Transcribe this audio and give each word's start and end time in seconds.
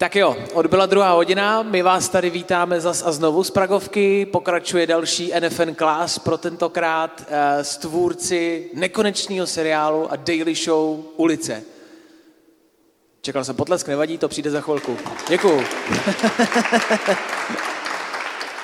Tak 0.00 0.16
jo, 0.16 0.36
odbyla 0.52 0.86
druhá 0.86 1.12
hodina, 1.12 1.62
my 1.62 1.82
vás 1.82 2.08
tady 2.08 2.30
vítáme 2.30 2.80
zas 2.80 3.02
a 3.06 3.12
znovu 3.12 3.44
z 3.44 3.50
Pragovky, 3.50 4.26
pokračuje 4.26 4.86
další 4.86 5.32
NFN 5.40 5.74
Class 5.74 6.18
pro 6.18 6.38
tentokrát 6.38 7.22
z 7.62 7.76
tvůrci 7.76 8.70
nekonečního 8.74 9.46
seriálu 9.46 10.12
a 10.12 10.16
daily 10.16 10.54
show 10.54 11.00
Ulice. 11.16 11.62
Čekal 13.22 13.44
jsem 13.44 13.56
potlesk, 13.56 13.88
nevadí, 13.88 14.18
to 14.18 14.28
přijde 14.28 14.50
za 14.50 14.60
chvilku. 14.60 14.96
Děkuju. 15.28 15.62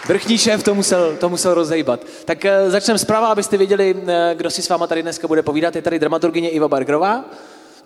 Vrchní 0.07 0.39
šéf 0.39 0.63
to 0.63 0.75
musel, 0.75 1.17
to 1.17 1.29
musel 1.29 1.55
rozejbat. 1.55 2.05
Tak 2.25 2.45
uh, 2.45 2.71
začneme 2.71 2.99
zprava, 2.99 3.29
abyste 3.29 3.57
věděli, 3.57 3.95
uh, 3.95 4.03
kdo 4.35 4.51
si 4.51 4.63
s 4.63 4.69
váma 4.69 4.87
tady 4.87 5.03
dneska 5.03 5.29
bude 5.29 5.43
povídat. 5.43 5.77
Je 5.77 5.83
tady 5.83 5.99
dramaturgině 5.99 6.51
Iva 6.51 6.69
Bargerová. 6.69 7.25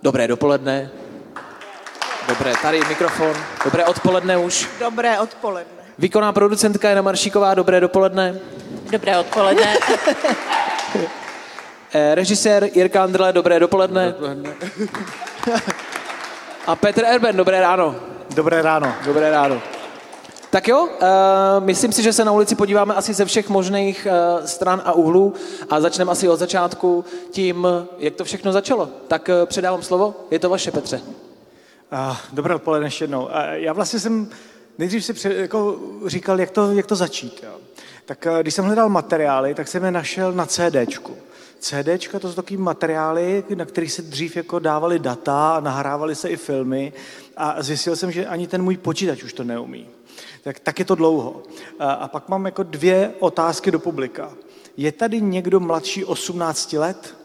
Dobré 0.03 0.29
dopoledne. 0.29 0.91
Dobré, 2.31 2.53
tady 2.63 2.81
mikrofon. 2.89 3.33
Dobré 3.65 3.85
odpoledne 3.85 4.39
už. 4.39 4.69
Dobré 4.81 5.19
odpoledne. 5.19 5.73
Výkonná 5.99 6.33
producentka 6.33 6.89
Jana 6.89 7.03
Maršíková, 7.03 7.55
dobré 7.55 7.81
dopoledne. 7.81 8.39
Dobré 8.91 9.19
odpoledne. 9.19 9.77
Eh, 11.93 12.15
režisér 12.15 12.71
Jirka 12.75 13.03
Andrle, 13.03 13.33
dobré 13.33 13.61
dopoledne. 13.61 14.07
dopoledne. 14.13 14.51
A 16.67 16.77
Petr 16.77 17.05
Erben, 17.05 17.37
dobré 17.37 17.61
ráno. 17.61 17.97
Dobré 18.35 18.63
ráno. 18.63 18.95
Dobré 19.05 19.31
ráno. 19.31 19.63
Tak 20.51 20.69
jo, 20.69 20.83
uh, 20.83 20.89
myslím 21.59 21.93
si, 21.93 22.03
že 22.03 22.13
se 22.13 22.25
na 22.25 22.33
ulici 22.33 22.55
podíváme 22.55 22.95
asi 22.95 23.15
ze 23.15 23.25
všech 23.25 23.49
možných 23.49 24.07
uh, 24.07 24.47
stran 24.47 24.83
a 24.85 24.93
úhlů 24.93 25.35
a 25.71 25.81
začneme 25.81 26.13
asi 26.13 26.29
od 26.29 26.37
začátku 26.37 27.05
tím, 27.31 27.67
jak 27.99 28.15
to 28.15 28.25
všechno 28.25 28.53
začalo. 28.53 28.89
Tak 29.09 29.29
uh, 29.29 29.47
předávám 29.47 29.83
slovo, 29.83 30.15
je 30.31 30.39
to 30.39 30.49
vaše, 30.51 30.71
Petře. 30.71 31.01
Dobré 32.33 32.55
odpoledne 32.55 32.87
ještě 32.87 33.05
jednou. 33.05 33.29
Já 33.53 33.73
vlastně 33.73 33.99
jsem 33.99 34.29
nejdřív 34.79 35.05
si 35.05 35.13
před, 35.13 35.37
jako 35.37 35.79
říkal, 36.07 36.41
jak 36.41 36.51
to, 36.51 36.73
jak 36.73 36.87
to 36.87 36.97
začít. 36.97 37.41
Jo. 37.43 37.55
Tak 38.05 38.27
eh, 38.27 38.43
když 38.43 38.55
jsem 38.55 38.65
hledal 38.65 38.89
materiály, 38.89 39.55
tak 39.55 39.69
jsem 39.69 39.85
je 39.85 39.91
našel 39.91 40.33
na 40.33 40.47
CDčku. 40.47 41.17
CDčka 41.59 42.19
to 42.19 42.29
jsou 42.29 42.35
takové 42.35 42.61
materiály, 42.61 43.45
na 43.55 43.65
kterých 43.65 43.93
se 43.93 44.03
dřív 44.03 44.37
jako 44.37 44.59
dávali 44.59 44.99
data 44.99 45.61
nahrávaly 45.61 46.15
se 46.15 46.29
i 46.29 46.37
filmy 46.37 46.93
a 47.37 47.63
zjistil 47.63 47.97
jsem, 47.97 48.13
že 48.13 48.27
ani 48.27 48.47
ten 48.47 48.63
můj 48.63 48.77
počítač 48.77 49.23
už 49.23 49.33
to 49.33 49.45
neumí. 49.45 49.89
Tak, 50.43 50.61
tak 50.61 50.79
je 50.79 50.85
to 50.85 50.95
dlouho. 50.95 51.43
A, 51.79 51.93
a 51.93 52.09
pak 52.09 52.29
mám 52.29 52.47
jako 52.47 52.63
dvě 52.63 53.15
otázky 53.19 53.71
do 53.71 53.79
publika. 53.79 54.33
Je 54.77 54.93
tady 54.93 55.21
někdo 55.21 55.61
mladší 55.61 56.05
18 56.05 56.73
let? 56.73 57.17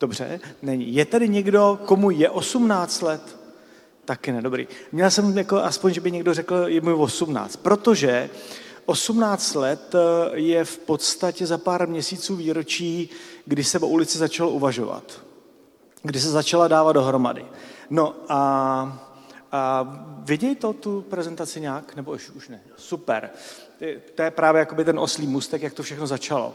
Dobře, 0.00 0.40
není. 0.62 0.94
Je 0.94 1.04
tady 1.04 1.28
někdo, 1.28 1.78
komu 1.84 2.10
je 2.10 2.30
18 2.30 3.02
let? 3.02 3.45
Taky 4.06 4.32
ne, 4.32 4.42
dobrý. 4.42 4.68
Měl 4.92 5.10
jsem 5.10 5.38
jako 5.38 5.56
aspoň, 5.56 5.94
že 5.94 6.00
by 6.00 6.12
někdo 6.12 6.34
řekl, 6.34 6.64
je 6.66 6.80
mu 6.80 6.96
18, 6.96 7.56
protože 7.56 8.30
18 8.86 9.54
let 9.54 9.94
eh, 9.94 10.38
je 10.38 10.64
v 10.64 10.78
podstatě 10.78 11.46
za 11.46 11.58
pár 11.58 11.88
měsíců 11.88 12.36
výročí, 12.36 13.10
kdy 13.44 13.64
se 13.64 13.78
o 13.78 13.86
ulici 13.86 14.18
začalo 14.18 14.50
uvažovat. 14.50 15.20
Kdy 16.02 16.20
se 16.20 16.30
začala 16.30 16.68
dávat 16.68 16.92
dohromady. 16.92 17.44
No 17.90 18.14
a, 18.28 18.38
a 19.52 19.86
vidějí 20.24 20.56
to 20.56 20.72
tu 20.72 21.02
prezentaci 21.02 21.60
nějak? 21.60 21.96
Nebo 21.96 22.12
už, 22.12 22.30
už 22.30 22.48
ne? 22.48 22.60
Super. 22.76 23.30
To 24.14 24.22
je 24.22 24.30
právě 24.30 24.58
jakoby 24.60 24.84
ten 24.84 24.98
oslý 24.98 25.26
mustek, 25.26 25.62
jak 25.62 25.74
to 25.74 25.82
všechno 25.82 26.06
začalo. 26.06 26.54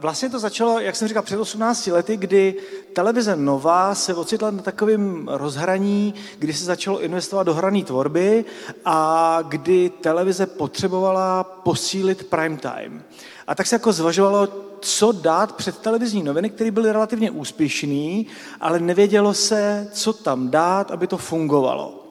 Vlastně 0.00 0.30
to 0.30 0.38
začalo, 0.38 0.80
jak 0.80 0.96
jsem 0.96 1.08
říkal, 1.08 1.22
před 1.22 1.40
18 1.40 1.86
lety, 1.86 2.16
kdy 2.16 2.54
televize 2.92 3.36
Nová 3.36 3.94
se 3.94 4.14
ocitla 4.14 4.50
na 4.50 4.62
takovém 4.62 5.28
rozhraní, 5.28 6.14
kdy 6.38 6.52
se 6.52 6.64
začalo 6.64 7.00
investovat 7.00 7.42
do 7.42 7.54
hrané 7.54 7.84
tvorby 7.84 8.44
a 8.84 9.38
kdy 9.48 9.90
televize 9.90 10.46
potřebovala 10.46 11.44
posílit 11.44 12.24
prime 12.24 12.56
time. 12.56 13.02
A 13.46 13.54
tak 13.54 13.66
se 13.66 13.74
jako 13.74 13.92
zvažovalo, 13.92 14.48
co 14.80 15.12
dát 15.12 15.56
před 15.56 15.78
televizní 15.78 16.22
noviny, 16.22 16.50
které 16.50 16.70
byly 16.70 16.92
relativně 16.92 17.30
úspěšný, 17.30 18.26
ale 18.60 18.80
nevědělo 18.80 19.34
se, 19.34 19.88
co 19.92 20.12
tam 20.12 20.50
dát, 20.50 20.90
aby 20.90 21.06
to 21.06 21.16
fungovalo. 21.16 22.02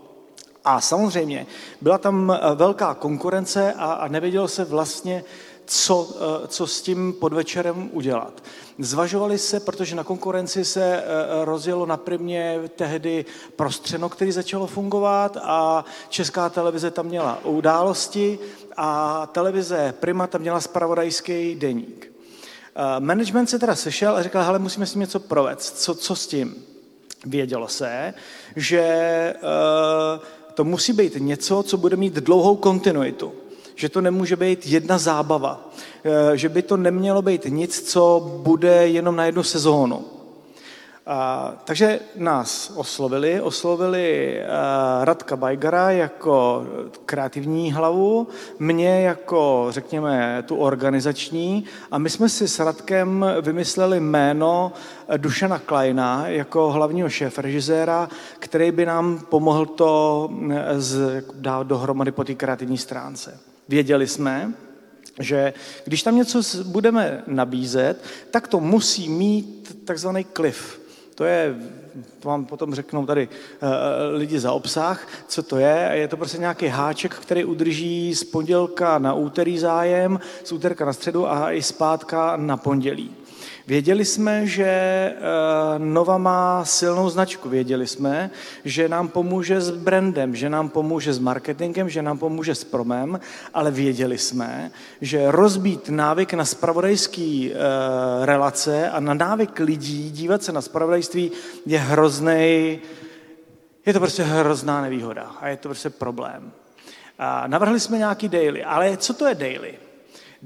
A 0.66 0.82
samozřejmě 0.82 1.48
byla 1.82 1.98
tam 1.98 2.40
velká 2.56 2.94
konkurence 2.94 3.74
a, 3.74 3.94
a 3.94 4.08
nevědělo 4.08 4.48
se 4.48 4.64
vlastně, 4.64 5.24
co, 5.66 6.10
eh, 6.16 6.48
co 6.48 6.68
s 6.68 6.82
tím 6.82 7.14
podvečerem 7.14 7.90
udělat. 7.94 8.44
Zvažovali 8.80 9.38
se, 9.38 9.60
protože 9.60 9.96
na 9.96 10.04
konkurenci 10.04 10.66
se 10.66 11.04
eh, 11.04 11.04
rozjelo 11.46 11.86
na 11.86 11.98
primě 11.98 12.60
tehdy 12.76 13.26
prostřeno, 13.56 14.10
který 14.10 14.32
začalo 14.32 14.68
fungovat 14.68 15.38
a 15.42 15.86
česká 16.10 16.50
televize 16.50 16.92
tam 16.92 17.06
měla 17.06 17.46
události 17.46 18.40
a 18.78 19.30
televize 19.32 19.94
Prima 20.00 20.28
tam 20.28 20.42
měla 20.42 20.62
spravodajský 20.62 21.56
deník. 21.56 22.12
Eh, 22.76 23.00
management 23.00 23.48
se 23.48 23.60
teda 23.60 23.76
sešel 23.76 24.16
a 24.16 24.24
říkal, 24.24 24.44
hele, 24.44 24.60
musíme 24.60 24.86
s 24.86 24.92
tím 24.92 25.02
něco 25.02 25.20
provést. 25.20 25.78
Co, 25.78 25.96
co 25.96 26.16
s 26.16 26.28
tím? 26.28 26.56
Vědělo 27.26 27.68
se, 27.68 28.14
že 28.56 28.84
to 30.54 30.64
musí 30.64 30.94
být 30.94 31.14
něco, 31.18 31.64
co 31.64 31.78
bude 31.78 31.96
mít 31.96 32.14
dlouhou 32.14 32.56
kontinuitu 32.56 33.34
že 33.76 33.90
to 33.90 34.02
nemůže 34.02 34.36
být 34.36 34.66
jedna 34.66 34.98
zábava, 34.98 35.70
eh, 36.04 36.38
že 36.38 36.50
by 36.50 36.62
to 36.62 36.78
nemělo 36.78 37.22
být 37.22 37.46
nic, 37.46 37.92
co 37.92 38.32
bude 38.44 38.88
jenom 38.88 39.16
na 39.16 39.26
jednu 39.26 39.44
sezónu. 39.44 40.06
A, 41.08 41.54
takže 41.66 42.00
nás 42.16 42.74
oslovili, 42.76 43.42
oslovili 43.42 44.38
eh, 44.40 44.46
Radka 45.06 45.36
Bajgara 45.36 45.92
jako 45.92 46.66
kreativní 47.06 47.74
hlavu, 47.74 48.28
mě 48.60 49.02
jako, 49.02 49.68
řekněme, 49.70 50.44
tu 50.48 50.56
organizační 50.56 51.64
a 51.92 51.98
my 51.98 52.10
jsme 52.10 52.30
si 52.30 52.48
s 52.48 52.60
Radkem 52.60 53.26
vymysleli 53.42 54.00
jméno 54.00 54.72
Dušana 55.18 55.60
Kleina 55.60 56.28
jako 56.28 56.72
hlavního 56.72 57.10
šéf 57.10 57.40
režiséra, 57.40 58.10
který 58.40 58.72
by 58.72 58.86
nám 58.86 59.20
pomohl 59.30 59.66
to 59.66 60.30
eh, 60.52 60.82
z, 60.82 61.24
dát 61.34 61.68
dohromady 61.68 62.12
po 62.12 62.24
té 62.24 62.36
kreativní 62.36 62.78
stránce. 62.78 63.40
Věděli 63.70 64.08
jsme, 64.08 64.54
že 65.20 65.54
když 65.86 66.04
tam 66.04 66.16
něco 66.16 66.42
budeme 66.64 67.24
nabízet, 67.28 68.04
tak 68.32 68.48
to 68.48 68.60
musí 68.60 69.10
mít 69.10 69.78
takzvaný 69.86 70.26
cliff. 70.34 70.80
To 71.16 71.26
je, 71.26 71.56
to 72.20 72.28
vám 72.28 72.46
potom 72.46 72.76
řeknou 72.76 73.06
tady 73.06 73.28
uh, 73.28 73.70
lidi 74.18 74.40
za 74.40 74.52
obsah, 74.52 75.08
co 75.28 75.44
to 75.44 75.58
je. 75.58 75.90
Je 75.94 76.08
to 76.08 76.18
prostě 76.18 76.38
nějaký 76.38 76.68
háček, 76.68 77.14
který 77.14 77.46
udrží 77.46 78.16
z 78.16 78.24
pondělka 78.24 79.00
na 79.00 79.14
úterý 79.14 79.60
zájem, 79.60 80.20
z 80.44 80.52
úterka 80.52 80.86
na 80.86 80.94
středu 80.94 81.32
a 81.32 81.52
i 81.52 81.62
zpátka 81.62 82.38
na 82.38 82.58
pondělí. 82.58 83.12
Věděli 83.68 84.06
jsme, 84.06 84.48
že 84.48 84.66
eh, 84.66 85.16
Nova 85.78 86.18
má 86.18 86.66
silnou 86.66 87.10
značku. 87.10 87.50
Věděli 87.50 87.88
jsme, 87.88 88.32
že 88.66 88.90
nám 88.90 89.08
pomůže 89.08 89.62
s 89.62 89.72
brandem, 89.72 90.36
že 90.36 90.50
nám 90.50 90.70
pomůže 90.70 91.14
s 91.14 91.20
marketingem, 91.20 91.90
že 91.90 92.02
nám 92.02 92.18
pomůže 92.18 92.56
s 92.56 92.64
promem, 92.64 93.20
ale 93.54 93.72
věděli 93.72 94.18
jsme, 94.18 94.72
že 95.02 95.32
rozbít 95.32 95.90
návyk 95.90 96.34
na 96.34 96.46
spravodajský 96.46 97.52
eh, 97.54 98.26
relace 98.26 98.90
a 98.90 99.00
na 99.00 99.14
návyk 99.14 99.60
lidí 99.60 100.12
dívat 100.12 100.44
se 100.44 100.52
na 100.52 100.62
spravodajství 100.62 101.32
je 101.66 101.80
hrozný, 101.80 102.80
je 103.86 103.94
to 103.94 104.00
prostě 104.00 104.24
hrozná 104.24 104.82
nevýhoda 104.82 105.32
a 105.40 105.48
je 105.48 105.58
to 105.58 105.70
prostě 105.70 105.90
problém. 105.90 106.52
A 107.20 107.48
navrhli 107.48 107.80
jsme 107.80 107.98
nějaký 107.98 108.30
daily, 108.30 108.64
ale 108.64 108.98
co 108.98 109.14
to 109.14 109.28
je 109.28 109.36
daily? 109.36 109.85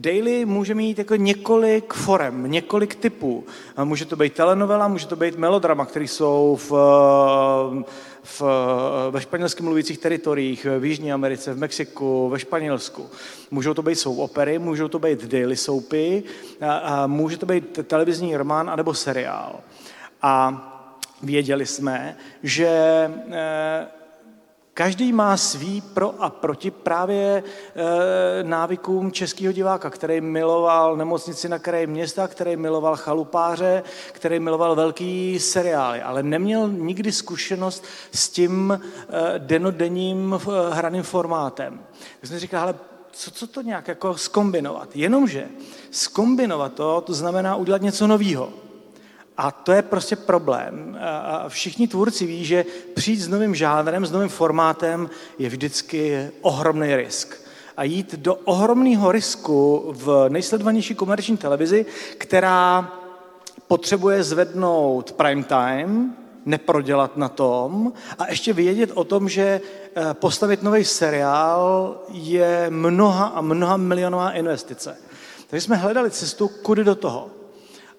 Daily 0.01 0.45
může 0.45 0.75
mít 0.75 0.97
jako 0.97 1.15
několik 1.15 1.93
forem, 1.93 2.51
několik 2.51 2.95
typů. 2.95 3.45
Může 3.83 4.05
to 4.05 4.15
být 4.15 4.33
telenovela, 4.33 4.87
může 4.87 5.07
to 5.07 5.15
být 5.15 5.37
melodrama, 5.37 5.85
které 5.85 6.05
jsou 6.05 6.59
v, 6.69 6.71
v, 8.23 8.41
ve 9.11 9.21
španělském 9.21 9.65
mluvících 9.65 9.97
teritoriích, 9.97 10.67
v 10.79 10.85
Jižní 10.85 11.13
Americe, 11.13 11.53
v 11.53 11.57
Mexiku, 11.57 12.29
ve 12.29 12.39
Španělsku. 12.39 13.09
Můžou 13.51 13.73
to 13.73 13.81
být 13.81 13.95
jsou 13.95 14.15
opery, 14.15 14.59
můžou 14.59 14.87
to 14.87 14.99
být 14.99 15.25
daily 15.25 15.55
soupy, 15.55 16.23
a, 16.61 16.77
a 16.77 17.07
může 17.07 17.37
to 17.37 17.45
být 17.45 17.79
televizní 17.87 18.37
román 18.37 18.69
anebo 18.69 18.93
seriál. 18.93 19.59
A 20.21 20.65
věděli 21.23 21.65
jsme, 21.65 22.17
že 22.43 22.67
e, 23.31 23.87
Každý 24.79 25.13
má 25.13 25.37
svý 25.37 25.81
pro 25.81 26.15
a 26.19 26.29
proti 26.29 26.71
právě 26.71 27.43
e, 27.43 28.43
návykům 28.43 29.11
českého 29.11 29.53
diváka, 29.53 29.89
který 29.89 30.21
miloval 30.21 30.97
nemocnici 30.97 31.49
na 31.49 31.59
kraji 31.59 31.87
města, 31.87 32.27
který 32.27 32.55
miloval 32.55 32.95
chalupáře, 32.95 33.83
který 34.11 34.39
miloval 34.39 34.75
velký 34.75 35.39
seriály, 35.39 36.01
ale 36.01 36.23
neměl 36.23 36.69
nikdy 36.69 37.11
zkušenost 37.11 37.83
s 38.11 38.29
tím 38.29 38.71
e, 38.71 39.39
denodenním 39.39 40.33
e, 40.33 40.73
hraným 40.73 41.03
formátem. 41.03 41.79
Tak 42.21 42.29
jsem 42.29 42.39
říkal, 42.39 42.61
ale 42.61 42.75
co, 43.11 43.31
co 43.31 43.47
to 43.47 43.61
nějak 43.61 43.87
jako 43.87 44.17
skombinovat? 44.17 44.95
Jenomže 44.95 45.47
skombinovat 45.91 46.73
to, 46.73 47.01
to 47.01 47.13
znamená 47.13 47.55
udělat 47.55 47.81
něco 47.81 48.07
nového. 48.07 48.68
A 49.39 49.51
to 49.51 49.71
je 49.71 49.81
prostě 49.81 50.15
problém. 50.15 50.97
A 51.01 51.49
všichni 51.49 51.87
tvůrci 51.87 52.25
ví, 52.25 52.45
že 52.45 52.65
přijít 52.93 53.19
s 53.19 53.27
novým 53.27 53.55
žánrem, 53.55 54.05
s 54.05 54.11
novým 54.11 54.29
formátem 54.29 55.09
je 55.37 55.49
vždycky 55.49 56.29
ohromný 56.41 56.95
risk. 56.95 57.41
A 57.77 57.83
jít 57.83 58.15
do 58.15 58.35
ohromného 58.35 59.11
risku 59.11 59.85
v 59.97 60.25
nejsledovanější 60.29 60.95
komerční 60.95 61.37
televizi, 61.37 61.85
která 62.17 62.91
potřebuje 63.67 64.23
zvednout 64.23 65.11
prime 65.11 65.43
time, 65.43 66.15
neprodělat 66.45 67.17
na 67.17 67.29
tom 67.29 67.93
a 68.17 68.29
ještě 68.29 68.53
vědět 68.53 68.91
o 68.93 69.03
tom, 69.03 69.29
že 69.29 69.61
eh, 69.95 70.13
postavit 70.13 70.63
nový 70.63 70.85
seriál 70.85 71.97
je 72.11 72.65
mnoha 72.69 73.25
a 73.25 73.41
mnoha 73.41 73.77
milionová 73.77 74.31
investice. 74.31 74.97
Takže 75.47 75.65
jsme 75.65 75.75
hledali 75.75 76.11
cestu, 76.11 76.47
kudy 76.47 76.83
do 76.83 76.95
toho. 76.95 77.38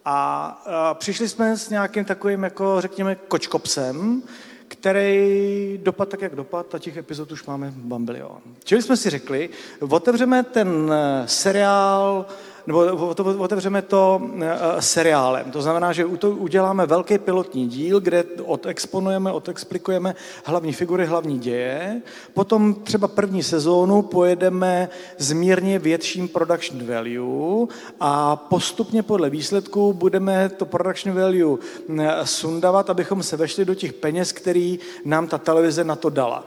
A 0.05 0.94
přišli 0.94 1.29
jsme 1.29 1.56
s 1.56 1.69
nějakým 1.69 2.05
takovým, 2.05 2.43
jako 2.43 2.81
řekněme, 2.81 3.14
kočkopsem, 3.14 4.23
který 4.69 5.81
dopad 5.82 6.08
tak, 6.08 6.23
jak 6.23 6.35
dopad, 6.35 6.75
a 6.75 6.79
těch 6.79 6.97
epizod 6.97 7.32
už 7.32 7.44
máme 7.44 7.73
bambilion. 7.76 8.41
Čili 8.64 8.82
jsme 8.82 8.97
si 8.97 9.11
řekli, 9.11 9.50
otevřeme 9.88 10.43
ten 10.43 10.93
eh, 10.93 11.29
seriál 11.29 12.26
nebo 12.66 13.06
otevřeme 13.38 13.82
to 13.82 14.22
eh, 14.42 14.82
seriálem. 14.82 15.50
To 15.50 15.62
znamená, 15.62 15.92
že 15.92 16.04
uděláme 16.04 16.86
velký 16.86 17.18
pilotní 17.18 17.68
díl, 17.68 18.00
kde 18.00 18.24
odexponujeme, 18.44 19.32
odexplikujeme 19.32 20.14
hlavní 20.44 20.72
figury, 20.72 21.06
hlavní 21.06 21.38
děje. 21.38 22.02
Potom 22.34 22.74
třeba 22.74 23.08
první 23.08 23.42
sezónu 23.42 24.02
pojedeme 24.02 24.88
s 25.18 25.32
mírně 25.32 25.78
větším 25.78 26.28
production 26.28 26.86
value 26.86 27.66
a 28.00 28.36
postupně 28.36 29.02
podle 29.02 29.30
výsledků 29.30 29.92
budeme 29.92 30.48
to 30.48 30.64
production 30.64 31.16
value 31.16 31.58
eh, 31.98 32.26
sundavat, 32.26 32.90
abychom 32.90 33.22
se 33.22 33.36
vešli 33.36 33.64
do 33.64 33.74
těch 33.74 33.92
peněz, 33.92 34.32
který 34.32 34.78
nám 35.04 35.26
ta 35.26 35.38
televize 35.38 35.84
na 35.84 35.96
to 35.96 36.10
dala. 36.10 36.44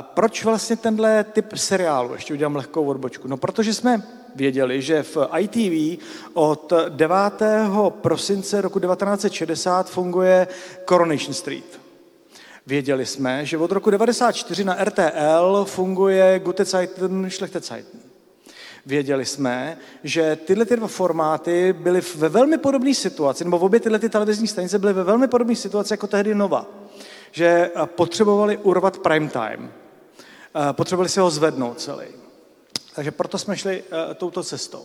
Proč 0.00 0.44
vlastně 0.44 0.76
tenhle 0.76 1.24
typ 1.24 1.46
seriálu? 1.54 2.14
Ještě 2.14 2.34
udělám 2.34 2.56
lehkou 2.56 2.84
odbočku. 2.84 3.28
No, 3.28 3.36
protože 3.36 3.74
jsme 3.74 4.02
věděli, 4.34 4.82
že 4.82 5.02
v 5.02 5.16
ITV 5.38 6.04
od 6.34 6.72
9. 6.88 7.16
prosince 7.88 8.60
roku 8.60 8.80
1960 8.80 9.90
funguje 9.90 10.48
Coronation 10.88 11.34
Street. 11.34 11.80
Věděli 12.66 13.06
jsme, 13.06 13.46
že 13.46 13.58
od 13.58 13.72
roku 13.72 13.90
1994 13.90 14.64
na 14.64 14.84
RTL 14.84 15.64
funguje 15.64 16.40
Gute 16.44 16.64
Zeiten, 16.64 17.30
Schlechte 17.30 17.60
Zeiten. 17.60 18.00
Věděli 18.86 19.24
jsme, 19.24 19.78
že 20.04 20.36
tyhle 20.36 20.64
ty 20.64 20.76
dva 20.76 20.88
formáty 20.88 21.72
byly 21.72 22.00
ve 22.16 22.28
velmi 22.28 22.58
podobné 22.58 22.94
situaci, 22.94 23.44
nebo 23.44 23.58
obě 23.58 23.80
tyhle 23.80 23.98
ty 23.98 24.08
televizní 24.08 24.48
stanice 24.48 24.78
byly 24.78 24.92
ve 24.92 25.04
velmi 25.04 25.28
podobné 25.28 25.56
situaci 25.56 25.92
jako 25.92 26.06
tehdy 26.06 26.34
Nova 26.34 26.66
že 27.32 27.70
potřebovali 27.84 28.56
urvat 28.56 28.98
prime 28.98 29.28
time. 29.28 29.72
Eh, 30.70 30.72
potřebovali 30.72 31.08
si 31.08 31.20
ho 31.20 31.30
zvednout 31.30 31.80
celý. 31.80 32.21
Takže 32.94 33.10
proto 33.10 33.38
jsme 33.38 33.56
šli 33.56 33.82
uh, 33.82 34.14
touto 34.14 34.42
cestou. 34.42 34.84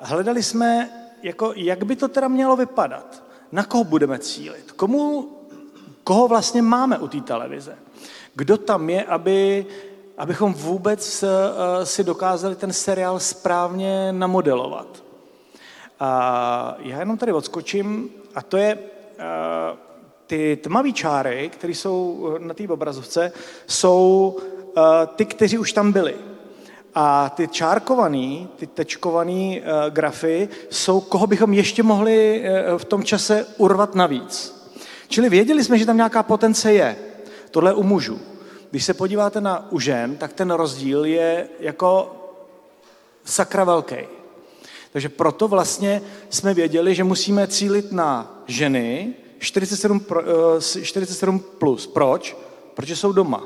Hledali 0.00 0.42
jsme, 0.42 0.90
jako, 1.22 1.52
jak 1.56 1.84
by 1.84 1.96
to 1.96 2.08
teda 2.08 2.28
mělo 2.28 2.56
vypadat. 2.56 3.22
Na 3.52 3.64
koho 3.64 3.84
budeme 3.84 4.18
cílit? 4.18 4.72
Komu, 4.72 5.28
koho 6.04 6.28
vlastně 6.28 6.62
máme 6.62 6.98
u 6.98 7.08
té 7.08 7.20
televize? 7.20 7.78
Kdo 8.34 8.56
tam 8.56 8.90
je, 8.90 9.04
aby, 9.04 9.66
abychom 10.18 10.54
vůbec 10.54 11.22
uh, 11.22 11.28
si 11.84 12.04
dokázali 12.04 12.56
ten 12.56 12.72
seriál 12.72 13.20
správně 13.20 14.12
namodelovat? 14.12 15.04
A 16.00 16.76
já 16.78 16.98
jenom 16.98 17.18
tady 17.18 17.32
odskočím, 17.32 18.10
a 18.34 18.42
to 18.42 18.56
je 18.56 18.74
uh, 18.74 18.82
ty 20.26 20.56
tmavé 20.56 20.92
čáry, 20.92 21.50
které 21.52 21.72
jsou 21.72 22.28
na 22.38 22.54
té 22.54 22.68
obrazovce, 22.68 23.32
jsou 23.66 24.36
uh, 24.76 24.82
ty, 25.16 25.24
kteří 25.24 25.58
už 25.58 25.72
tam 25.72 25.92
byli. 25.92 26.16
A 27.00 27.30
ty 27.30 27.48
čárkovaný, 27.48 28.48
ty 28.56 28.66
tečkovaný 28.66 29.60
uh, 29.60 29.66
grafy 29.90 30.48
jsou, 30.70 31.00
koho 31.00 31.26
bychom 31.26 31.52
ještě 31.52 31.82
mohli 31.82 32.42
uh, 32.42 32.78
v 32.78 32.84
tom 32.84 33.04
čase 33.04 33.46
urvat 33.56 33.94
navíc. 33.94 34.54
Čili 35.08 35.28
věděli 35.28 35.64
jsme, 35.64 35.78
že 35.78 35.86
tam 35.86 35.96
nějaká 35.96 36.22
potence 36.22 36.72
je. 36.72 36.96
Tohle 37.50 37.74
u 37.74 37.82
mužů. 37.82 38.20
Když 38.70 38.84
se 38.84 38.94
podíváte 38.94 39.40
na 39.40 39.72
u 39.72 39.80
žen, 39.80 40.16
tak 40.16 40.32
ten 40.32 40.50
rozdíl 40.50 41.04
je 41.04 41.48
jako 41.60 42.16
sakra 43.24 43.64
velký. 43.64 43.96
Takže 44.92 45.08
proto 45.08 45.48
vlastně 45.48 46.02
jsme 46.30 46.54
věděli, 46.54 46.94
že 46.94 47.04
musíme 47.04 47.46
cílit 47.46 47.92
na 47.92 48.42
ženy, 48.46 49.14
47, 49.38 50.04
47 50.82 51.36
eh, 51.36 51.56
plus. 51.58 51.86
Proč? 51.86 52.36
Protože 52.74 52.96
jsou 52.96 53.12
doma. 53.12 53.44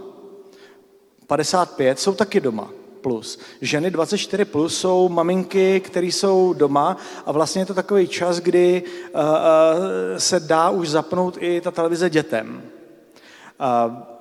55 1.26 2.00
jsou 2.00 2.14
taky 2.14 2.40
doma 2.40 2.81
plus. 3.02 3.38
Ženy 3.60 3.90
24 3.90 4.44
plus 4.44 4.78
jsou 4.78 5.08
maminky, 5.08 5.80
které 5.80 6.06
jsou 6.06 6.52
doma 6.52 6.96
a 7.26 7.32
vlastně 7.32 7.62
je 7.62 7.66
to 7.66 7.74
takový 7.74 8.08
čas, 8.08 8.40
kdy 8.40 8.82
uh, 8.82 9.20
uh, 9.20 9.26
se 10.18 10.40
dá 10.40 10.70
už 10.70 10.88
zapnout 10.88 11.36
i 11.40 11.60
ta 11.60 11.70
televize 11.70 12.10
dětem. 12.10 12.62
Uh, 13.60 14.12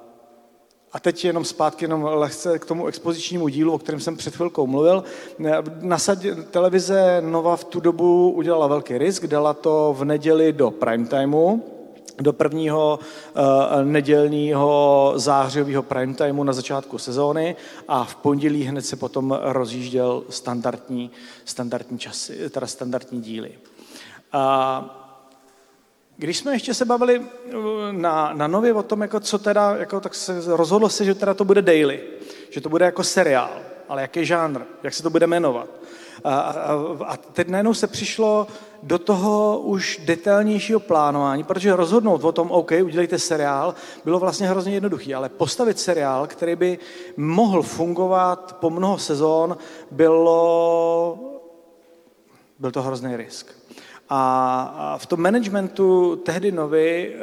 a 0.93 0.99
teď 0.99 1.25
jenom 1.25 1.45
zpátky 1.45 1.85
jenom 1.85 2.03
lehce 2.03 2.59
k 2.59 2.65
tomu 2.65 2.87
expozičnímu 2.87 3.47
dílu, 3.47 3.73
o 3.73 3.77
kterém 3.77 3.99
jsem 3.99 4.17
před 4.17 4.35
chvilkou 4.35 4.67
mluvil. 4.67 5.03
Nasad, 5.81 6.19
televize 6.51 7.21
Nova 7.21 7.55
v 7.55 7.63
tu 7.63 7.79
dobu 7.79 8.31
udělala 8.31 8.67
velký 8.67 8.97
risk, 8.97 9.27
dala 9.27 9.53
to 9.53 9.95
v 9.97 10.05
neděli 10.05 10.53
do 10.53 10.71
prime 10.71 11.07
timeu, 11.07 11.61
do 12.21 12.33
prvního 12.33 12.99
uh, 12.99 13.41
nedělního 13.83 15.13
zářijového 15.15 15.83
prime 15.83 16.13
timeu 16.13 16.43
na 16.43 16.53
začátku 16.53 16.97
sezóny 16.97 17.55
a 17.87 18.03
v 18.03 18.15
pondělí 18.15 18.63
hned 18.63 18.85
se 18.85 18.95
potom 18.95 19.39
rozjížděl 19.41 20.23
standardní, 20.29 21.11
standardní 21.45 21.99
časy, 21.99 22.49
teda 22.49 22.67
standardní 22.67 23.21
díly. 23.21 23.51
Uh, 24.33 25.01
když 26.21 26.37
jsme 26.37 26.53
ještě 26.53 26.73
se 26.73 26.85
bavili 26.85 27.21
eh, 27.21 27.53
na, 27.91 28.33
na 28.33 28.47
nově 28.47 28.73
o 28.73 28.83
tom, 28.83 29.01
jako 29.01 29.19
co 29.19 29.37
teda, 29.37 29.75
jako, 29.75 29.99
tak 29.99 30.15
se 30.15 30.41
rozhodlo 30.45 30.89
se, 30.89 31.05
že 31.05 31.15
teda 31.15 31.33
to 31.33 31.45
bude 31.45 31.61
daily, 31.61 32.03
že 32.49 32.61
to 32.61 32.69
bude 32.69 32.85
jako 32.85 33.03
seriál, 33.03 33.51
ale 33.89 34.01
jaký 34.01 34.25
žánr, 34.25 34.61
jak 34.83 34.93
se 34.93 35.03
to 35.03 35.09
bude 35.09 35.27
jmenovat. 35.27 35.80
A, 36.23 36.39
a, 36.39 36.73
a 37.05 37.17
teď 37.17 37.47
najednou 37.47 37.73
se 37.73 37.87
přišlo 37.87 38.47
do 38.83 38.99
toho 38.99 39.59
už 39.59 40.01
detailnějšího 40.05 40.79
plánování, 40.79 41.43
protože 41.43 41.75
rozhodnout 41.75 42.23
o 42.23 42.31
tom, 42.31 42.51
OK, 42.51 42.71
udělejte 42.83 43.19
seriál, 43.19 43.75
bylo 44.05 44.19
vlastně 44.19 44.47
hrozně 44.47 44.73
jednoduché, 44.73 45.15
ale 45.15 45.29
postavit 45.29 45.79
seriál, 45.79 46.27
který 46.27 46.55
by 46.55 46.79
mohl 47.17 47.61
fungovat 47.61 48.57
po 48.59 48.69
mnoho 48.69 48.97
sezón, 48.97 49.57
bylo, 49.91 51.19
byl 52.59 52.71
to 52.71 52.81
hrozný 52.81 53.15
risk. 53.17 53.60
A 54.13 54.97
v 54.97 55.05
tom 55.05 55.21
managementu 55.21 56.15
tehdy 56.15 56.51
Novy 56.51 57.15
eh, 57.15 57.19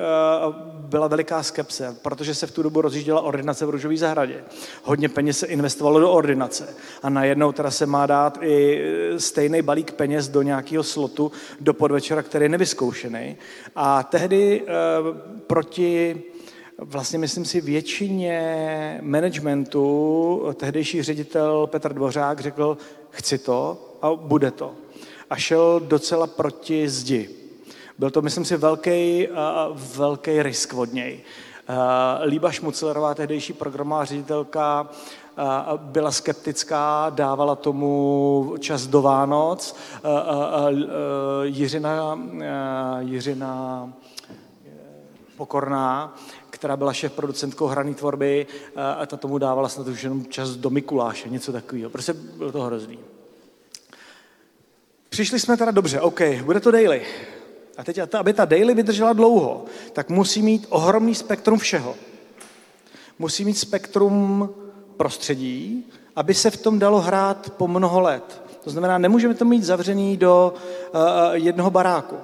byla 0.72 1.08
veliká 1.08 1.42
skepse, 1.42 1.96
protože 2.02 2.34
se 2.34 2.46
v 2.46 2.50
tu 2.50 2.62
dobu 2.62 2.80
rozjížděla 2.80 3.20
ordinace 3.20 3.66
v 3.66 3.70
Růžové 3.70 3.96
zahradě. 3.96 4.44
Hodně 4.82 5.08
peněz 5.08 5.38
se 5.38 5.46
investovalo 5.46 6.00
do 6.00 6.10
ordinace 6.12 6.68
a 7.02 7.10
najednou 7.10 7.52
teda 7.52 7.70
se 7.70 7.86
má 7.86 8.06
dát 8.06 8.38
i 8.42 8.82
stejný 9.16 9.62
balík 9.62 9.92
peněz 9.92 10.28
do 10.28 10.42
nějakého 10.42 10.82
slotu 10.84 11.32
do 11.60 11.74
podvečera, 11.74 12.22
který 12.22 12.44
je 12.44 12.48
nevyzkoušený. 12.48 13.36
A 13.76 14.02
tehdy 14.02 14.62
eh, 14.62 14.66
proti 15.46 16.22
vlastně 16.78 17.18
myslím 17.18 17.44
si 17.44 17.60
většině 17.60 19.00
managementu 19.02 20.54
tehdejší 20.54 21.02
ředitel 21.02 21.66
Petr 21.66 21.92
Dvořák 21.92 22.40
řekl, 22.40 22.78
chci 23.10 23.38
to 23.38 23.78
a 24.02 24.14
bude 24.14 24.50
to 24.50 24.74
a 25.30 25.36
šel 25.36 25.80
docela 25.80 26.26
proti 26.26 26.88
zdi. 26.88 27.30
Byl 27.98 28.10
to, 28.10 28.22
myslím 28.22 28.44
si, 28.44 28.56
velký, 28.56 29.28
velký 29.96 30.42
risk 30.42 30.74
od 30.74 30.92
něj. 30.92 31.20
Líba 32.24 32.50
Šmuclerová, 32.50 33.14
tehdejší 33.14 33.52
programová 33.52 34.04
ředitelka, 34.04 34.88
byla 35.76 36.10
skeptická, 36.10 37.10
dávala 37.10 37.56
tomu 37.56 38.54
čas 38.58 38.86
do 38.86 39.02
Vánoc. 39.02 39.76
Jiřina, 41.42 42.18
Jiřina 42.98 43.92
Pokorná, 45.36 46.14
která 46.50 46.76
byla 46.76 46.92
šéf 46.92 47.12
producentkou 47.12 47.66
hraný 47.66 47.94
tvorby, 47.94 48.46
a 48.98 49.06
ta 49.06 49.16
tomu 49.16 49.38
dávala 49.38 49.68
snad 49.68 49.86
už 49.86 50.02
jenom 50.02 50.26
čas 50.26 50.50
do 50.50 50.70
Mikuláše, 50.70 51.28
něco 51.28 51.52
takového. 51.52 51.90
Prostě 51.90 52.12
bylo 52.12 52.52
to 52.52 52.62
hrozný. 52.62 52.98
Přišli 55.08 55.40
jsme 55.40 55.56
teda 55.56 55.70
dobře, 55.70 56.00
OK, 56.00 56.20
bude 56.42 56.60
to 56.60 56.70
daily. 56.70 57.02
A 57.76 57.84
teď, 57.84 58.00
aby 58.14 58.32
ta 58.32 58.44
daily 58.44 58.74
vydržela 58.74 59.12
dlouho, 59.12 59.64
tak 59.92 60.08
musí 60.08 60.42
mít 60.42 60.66
ohromný 60.68 61.14
spektrum 61.14 61.58
všeho. 61.58 61.94
Musí 63.18 63.44
mít 63.44 63.58
spektrum 63.58 64.50
prostředí, 64.96 65.86
aby 66.16 66.34
se 66.34 66.50
v 66.50 66.56
tom 66.56 66.78
dalo 66.78 67.00
hrát 67.00 67.50
po 67.50 67.68
mnoho 67.68 68.00
let. 68.00 68.42
To 68.64 68.70
znamená, 68.70 68.98
nemůžeme 68.98 69.34
to 69.34 69.44
mít 69.44 69.64
zavřený 69.64 70.16
do 70.16 70.54
uh, 70.54 71.00
jednoho 71.32 71.70
baráku. 71.70 72.16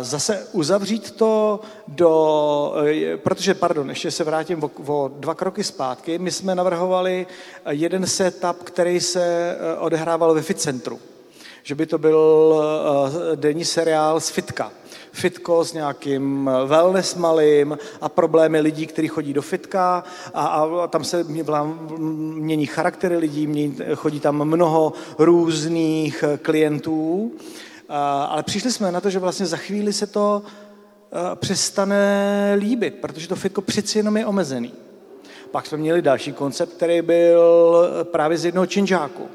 Zase 0.00 0.46
uzavřít 0.52 1.10
to 1.10 1.60
do, 1.88 2.74
eh, 2.86 3.16
protože, 3.16 3.54
pardon, 3.54 3.88
ještě 3.88 4.10
se 4.10 4.24
vrátím 4.24 4.64
o, 4.64 4.70
o 4.86 5.10
dva 5.16 5.34
kroky 5.34 5.64
zpátky, 5.64 6.18
my 6.18 6.30
jsme 6.30 6.54
navrhovali 6.54 7.26
jeden 7.68 8.06
setup, 8.06 8.62
který 8.64 9.00
se 9.00 9.56
eh, 9.58 9.78
odehrával 9.78 10.34
ve 10.34 10.42
Fitcentru. 10.42 11.00
Že 11.62 11.74
by 11.74 11.86
to 11.86 11.98
byl 11.98 12.54
eh, 13.32 13.36
denní 13.36 13.64
seriál 13.64 14.20
z 14.20 14.30
Fitka. 14.30 14.72
Fitko 15.12 15.64
s 15.64 15.72
nějakým 15.72 16.50
wellness 16.66 17.14
malým 17.14 17.78
a 18.00 18.08
problémy 18.08 18.60
lidí, 18.60 18.86
kteří 18.86 19.08
chodí 19.08 19.32
do 19.32 19.42
fitka 19.42 20.04
a, 20.34 20.46
a 20.46 20.86
tam 20.86 21.04
se 21.04 21.24
mění 21.24 22.66
charaktery 22.66 23.16
lidí, 23.16 23.46
mění, 23.46 23.76
chodí 23.94 24.20
tam 24.20 24.44
mnoho 24.44 24.92
různých 25.18 26.24
klientů 26.42 27.32
ale 28.28 28.42
přišli 28.42 28.72
jsme 28.72 28.92
na 28.92 29.00
to, 29.00 29.10
že 29.10 29.18
vlastně 29.18 29.46
za 29.46 29.56
chvíli 29.56 29.92
se 29.92 30.06
to 30.06 30.42
přestane 31.34 32.54
líbit, 32.58 32.94
protože 32.94 33.28
to 33.28 33.36
fitko 33.36 33.60
přeci 33.60 33.98
jenom 33.98 34.16
je 34.16 34.26
omezený. 34.26 34.72
Pak 35.50 35.66
jsme 35.66 35.78
měli 35.78 36.02
další 36.02 36.32
koncept, 36.32 36.72
který 36.72 37.02
byl 37.02 37.88
právě 38.02 38.38
z 38.38 38.44
jednoho 38.44 38.66
činžáku. 38.66 39.28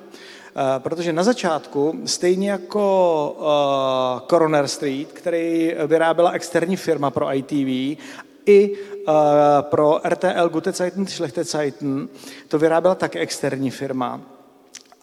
Protože 0.79 1.13
na 1.13 1.23
začátku, 1.23 1.99
stejně 2.05 2.51
jako 2.51 3.35
uh, 3.39 4.27
Coroner 4.27 4.67
Street, 4.67 5.11
který 5.11 5.73
vyráběla 5.87 6.31
externí 6.31 6.75
firma 6.75 7.11
pro 7.11 7.35
ITV, 7.35 7.99
i 8.45 8.71
uh, 9.07 9.13
pro 9.61 10.01
RTL 10.09 10.49
Gute 10.49 10.71
Zeiten, 10.71 11.07
Schlechte 11.07 11.43
Zeiten, 11.43 12.07
to 12.47 12.59
vyráběla 12.59 12.95
také 12.95 13.19
externí 13.19 13.71
firma. 13.71 14.21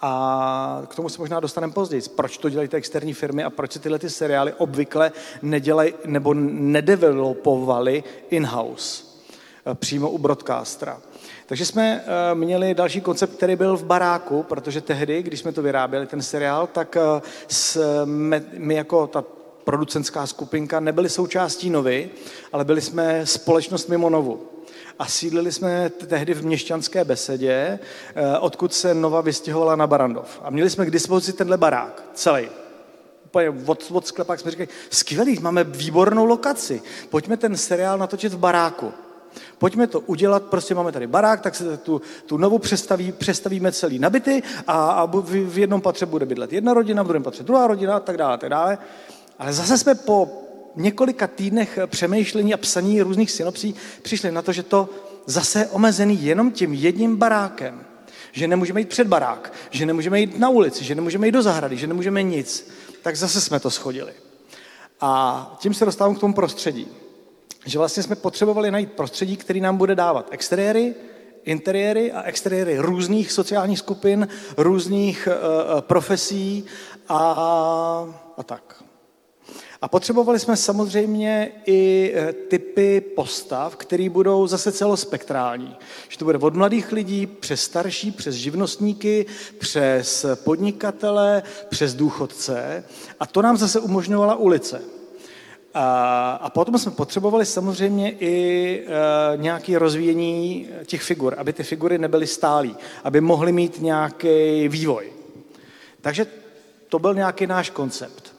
A 0.00 0.82
k 0.88 0.94
tomu 0.94 1.08
se 1.08 1.20
možná 1.20 1.40
dostaneme 1.40 1.72
později. 1.72 2.02
Proč 2.16 2.38
to 2.38 2.48
dělají 2.48 2.68
ty 2.68 2.76
externí 2.76 3.14
firmy 3.14 3.44
a 3.44 3.50
proč 3.50 3.72
se 3.72 3.78
tyhle 3.78 3.98
ty 3.98 4.10
seriály 4.10 4.52
obvykle 4.52 5.12
nedělají 5.42 5.94
nebo 6.04 6.34
nedevelopovali 6.34 8.04
in-house, 8.30 9.04
eh, 9.66 9.74
přímo 9.74 10.10
u 10.10 10.18
broadcastera. 10.18 11.00
Takže 11.46 11.66
jsme 11.66 12.04
eh, 12.04 12.34
měli 12.34 12.74
další 12.74 13.00
koncept, 13.00 13.36
který 13.36 13.56
byl 13.56 13.76
v 13.76 13.84
baráku, 13.84 14.42
protože 14.42 14.80
tehdy, 14.80 15.22
když 15.22 15.40
jsme 15.40 15.52
to 15.52 15.62
vyráběli, 15.62 16.06
ten 16.06 16.22
seriál, 16.22 16.66
tak 16.66 16.96
eh, 16.96 17.22
jsme, 17.48 18.42
my 18.58 18.74
jako 18.74 19.06
ta 19.06 19.24
producentská 19.64 20.26
skupinka 20.26 20.80
nebyli 20.80 21.08
součástí 21.08 21.70
Novy, 21.70 22.10
ale 22.52 22.64
byli 22.64 22.80
jsme 22.80 23.26
společnost 23.26 23.88
mimo 23.88 24.10
Novu 24.10 24.52
a 24.98 25.06
sídlili 25.06 25.52
jsme 25.52 25.90
tehdy 25.90 26.34
v 26.34 26.44
měšťanské 26.44 27.04
besedě, 27.04 27.78
eh, 28.14 28.38
odkud 28.38 28.74
se 28.74 28.94
Nova 28.94 29.20
vystěhovala 29.20 29.76
na 29.76 29.86
Barandov. 29.86 30.40
A 30.42 30.50
měli 30.50 30.70
jsme 30.70 30.86
k 30.86 30.90
dispozici 30.90 31.32
tenhle 31.32 31.56
barák, 31.56 32.02
celý. 32.14 32.48
Úplně 33.26 33.50
od, 33.66 33.90
od 33.92 34.06
sklepák 34.06 34.40
jsme 34.40 34.50
říkali, 34.50 34.68
skvělý, 34.90 35.38
máme 35.40 35.64
výbornou 35.64 36.24
lokaci, 36.24 36.82
pojďme 37.10 37.36
ten 37.36 37.56
seriál 37.56 37.98
natočit 37.98 38.32
v 38.32 38.38
baráku. 38.38 38.92
Pojďme 39.58 39.86
to 39.86 40.00
udělat, 40.00 40.42
prostě 40.42 40.74
máme 40.74 40.92
tady 40.92 41.06
barák, 41.06 41.40
tak 41.40 41.54
se 41.54 41.76
tu, 41.76 42.02
tu 42.26 42.36
novu 42.36 42.58
přestaví, 42.58 43.12
přestavíme 43.12 43.72
celý 43.72 43.98
nabity 43.98 44.42
a, 44.66 44.90
a 44.90 45.06
v, 45.06 45.22
v 45.24 45.58
jednom 45.58 45.80
patře 45.80 46.06
bude 46.06 46.26
bydlet 46.26 46.52
jedna 46.52 46.74
rodina, 46.74 47.02
v 47.02 47.06
druhém 47.06 47.22
patře 47.22 47.42
druhá 47.42 47.66
rodina 47.66 47.96
a 47.96 48.00
tak 48.00 48.16
dále, 48.16 48.38
tak 48.38 48.50
dále. 48.50 48.78
Ale 49.38 49.52
zase 49.52 49.78
jsme 49.78 49.94
po 49.94 50.30
několika 50.76 51.26
týdnech 51.26 51.78
přemýšlení 51.86 52.54
a 52.54 52.56
psaní 52.56 53.02
různých 53.02 53.30
synopsí 53.30 53.74
přišli 54.02 54.32
na 54.32 54.42
to, 54.42 54.52
že 54.52 54.62
to 54.62 54.88
zase 55.26 55.58
je 55.58 55.66
omezený 55.66 56.24
jenom 56.24 56.52
tím 56.52 56.74
jedním 56.74 57.16
barákem. 57.16 57.84
Že 58.32 58.48
nemůžeme 58.48 58.80
jít 58.80 58.88
před 58.88 59.06
barák, 59.06 59.52
že 59.70 59.86
nemůžeme 59.86 60.20
jít 60.20 60.38
na 60.38 60.48
ulici, 60.48 60.84
že 60.84 60.94
nemůžeme 60.94 61.26
jít 61.26 61.32
do 61.32 61.42
zahrady, 61.42 61.76
že 61.76 61.86
nemůžeme 61.86 62.22
nic. 62.22 62.70
Tak 63.02 63.16
zase 63.16 63.40
jsme 63.40 63.60
to 63.60 63.70
schodili. 63.70 64.12
A 65.00 65.56
tím 65.58 65.74
se 65.74 65.84
dostávám 65.84 66.14
k 66.14 66.20
tomu 66.20 66.34
prostředí. 66.34 66.88
Že 67.66 67.78
vlastně 67.78 68.02
jsme 68.02 68.16
potřebovali 68.16 68.70
najít 68.70 68.92
prostředí, 68.92 69.36
který 69.36 69.60
nám 69.60 69.76
bude 69.76 69.94
dávat 69.94 70.28
exteriéry, 70.30 70.94
interiéry 71.44 72.12
a 72.12 72.22
exteriéry 72.22 72.78
různých 72.78 73.32
sociálních 73.32 73.78
skupin, 73.78 74.28
různých 74.56 75.28
uh, 75.28 75.80
profesí 75.80 76.64
a, 77.08 77.18
a 78.36 78.42
tak. 78.42 78.84
A 79.82 79.88
potřebovali 79.88 80.38
jsme 80.38 80.56
samozřejmě 80.56 81.52
i 81.66 82.12
eh, 82.14 82.32
typy 82.32 83.00
postav, 83.00 83.76
které 83.76 84.10
budou 84.10 84.46
zase 84.46 84.72
celospektrální. 84.72 85.76
Že 86.08 86.18
to 86.18 86.24
bude 86.24 86.38
od 86.38 86.54
mladých 86.54 86.92
lidí 86.92 87.26
přes 87.26 87.62
starší, 87.62 88.10
přes 88.10 88.34
živnostníky, 88.34 89.26
přes 89.58 90.26
podnikatele, 90.34 91.42
přes 91.68 91.94
důchodce. 91.94 92.84
A 93.20 93.26
to 93.26 93.42
nám 93.42 93.56
zase 93.56 93.80
umožňovala 93.80 94.34
ulice. 94.34 94.82
A, 95.74 96.30
a 96.42 96.50
potom 96.50 96.78
jsme 96.78 96.92
potřebovali 96.92 97.46
samozřejmě 97.46 98.10
i 98.10 98.86
e, 98.86 99.36
nějaké 99.36 99.78
rozvíjení 99.78 100.68
těch 100.86 101.02
figur, 101.02 101.34
aby 101.38 101.52
ty 101.52 101.62
figury 101.62 101.98
nebyly 101.98 102.26
stálí, 102.26 102.76
aby 103.04 103.20
mohly 103.20 103.52
mít 103.52 103.80
nějaký 103.80 104.68
vývoj. 104.68 105.12
Takže 106.00 106.26
to 106.88 106.98
byl 106.98 107.14
nějaký 107.14 107.46
náš 107.46 107.70
koncept. 107.70 108.34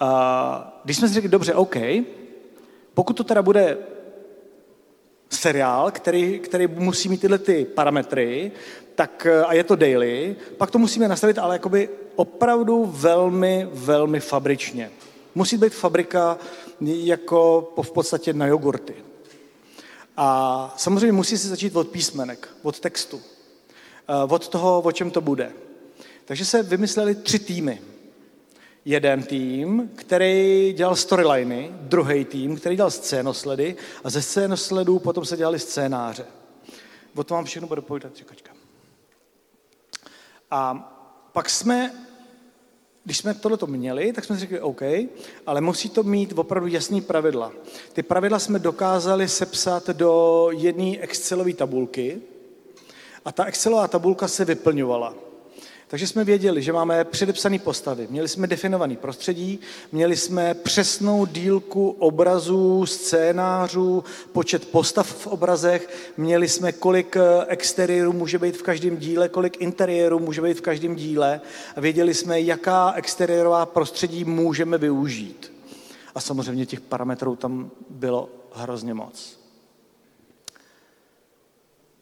A 0.00 0.80
když 0.84 0.96
jsme 0.96 1.08
si 1.08 1.14
řekli, 1.14 1.28
dobře, 1.28 1.54
OK, 1.54 1.76
pokud 2.94 3.12
to 3.12 3.24
teda 3.24 3.42
bude 3.42 3.78
seriál, 5.30 5.90
který, 5.90 6.38
který 6.38 6.66
musí 6.66 7.08
mít 7.08 7.20
tyhle 7.20 7.38
ty 7.38 7.64
parametry, 7.64 8.52
tak, 8.94 9.26
a 9.46 9.52
je 9.52 9.64
to 9.64 9.76
daily, 9.76 10.36
pak 10.58 10.70
to 10.70 10.78
musíme 10.78 11.08
nastavit, 11.08 11.38
ale 11.38 11.54
jakoby 11.54 11.88
opravdu 12.16 12.86
velmi, 12.86 13.68
velmi 13.72 14.20
fabričně. 14.20 14.90
Musí 15.34 15.56
být 15.56 15.74
fabrika 15.74 16.38
jako 16.80 17.72
v 17.82 17.90
podstatě 17.90 18.32
na 18.32 18.46
jogurty. 18.46 18.94
A 20.16 20.74
samozřejmě 20.76 21.12
musí 21.12 21.38
se 21.38 21.48
začít 21.48 21.76
od 21.76 21.88
písmenek, 21.88 22.48
od 22.62 22.80
textu, 22.80 23.20
od 24.28 24.48
toho, 24.48 24.80
o 24.80 24.92
čem 24.92 25.10
to 25.10 25.20
bude. 25.20 25.52
Takže 26.24 26.44
se 26.44 26.62
vymysleli 26.62 27.14
tři 27.14 27.38
týmy 27.38 27.82
jeden 28.84 29.22
tým, 29.22 29.90
který 29.94 30.72
dělal 30.76 30.96
storyliny, 30.96 31.70
druhý 31.72 32.24
tým, 32.24 32.56
který 32.56 32.76
dělal 32.76 32.90
scénosledy 32.90 33.76
a 34.04 34.10
ze 34.10 34.22
scénosledů 34.22 34.98
potom 34.98 35.24
se 35.24 35.36
dělali 35.36 35.58
scénáře. 35.58 36.26
O 37.16 37.24
tom 37.24 37.34
vám 37.34 37.44
všechno 37.44 37.68
bude 37.68 37.80
povídat 37.80 38.16
čekačka. 38.16 38.52
A 40.50 40.74
pak 41.32 41.50
jsme, 41.50 41.92
když 43.04 43.18
jsme 43.18 43.34
tohleto 43.34 43.66
měli, 43.66 44.12
tak 44.12 44.24
jsme 44.24 44.36
si 44.36 44.40
řekli, 44.40 44.60
OK, 44.60 44.82
ale 45.46 45.60
musí 45.60 45.88
to 45.88 46.02
mít 46.02 46.38
opravdu 46.38 46.66
jasný 46.68 47.00
pravidla. 47.00 47.52
Ty 47.92 48.02
pravidla 48.02 48.38
jsme 48.38 48.58
dokázali 48.58 49.28
sepsat 49.28 49.88
do 49.90 50.48
jedné 50.52 50.98
Excelové 50.98 51.52
tabulky 51.52 52.20
a 53.24 53.32
ta 53.32 53.44
Excelová 53.44 53.88
tabulka 53.88 54.28
se 54.28 54.44
vyplňovala. 54.44 55.29
Takže 55.90 56.06
jsme 56.06 56.24
věděli, 56.24 56.62
že 56.62 56.72
máme 56.72 57.04
předepsané 57.04 57.58
postavy, 57.58 58.06
měli 58.10 58.28
jsme 58.28 58.46
definovaný 58.46 58.96
prostředí, 58.96 59.60
měli 59.92 60.16
jsme 60.16 60.54
přesnou 60.54 61.26
dílku 61.26 61.90
obrazů, 61.90 62.86
scénářů, 62.86 64.04
počet 64.32 64.68
postav 64.68 65.06
v 65.06 65.26
obrazech, 65.26 66.12
měli 66.16 66.48
jsme, 66.48 66.72
kolik 66.72 67.16
eh, 67.16 67.20
exteriérů 67.48 68.12
může 68.12 68.38
být 68.38 68.56
v 68.56 68.62
každém 68.62 68.96
díle, 68.96 69.28
kolik 69.28 69.60
interiérů 69.60 70.18
může 70.18 70.42
být 70.42 70.58
v 70.58 70.60
každém 70.60 70.96
díle 70.96 71.40
a 71.76 71.80
věděli 71.80 72.14
jsme, 72.14 72.40
jaká 72.40 72.92
exteriérová 72.92 73.66
prostředí 73.66 74.24
můžeme 74.24 74.78
využít. 74.78 75.52
A 76.14 76.20
samozřejmě 76.20 76.66
těch 76.66 76.80
parametrů 76.80 77.36
tam 77.36 77.70
bylo 77.88 78.28
hrozně 78.52 78.94
moc. 78.94 79.40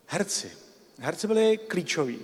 Herci. 0.06 0.50
Herci 0.98 1.26
byli 1.26 1.58
klíčoví. 1.58 2.18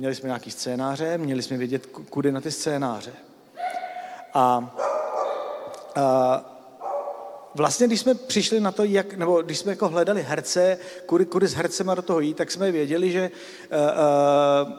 Měli 0.00 0.14
jsme 0.14 0.26
nějaký 0.26 0.50
scénáře, 0.50 1.18
měli 1.18 1.42
jsme 1.42 1.56
vědět, 1.56 1.86
kudy 1.86 2.32
na 2.32 2.40
ty 2.40 2.50
scénáře. 2.50 3.12
A, 4.34 4.74
a 5.96 6.44
vlastně, 7.54 7.86
když 7.86 8.00
jsme 8.00 8.14
přišli 8.14 8.60
na 8.60 8.72
to, 8.72 8.84
jak, 8.84 9.14
nebo 9.14 9.42
když 9.42 9.58
jsme 9.58 9.72
jako 9.72 9.88
hledali 9.88 10.22
herce, 10.22 10.78
kudy, 11.06 11.24
kudy 11.26 11.48
s 11.48 11.54
hercema 11.54 11.94
do 11.94 12.02
toho 12.02 12.20
jít, 12.20 12.36
tak 12.36 12.50
jsme 12.50 12.72
věděli, 12.72 13.12
že 13.12 13.30
uh, 13.30 13.78
uh, 13.78 14.72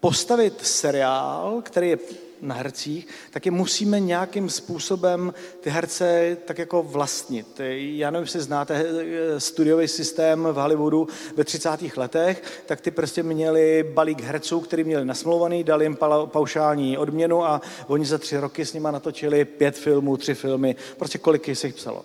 postavit 0.00 0.66
seriál, 0.66 1.62
který 1.64 1.90
je 1.90 1.98
na 2.42 2.54
hercích, 2.54 3.08
tak 3.30 3.46
je 3.46 3.52
musíme 3.52 4.00
nějakým 4.00 4.50
způsobem 4.50 5.34
ty 5.60 5.70
herce 5.70 6.36
tak 6.44 6.58
jako 6.58 6.82
vlastnit. 6.82 7.60
Já 7.74 8.10
nevím, 8.10 8.24
jestli 8.24 8.40
znáte 8.40 8.84
eh, 8.86 9.40
studiový 9.40 9.88
systém 9.88 10.44
v 10.44 10.54
Hollywoodu 10.54 11.08
ve 11.36 11.44
30. 11.44 11.70
letech, 11.96 12.42
tak 12.66 12.80
ty 12.80 12.90
prostě 12.90 13.22
měli 13.22 13.82
balík 13.94 14.20
herců, 14.20 14.60
který 14.60 14.84
měli 14.84 15.04
nasmlouvaný, 15.04 15.64
dali 15.64 15.84
jim 15.84 15.98
paušální 16.26 16.98
odměnu 16.98 17.44
a 17.44 17.60
oni 17.86 18.04
za 18.04 18.18
tři 18.18 18.36
roky 18.36 18.66
s 18.66 18.72
nima 18.72 18.90
natočili 18.90 19.44
pět 19.44 19.76
filmů, 19.76 20.16
tři 20.16 20.34
filmy, 20.34 20.76
prostě 20.96 21.18
kolik 21.18 21.56
se 21.56 21.66
jich 21.66 21.74
psalo, 21.74 22.04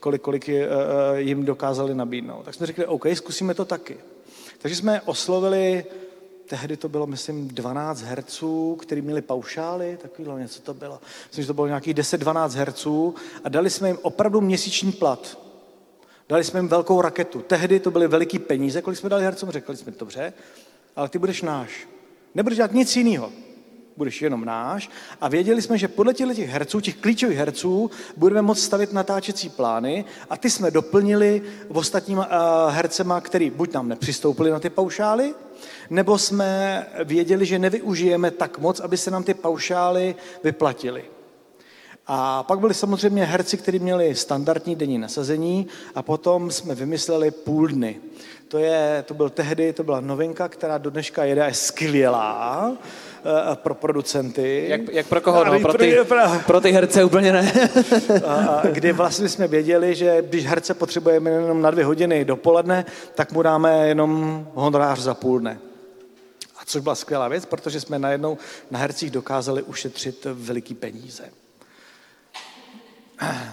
kolik, 0.00 0.22
kolik 0.22 0.48
eh, 0.48 0.62
eh, 0.62 1.20
jim 1.20 1.44
dokázali 1.44 1.94
nabídnout. 1.94 2.44
Tak 2.44 2.54
jsme 2.54 2.66
řekli, 2.66 2.86
OK, 2.86 3.06
zkusíme 3.14 3.54
to 3.54 3.64
taky. 3.64 3.96
Takže 4.58 4.76
jsme 4.76 5.00
oslovili 5.00 5.84
tehdy 6.46 6.76
to 6.76 6.88
bylo, 6.88 7.06
myslím, 7.06 7.48
12 7.48 8.02
herců, 8.02 8.76
kteří 8.76 9.02
měli 9.02 9.22
paušály, 9.22 9.98
takovýhle 10.02 10.40
něco 10.40 10.62
to 10.62 10.74
bylo. 10.74 11.00
Myslím, 11.26 11.42
že 11.42 11.46
to 11.46 11.54
bylo 11.54 11.66
nějakých 11.66 11.94
10-12 11.94 12.50
herců 12.50 13.14
a 13.44 13.48
dali 13.48 13.70
jsme 13.70 13.88
jim 13.88 13.98
opravdu 14.02 14.40
měsíční 14.40 14.92
plat. 14.92 15.38
Dali 16.28 16.44
jsme 16.44 16.60
jim 16.60 16.68
velkou 16.68 17.00
raketu. 17.00 17.42
Tehdy 17.42 17.80
to 17.80 17.90
byly 17.90 18.08
veliký 18.08 18.38
peníze, 18.38 18.82
kolik 18.82 18.98
jsme 18.98 19.08
dali 19.08 19.24
hercům, 19.24 19.50
řekli 19.50 19.76
jsme, 19.76 19.92
dobře, 19.98 20.32
ale 20.96 21.08
ty 21.08 21.18
budeš 21.18 21.42
náš. 21.42 21.88
Nebudeš 22.34 22.56
dělat 22.56 22.72
nic 22.72 22.96
jiného. 22.96 23.32
Budeš 23.96 24.22
jenom 24.22 24.44
náš. 24.44 24.90
A 25.20 25.28
věděli 25.28 25.62
jsme, 25.62 25.78
že 25.78 25.88
podle 25.88 26.14
těch 26.14 26.48
herců, 26.48 26.80
těch 26.80 26.96
klíčových 26.96 27.38
herců, 27.38 27.90
budeme 28.16 28.42
moct 28.42 28.62
stavit 28.62 28.92
natáčecí 28.92 29.48
plány 29.48 30.04
a 30.30 30.36
ty 30.36 30.50
jsme 30.50 30.70
doplnili 30.70 31.42
ostatníma 31.68 32.26
uh, 32.26 32.74
hercema, 32.74 33.20
který 33.20 33.50
buď 33.50 33.72
nám 33.72 33.88
nepřistoupili 33.88 34.50
na 34.50 34.60
ty 34.60 34.70
paušály, 34.70 35.34
nebo 35.90 36.18
jsme 36.18 36.86
věděli, 37.04 37.46
že 37.46 37.58
nevyužijeme 37.58 38.30
tak 38.30 38.58
moc, 38.58 38.80
aby 38.80 38.96
se 38.96 39.10
nám 39.10 39.24
ty 39.24 39.34
paušály 39.34 40.14
vyplatily. 40.44 41.04
A 42.06 42.42
pak 42.42 42.58
byli 42.58 42.74
samozřejmě 42.74 43.24
herci, 43.24 43.56
kteří 43.56 43.78
měli 43.78 44.14
standardní 44.14 44.76
denní 44.76 44.98
nasazení 44.98 45.66
a 45.94 46.02
potom 46.02 46.50
jsme 46.50 46.74
vymysleli 46.74 47.30
půl 47.30 47.68
dny. 47.68 48.00
To, 48.48 48.58
je, 48.58 49.04
to 49.06 49.14
byl 49.14 49.30
tehdy, 49.30 49.72
to 49.72 49.84
byla 49.84 50.00
novinka, 50.00 50.48
která 50.48 50.78
do 50.78 50.90
dneška 50.90 51.24
jede, 51.24 51.44
je 51.44 51.54
skvělá 51.54 52.72
eh, 52.72 52.78
pro 53.54 53.74
producenty. 53.74 54.64
Jak, 54.68 54.80
jak 54.92 55.06
pro 55.06 55.20
koho? 55.20 55.44
No, 55.44 55.60
pro, 55.60 55.74
ty, 55.74 55.96
pro 56.46 56.60
ty 56.60 56.70
herce 56.70 57.04
úplně 57.04 57.32
ne. 57.32 57.52
a, 58.26 58.62
kdy 58.72 58.92
vlastně 58.92 59.28
jsme 59.28 59.48
věděli, 59.48 59.94
že 59.94 60.22
když 60.22 60.46
herce 60.46 60.74
potřebujeme 60.74 61.30
jenom 61.30 61.62
na 61.62 61.70
dvě 61.70 61.84
hodiny 61.84 62.24
dopoledne, 62.24 62.84
tak 63.14 63.32
mu 63.32 63.42
dáme 63.42 63.88
jenom 63.88 64.46
honorář 64.54 64.98
za 64.98 65.14
půl 65.14 65.38
dne. 65.40 65.58
A 66.56 66.60
což 66.66 66.82
byla 66.82 66.94
skvělá 66.94 67.28
věc, 67.28 67.44
protože 67.44 67.80
jsme 67.80 67.98
najednou 67.98 68.38
na 68.70 68.78
hercích 68.78 69.10
dokázali 69.10 69.62
ušetřit 69.62 70.26
veliký 70.32 70.74
peníze. 70.74 71.22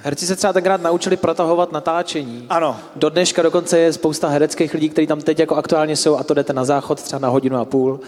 Herci 0.03 0.25
se 0.25 0.35
třeba 0.35 0.53
tenkrát 0.53 0.81
naučili 0.81 1.17
protahovat 1.17 1.71
natáčení. 1.71 2.45
Ano. 2.49 2.79
Do 2.95 3.09
dneška 3.09 3.41
dokonce 3.41 3.79
je 3.79 3.93
spousta 3.93 4.27
hereckých 4.27 4.73
lidí, 4.73 4.89
kteří 4.89 5.07
tam 5.07 5.21
teď 5.21 5.39
jako 5.39 5.55
aktuálně 5.55 5.95
jsou 5.95 6.17
a 6.17 6.23
to 6.23 6.33
jdete 6.33 6.53
na 6.53 6.65
záchod 6.65 7.01
třeba 7.01 7.19
na 7.19 7.29
hodinu 7.29 7.57
a 7.57 7.65
půl, 7.65 7.99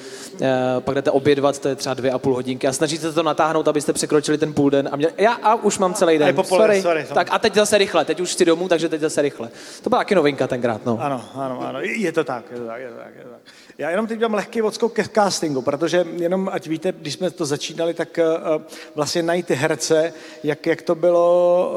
e, 0.41 0.51
pak 0.79 0.95
jdete 0.95 1.11
obědvat, 1.11 1.59
to 1.59 1.67
je 1.67 1.75
třeba 1.75 1.93
dvě 1.93 2.11
a 2.11 2.19
půl 2.19 2.33
hodinky 2.33 2.67
a 2.67 2.73
snažíte 2.73 3.01
se 3.01 3.13
to 3.13 3.23
natáhnout, 3.23 3.67
abyste 3.67 3.93
překročili 3.93 4.37
ten 4.37 4.53
půl 4.53 4.69
den 4.69 4.89
a 4.91 4.95
mě, 4.95 5.07
já 5.17 5.33
a 5.33 5.55
už 5.55 5.77
mám 5.77 5.93
celý 5.93 6.17
den. 6.17 6.39
A 6.39 6.43
sorry. 6.43 6.81
sorry. 6.81 7.05
Tak 7.13 7.27
a 7.31 7.39
teď 7.39 7.55
zase 7.55 7.77
rychle, 7.77 8.05
teď 8.05 8.19
už 8.19 8.31
chci 8.31 8.45
domů, 8.45 8.67
takže 8.67 8.89
teď 8.89 9.01
zase 9.01 9.21
rychle. 9.21 9.49
To 9.83 9.89
byla 9.89 9.99
taky 10.01 10.15
novinka 10.15 10.47
tenkrát, 10.47 10.85
no. 10.85 10.97
Ano, 11.01 11.25
ano, 11.35 11.61
ano, 11.67 11.79
je 11.81 12.11
to 12.11 12.23
tak, 12.23 12.43
je 12.51 12.57
to 12.57 12.65
tak, 12.65 12.81
je 12.81 12.89
to 12.89 12.95
tak. 12.95 13.15
Je 13.17 13.23
to 13.23 13.29
tak. 13.29 13.39
Já 13.77 13.89
jenom 13.89 14.07
teď 14.07 14.19
dám 14.19 14.33
lehký 14.33 14.61
odskok 14.61 14.93
ke 14.93 15.03
castingu, 15.03 15.61
protože 15.61 16.05
jenom, 16.17 16.49
ať 16.53 16.67
víte, 16.67 16.91
když 16.91 17.13
jsme 17.13 17.31
to 17.31 17.45
začínali, 17.45 17.93
tak 17.93 18.19
uh, 18.19 18.61
vlastně 18.95 19.23
najít 19.23 19.47
ty 19.47 19.53
herce, 19.53 20.13
jak, 20.43 20.65
jak 20.65 20.81
to 20.81 20.95
bylo 20.95 21.71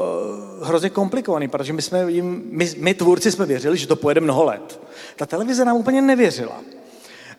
uh, 0.59 0.67
hrozně 0.67 0.89
komplikovaný, 0.89 1.47
protože 1.47 1.73
my, 1.73 1.81
jsme 1.81 2.11
jim, 2.11 2.43
my, 2.45 2.71
my 2.77 2.93
tvůrci 2.93 3.31
jsme 3.31 3.45
věřili, 3.45 3.77
že 3.77 3.87
to 3.87 3.95
pojede 3.95 4.21
mnoho 4.21 4.43
let. 4.43 4.79
Ta 5.15 5.25
televize 5.25 5.65
nám 5.65 5.77
úplně 5.77 6.01
nevěřila. 6.01 6.61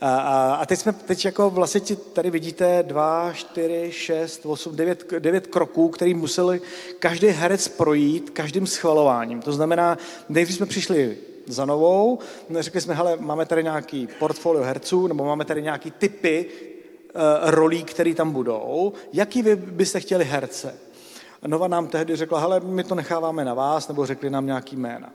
A, 0.00 0.17
a, 0.17 0.55
a 0.55 0.67
teď 0.67 0.79
jsme, 0.79 0.93
teď 0.93 1.25
jako 1.25 1.50
vlastně 1.50 1.97
tady 2.12 2.31
vidíte 2.31 2.83
dva, 2.83 3.33
čtyři, 3.33 3.88
šest, 3.93 4.47
osm, 4.47 4.77
devět, 4.77 5.12
devět 5.19 5.47
kroků, 5.47 5.88
který 5.88 6.15
museli 6.15 6.61
každý 6.99 7.27
herec 7.27 7.69
projít 7.69 8.31
každým 8.31 8.67
schvalováním. 8.67 9.43
To 9.43 9.53
znamená, 9.53 9.99
nejdřív 10.29 10.57
jsme 10.57 10.67
přišli 10.67 11.17
za 11.52 11.64
novou. 11.64 12.19
Řekli 12.61 12.81
jsme, 12.81 12.95
hele, 12.95 13.17
máme 13.21 13.47
tady 13.47 13.62
nějaký 13.62 14.09
portfolio 14.19 14.62
herců, 14.62 15.07
nebo 15.07 15.25
máme 15.25 15.45
tady 15.45 15.62
nějaký 15.62 15.90
typy 15.90 16.47
uh, 16.47 17.50
rolí, 17.50 17.85
které 17.85 18.14
tam 18.14 18.31
budou. 18.31 18.93
Jaký 19.12 19.43
vy 19.43 19.57
byste 19.57 20.00
chtěli 20.00 20.25
herce? 20.25 20.75
Nova 21.47 21.69
nám 21.69 21.87
tehdy 21.87 22.17
řekla, 22.17 22.40
hele, 22.40 22.61
my 22.61 22.85
to 22.85 22.95
necháváme 22.95 23.45
na 23.45 23.55
vás, 23.55 23.88
nebo 23.88 24.07
řekli 24.07 24.31
nám 24.31 24.47
nějaký 24.47 24.76
jména. 24.76 25.11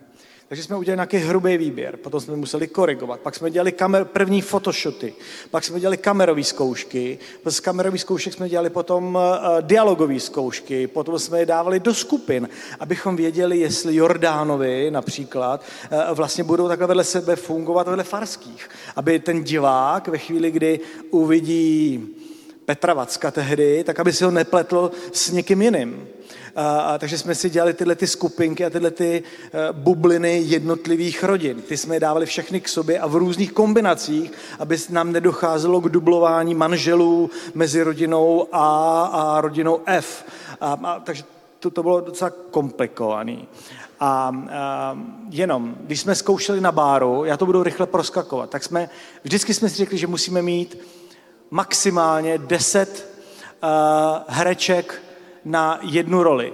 Takže 0.53 0.63
jsme 0.63 0.77
udělali 0.77 0.97
nějaký 0.97 1.17
hrubý 1.17 1.57
výběr, 1.57 1.97
potom 1.97 2.21
jsme 2.21 2.35
museli 2.35 2.67
korigovat, 2.67 3.19
pak 3.19 3.35
jsme 3.35 3.51
dělali 3.51 3.71
kamer, 3.71 4.05
první 4.05 4.41
photoshoty, 4.41 5.13
pak 5.51 5.63
jsme 5.63 5.79
dělali 5.79 5.97
kamerové 5.97 6.43
zkoušky, 6.43 7.19
z 7.49 7.59
kamerových 7.59 8.01
zkoušek 8.01 8.33
jsme 8.33 8.49
dělali 8.49 8.69
potom 8.69 9.15
uh, 9.15 9.21
dialogové 9.61 10.19
zkoušky, 10.19 10.87
potom 10.87 11.19
jsme 11.19 11.39
je 11.39 11.45
dávali 11.45 11.79
do 11.79 11.93
skupin, 11.93 12.49
abychom 12.79 13.15
věděli, 13.15 13.59
jestli 13.59 13.95
Jordánovi 13.95 14.91
například 14.91 15.61
uh, 15.91 16.15
vlastně 16.15 16.43
budou 16.43 16.67
takhle 16.67 16.87
vedle 16.87 17.03
sebe 17.03 17.35
fungovat 17.35 17.87
vedle 17.87 18.03
farských, 18.03 18.69
aby 18.95 19.19
ten 19.19 19.43
divák 19.43 20.07
ve 20.07 20.17
chvíli, 20.17 20.51
kdy 20.51 20.79
uvidí 21.09 22.07
Petra 22.65 22.93
Vacka 22.93 23.31
tehdy, 23.31 23.83
tak 23.83 23.99
aby 23.99 24.13
si 24.13 24.23
ho 24.23 24.31
nepletl 24.31 24.91
s 25.11 25.31
někým 25.31 25.61
jiným. 25.61 26.07
A, 26.55 26.79
a, 26.79 26.97
takže 26.97 27.17
jsme 27.17 27.35
si 27.35 27.49
dělali 27.49 27.73
tyhle 27.73 27.95
ty 27.95 28.07
skupinky 28.07 28.65
a 28.65 28.69
tyhle 28.69 28.91
ty 28.91 29.23
uh, 29.23 29.77
bubliny 29.77 30.41
jednotlivých 30.45 31.23
rodin. 31.23 31.61
Ty 31.61 31.77
jsme 31.77 31.95
je 31.95 31.99
dávali 31.99 32.25
všechny 32.25 32.61
k 32.61 32.69
sobě 32.69 32.99
a 32.99 33.07
v 33.07 33.15
různých 33.15 33.51
kombinacích, 33.51 34.31
aby 34.59 34.77
nám 34.89 35.11
nedocházelo 35.11 35.81
k 35.81 35.89
dublování 35.89 36.55
manželů 36.55 37.29
mezi 37.53 37.83
rodinou 37.83 38.47
A 38.51 39.03
a 39.13 39.41
rodinou 39.41 39.79
F. 39.85 40.25
A, 40.61 40.77
a, 40.83 40.99
takže 40.99 41.23
to, 41.59 41.71
to 41.71 41.83
bylo 41.83 42.01
docela 42.01 42.31
komplikovaný. 42.51 43.47
A, 43.99 44.31
a 44.51 44.97
jenom, 45.29 45.75
když 45.79 45.99
jsme 45.99 46.15
zkoušeli 46.15 46.61
na 46.61 46.71
báru, 46.71 47.25
já 47.25 47.37
to 47.37 47.45
budu 47.45 47.63
rychle 47.63 47.87
proskakovat, 47.87 48.49
tak 48.49 48.63
jsme, 48.63 48.89
vždycky 49.23 49.53
jsme 49.53 49.69
si 49.69 49.75
řekli, 49.75 49.97
že 49.97 50.07
musíme 50.07 50.41
mít 50.41 50.77
maximálně 51.53 52.37
10 52.37 53.07
uh, 53.63 53.69
hereček 54.27 55.01
na 55.45 55.79
jednu 55.81 56.23
roli. 56.23 56.53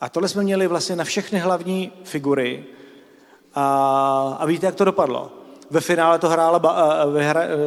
A 0.00 0.08
tohle 0.08 0.28
jsme 0.28 0.42
měli 0.42 0.66
vlastně 0.66 0.96
na 0.96 1.04
všechny 1.04 1.38
hlavní 1.38 1.92
figury. 2.04 2.64
A, 3.54 4.36
a 4.40 4.46
víte, 4.46 4.66
jak 4.66 4.74
to 4.74 4.84
dopadlo? 4.84 5.32
Ve 5.70 5.80
finále 5.80 6.18
to 6.18 6.28
hrála, 6.28 6.60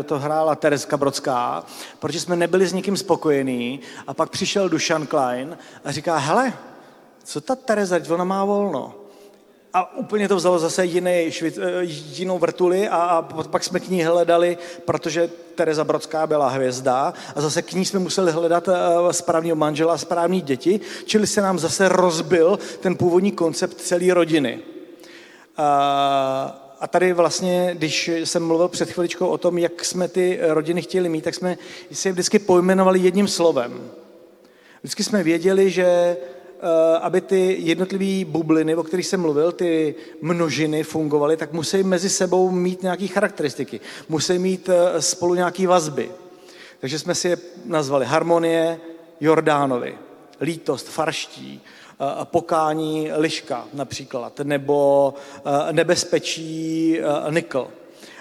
to 0.06 0.20
hrála 0.20 0.56
Tereska 0.56 0.98
Brodská, 0.98 1.64
protože 2.00 2.20
jsme 2.20 2.36
nebyli 2.36 2.68
s 2.68 2.74
nikým 2.74 2.98
spokojení. 2.98 3.80
A 4.08 4.14
pak 4.14 4.30
přišel 4.30 4.70
Dušan 4.70 5.08
Klein 5.08 5.58
a 5.84 5.92
říká, 5.92 6.18
hele, 6.18 6.54
co 7.24 7.42
ta 7.42 7.56
Tereza, 7.56 8.00
ona 8.10 8.24
má 8.24 8.46
volno 8.46 9.05
a 9.76 9.96
úplně 9.96 10.28
to 10.28 10.36
vzalo 10.36 10.60
zase 10.60 10.86
jiný, 10.86 11.26
švit, 11.30 11.58
eh, 11.58 11.84
jinou 11.84 12.40
vrtuli 12.40 12.90
a, 12.90 12.96
a 12.96 13.22
pak 13.22 13.64
jsme 13.64 13.80
k 13.80 13.88
ní 13.88 14.04
hledali, 14.04 14.58
protože 14.86 15.30
Tereza 15.56 15.84
Brodská 15.84 16.28
byla 16.28 16.50
hvězda 16.50 17.14
a 17.36 17.42
zase 17.42 17.62
k 17.62 17.74
ní 17.74 17.86
jsme 17.86 18.00
museli 18.00 18.32
hledat 18.32 18.70
eh, 18.70 19.14
správného 19.14 19.56
manžela, 19.56 19.98
správní 19.98 20.42
děti, 20.42 20.80
čili 21.06 21.28
se 21.28 21.42
nám 21.42 21.60
zase 21.60 21.90
rozbil 21.90 22.60
ten 22.80 22.96
původní 22.96 23.32
koncept 23.32 23.82
celé 23.82 24.14
rodiny. 24.14 24.60
A, 25.58 26.76
a 26.80 26.88
tady 26.88 27.14
vlastně, 27.14 27.72
když 27.74 28.08
jsem 28.08 28.48
mluvil 28.48 28.68
před 28.68 28.92
chviličkou 28.92 29.28
o 29.28 29.38
tom, 29.38 29.58
jak 29.58 29.86
jsme 29.86 30.08
ty 30.08 30.40
rodiny 30.42 30.82
chtěli 30.82 31.10
mít, 31.10 31.24
tak 31.24 31.36
jsme 31.36 31.58
si 31.92 32.08
je 32.08 32.12
vždycky 32.12 32.40
pojmenovali 32.40 33.00
jedním 33.00 33.28
slovem. 33.28 33.92
Vždycky 34.82 35.04
jsme 35.04 35.24
věděli, 35.24 35.70
že 35.70 36.18
Eh, 36.18 36.35
aby 37.02 37.22
ty 37.22 37.58
jednotlivé 37.60 38.32
bubliny, 38.32 38.76
o 38.76 38.84
kterých 38.84 39.08
jsem 39.08 39.22
mluvil, 39.22 39.52
ty 39.52 39.96
množiny 40.22 40.84
fungovaly, 40.84 41.38
tak 41.38 41.54
musí 41.54 41.84
mezi 41.84 42.10
sebou 42.10 42.52
mít 42.52 42.84
nějaké 42.84 43.08
charakteristiky. 43.08 43.80
Musí 44.10 44.40
mít 44.40 44.70
eh, 44.70 45.02
spolu 45.02 45.36
nějaké 45.36 45.68
vazby. 45.68 46.12
Takže 46.80 47.00
jsme 47.00 47.16
si 47.16 47.28
je 47.28 47.38
nazvali 47.66 48.06
harmonie 48.06 48.80
Jordánovi, 49.20 49.98
lítost 50.42 50.88
farští, 50.88 51.62
eh, 51.62 52.06
pokání 52.24 53.12
liška 53.16 53.68
například, 53.74 54.40
nebo 54.40 55.14
nebezpečí 55.72 57.00
nikl. 57.30 57.68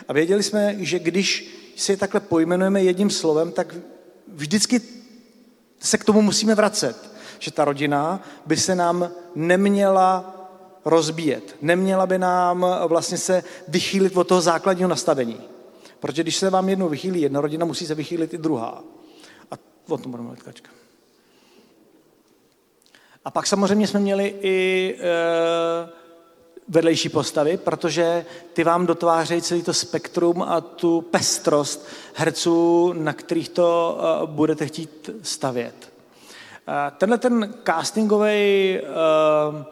A 0.09 0.12
věděli 0.12 0.42
jsme, 0.42 0.77
že 0.79 0.99
když 0.99 1.55
si 1.77 1.92
je 1.92 1.97
takhle 1.97 2.20
pojmenujeme 2.20 2.83
jedním 2.83 3.11
slovem, 3.11 3.53
tak 3.53 3.75
vždycky 4.29 4.81
se 5.81 5.99
k 5.99 6.05
tomu 6.05 6.23
musíme 6.23 6.55
vracet 6.55 7.13
že 7.44 7.50
ta 7.50 7.64
rodina 7.64 8.20
by 8.46 8.57
se 8.57 8.74
nám 8.74 9.11
neměla 9.35 10.35
rozbíjet. 10.85 11.57
Neměla 11.62 12.07
by 12.07 12.18
nám 12.18 12.66
vlastně 12.87 13.18
se 13.18 13.44
vychýlit 13.68 14.16
od 14.16 14.28
toho 14.28 14.40
základního 14.40 14.88
nastavení. 14.88 15.40
Protože 16.00 16.22
když 16.22 16.37
se 16.37 16.50
vám 16.50 16.68
jednou 16.68 16.88
vychýlí 16.88 17.20
jedna 17.20 17.40
rodina, 17.40 17.66
musí 17.66 17.87
se 17.87 17.94
vychýlit 17.94 18.35
i 18.35 18.38
druhá. 18.38 18.85
A 19.50 19.54
o 19.88 19.98
tom 19.98 20.11
budeme 20.11 20.26
mluvit 20.26 20.62
A 23.24 23.30
pak 23.30 23.46
samozřejmě 23.46 23.87
jsme 23.87 24.00
měli 24.00 24.35
i 24.42 24.96
e, 24.98 25.04
vedlejší 26.68 27.09
postavy, 27.09 27.57
protože 27.57 28.24
ty 28.52 28.64
vám 28.64 28.87
dotvářejí 28.87 29.42
celý 29.42 29.62
to 29.62 29.74
spektrum 29.74 30.42
a 30.42 30.61
tu 30.61 31.00
pestrost 31.00 31.87
herců, 32.14 32.92
na 32.92 33.12
kterých 33.12 33.48
to 33.48 33.98
e, 33.98 34.26
budete 34.26 34.66
chtít 34.66 35.11
stavět. 35.22 35.93
Tenhle 36.98 37.18
ten 37.18 37.55
castingový 37.64 38.79
uh, 38.81 39.64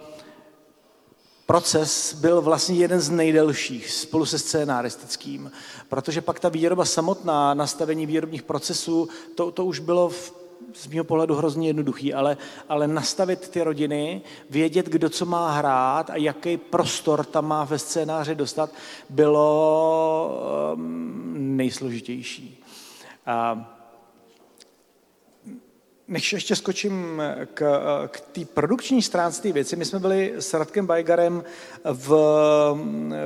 proces 1.46 2.14
byl 2.14 2.40
vlastně 2.40 2.76
jeden 2.76 3.00
z 3.00 3.10
nejdelších 3.10 3.90
spolu 3.90 4.26
se 4.26 4.38
scénaristickým, 4.38 5.52
protože 5.88 6.20
pak 6.20 6.40
ta 6.40 6.48
výroba 6.48 6.84
samotná, 6.84 7.54
nastavení 7.54 8.06
výrobních 8.06 8.42
procesů, 8.42 9.08
to, 9.34 9.50
to 9.50 9.64
už 9.64 9.78
bylo 9.78 10.08
v, 10.08 10.34
z 10.74 10.86
mého 10.86 11.04
pohledu 11.04 11.34
hrozně 11.34 11.68
jednoduchý, 11.68 12.14
ale, 12.14 12.36
ale 12.68 12.88
nastavit 12.88 13.48
ty 13.48 13.62
rodiny, 13.62 14.22
vědět, 14.50 14.86
kdo 14.86 15.08
co 15.08 15.26
má 15.26 15.52
hrát 15.52 16.10
a 16.10 16.16
jaký 16.16 16.56
prostor 16.56 17.24
tam 17.24 17.46
má 17.46 17.64
ve 17.64 17.78
scénáři 17.78 18.34
dostat, 18.34 18.70
bylo 19.10 20.72
um, 20.74 21.56
nejsložitější. 21.56 22.64
A 23.26 23.68
než 26.12 26.32
ještě 26.32 26.56
skočím 26.56 27.22
k, 27.54 27.80
k 28.08 28.20
té 28.20 28.44
produkční 28.44 29.02
stránce 29.02 29.42
té 29.42 29.52
věci, 29.52 29.76
my 29.76 29.84
jsme 29.84 29.98
byli 29.98 30.34
s 30.38 30.54
Radkem 30.54 30.86
Bajgarem 30.86 31.44
v, 31.84 32.08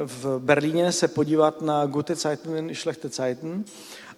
v 0.04 0.38
Berlíně 0.38 0.92
se 0.92 1.08
podívat 1.08 1.62
na 1.62 1.86
Gute 1.86 2.14
Zeiten, 2.14 2.74
Schlechte 2.74 3.08
Zeiten, 3.08 3.64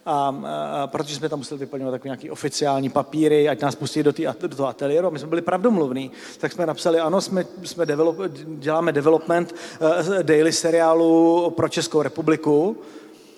a, 0.07 0.35
a, 0.83 0.87
protože 0.87 1.17
jsme 1.17 1.29
tam 1.29 1.39
museli 1.39 1.59
vyplňovat 1.59 1.93
takové 1.93 2.09
nějaké 2.09 2.31
oficiální 2.31 2.91
papíry, 2.91 3.49
ať 3.49 3.61
nás 3.61 3.75
pustí 3.75 4.03
do, 4.03 4.13
tý, 4.13 4.27
do 4.41 4.57
toho 4.57 4.69
ateliéru. 4.69 5.07
A 5.07 5.11
my 5.11 5.19
jsme 5.19 5.29
byli 5.29 5.43
pravdomluvní, 5.43 6.11
tak 6.39 6.53
jsme 6.53 6.67
napsali, 6.67 7.01
ano, 7.01 7.21
jsme, 7.21 7.45
jsme 7.63 7.87
develop, 7.87 8.17
děláme 8.47 8.93
development 8.93 9.55
uh, 9.81 10.23
daily 10.23 10.53
seriálu 10.53 11.51
pro 11.57 11.69
Českou 11.69 12.03
republiku. 12.03 12.77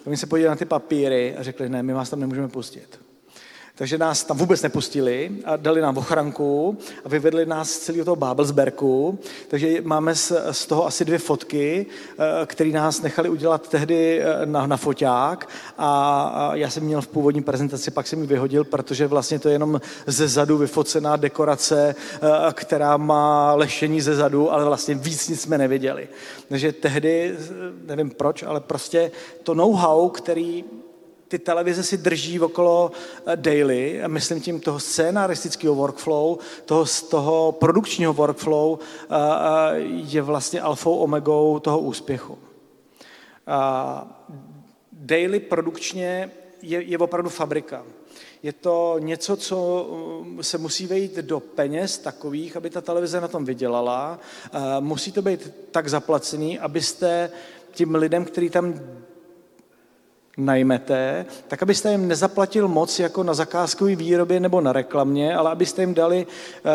A 0.07 0.11
my 0.11 0.17
se 0.17 0.27
podívali 0.27 0.51
na 0.51 0.57
ty 0.57 0.65
papíry 0.65 1.37
a 1.37 1.43
řekli, 1.43 1.69
ne, 1.69 1.83
my 1.83 1.93
vás 1.93 2.11
tam 2.11 2.21
nemůžeme 2.21 2.49
pustit. 2.49 3.10
Takže 3.81 3.99
nás 3.99 4.25
tam 4.25 4.37
vůbec 4.37 4.63
nepustili 4.63 5.31
a 5.45 5.57
dali 5.57 5.81
nám 5.81 5.99
ochranku 5.99 6.79
a 7.05 7.09
vyvedli 7.09 7.47
nás 7.47 7.71
z 7.71 7.79
celého 7.79 8.05
toho 8.05 8.17
Babelsberku. 8.17 9.19
Takže 9.49 9.81
máme 9.83 10.15
z, 10.15 10.67
toho 10.67 10.87
asi 10.87 11.05
dvě 11.05 11.19
fotky, 11.19 11.87
eh, 12.13 12.47
které 12.47 12.71
nás 12.71 13.03
nechali 13.03 13.29
udělat 13.29 13.69
tehdy 13.69 14.21
eh, 14.21 14.47
na, 14.47 14.67
na 14.67 14.77
foťák 14.77 15.49
a 15.79 16.51
já 16.55 16.71
jsem 16.71 16.83
měl 16.83 17.01
v 17.01 17.09
původní 17.09 17.43
prezentaci, 17.43 17.91
pak 17.91 18.07
jsem 18.07 18.21
ji 18.21 18.27
vyhodil, 18.27 18.65
protože 18.65 19.07
vlastně 19.07 19.39
to 19.39 19.49
je 19.49 19.55
jenom 19.55 19.81
ze 20.07 20.29
zadu 20.29 20.59
vyfocená 20.59 21.17
dekorace, 21.17 21.95
eh, 22.15 22.29
která 22.53 22.97
má 22.97 23.55
lešení 23.55 24.01
ze 24.01 24.15
zadu, 24.15 24.53
ale 24.53 24.65
vlastně 24.65 24.95
víc 24.95 25.29
nic 25.29 25.41
jsme 25.41 25.59
nevěděli. 25.59 26.09
Takže 26.49 26.73
tehdy, 26.73 27.37
nevím 27.87 28.11
proč, 28.11 28.43
ale 28.43 28.61
prostě 28.61 29.11
to 29.43 29.55
know-how, 29.55 30.09
který 30.09 30.65
ty 31.31 31.39
televize 31.39 31.83
si 31.83 31.97
drží 31.97 32.41
okolo 32.41 32.91
eh, 33.27 33.37
daily, 33.37 34.03
myslím 34.07 34.41
tím 34.41 34.61
toho 34.61 34.81
scénaristického 34.81 35.75
workflow, 35.75 36.39
toho, 36.65 36.85
toho 37.11 37.53
produkčního 37.53 38.13
workflow, 38.13 38.79
eh, 38.79 39.15
eh, 39.15 39.81
je 39.87 40.23
vlastně 40.23 40.61
alfou 40.61 40.97
omegou 40.97 41.59
toho 41.59 41.79
úspěchu. 41.81 42.39
Daily 44.93 45.41
produkčně 45.41 46.31
je, 46.63 46.83
je 46.83 46.99
opravdu 46.99 47.31
fabrika. 47.31 47.85
Je 48.43 48.53
to 48.53 48.97
něco, 48.99 49.37
co 49.37 49.89
se 50.41 50.59
musí 50.59 50.87
vejít 50.87 51.17
do 51.17 51.41
peněz 51.41 51.99
takových, 51.99 52.57
aby 52.57 52.71
ta 52.71 52.81
televize 52.81 53.21
na 53.21 53.29
tom 53.29 53.45
vydělala. 53.45 54.19
Musí 54.81 55.13
to 55.13 55.23
být 55.23 55.53
tak 55.71 55.89
zaplacený, 55.89 56.59
abyste 56.59 57.31
tím 57.73 57.95
lidem, 57.95 58.25
kteří 58.25 58.51
tam 58.51 58.81
najmete, 60.45 61.27
tak 61.49 61.63
abyste 61.63 61.91
jim 61.91 62.09
nezaplatil 62.09 62.69
moc 62.69 62.99
jako 62.99 63.23
na 63.23 63.35
zakázkové 63.35 63.97
výrobě 63.97 64.41
nebo 64.41 64.61
na 64.61 64.73
reklamě, 64.73 65.35
ale 65.35 65.51
abyste 65.51 65.83
jim 65.83 65.95
dali 65.95 66.27
eh, 66.65 66.71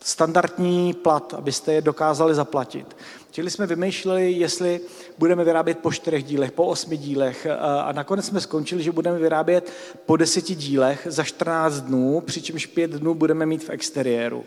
standardní 0.00 0.94
plat, 0.94 1.34
abyste 1.34 1.72
je 1.72 1.80
dokázali 1.82 2.34
zaplatit. 2.34 2.96
Čili 3.30 3.50
jsme 3.50 3.66
vymýšleli, 3.66 4.32
jestli 4.32 4.80
budeme 5.18 5.44
vyrábět 5.44 5.78
po 5.78 5.92
čtyřech 5.92 6.24
dílech, 6.24 6.52
po 6.52 6.66
osmi 6.66 6.96
dílech 6.96 7.46
eh, 7.46 7.56
a 7.58 7.92
nakonec 7.92 8.26
jsme 8.26 8.40
skončili, 8.40 8.82
že 8.82 8.92
budeme 8.92 9.18
vyrábět 9.18 9.72
po 10.06 10.16
deseti 10.16 10.54
dílech 10.54 11.06
za 11.10 11.24
14 11.24 11.74
dnů, 11.74 12.20
přičemž 12.20 12.66
pět 12.66 12.90
dnů 12.90 13.14
budeme 13.14 13.46
mít 13.46 13.64
v 13.64 13.70
exteriéru. 13.70 14.44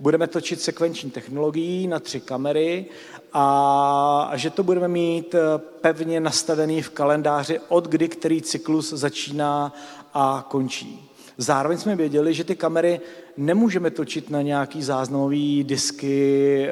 Budeme 0.00 0.26
točit 0.26 0.60
sekvenční 0.60 1.10
technologií 1.10 1.86
na 1.86 2.00
tři 2.00 2.20
kamery 2.20 2.86
a 3.32 4.32
že 4.34 4.50
to 4.50 4.62
budeme 4.62 4.88
mít 4.88 5.34
eh, 5.34 5.38
pevně 5.80 6.20
nastavený 6.20 6.82
v 6.82 6.90
kalendáři, 6.90 7.60
od 7.68 7.88
kdy 7.88 8.08
který 8.08 8.42
cyklus 8.42 8.92
začíná 8.92 9.74
a 10.14 10.46
končí. 10.50 11.10
Zároveň 11.38 11.78
jsme 11.78 11.96
věděli, 11.96 12.34
že 12.34 12.44
ty 12.44 12.56
kamery 12.56 13.00
nemůžeme 13.36 13.90
točit 13.90 14.30
na 14.30 14.42
nějaký 14.42 14.82
záznamový 14.82 15.64
disky, 15.64 16.68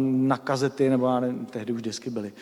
na 0.00 0.36
kazety, 0.36 0.90
nebo 0.90 1.06
já 1.06 1.20
nevím, 1.20 1.46
tehdy 1.46 1.72
už 1.72 1.82
disky 1.82 2.10
byly, 2.10 2.32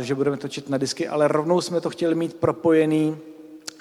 že 0.00 0.14
budeme 0.14 0.36
točit 0.36 0.70
na 0.70 0.78
disky, 0.78 1.08
ale 1.08 1.28
rovnou 1.28 1.60
jsme 1.60 1.80
to 1.80 1.90
chtěli 1.90 2.14
mít 2.14 2.34
propojený 2.34 3.16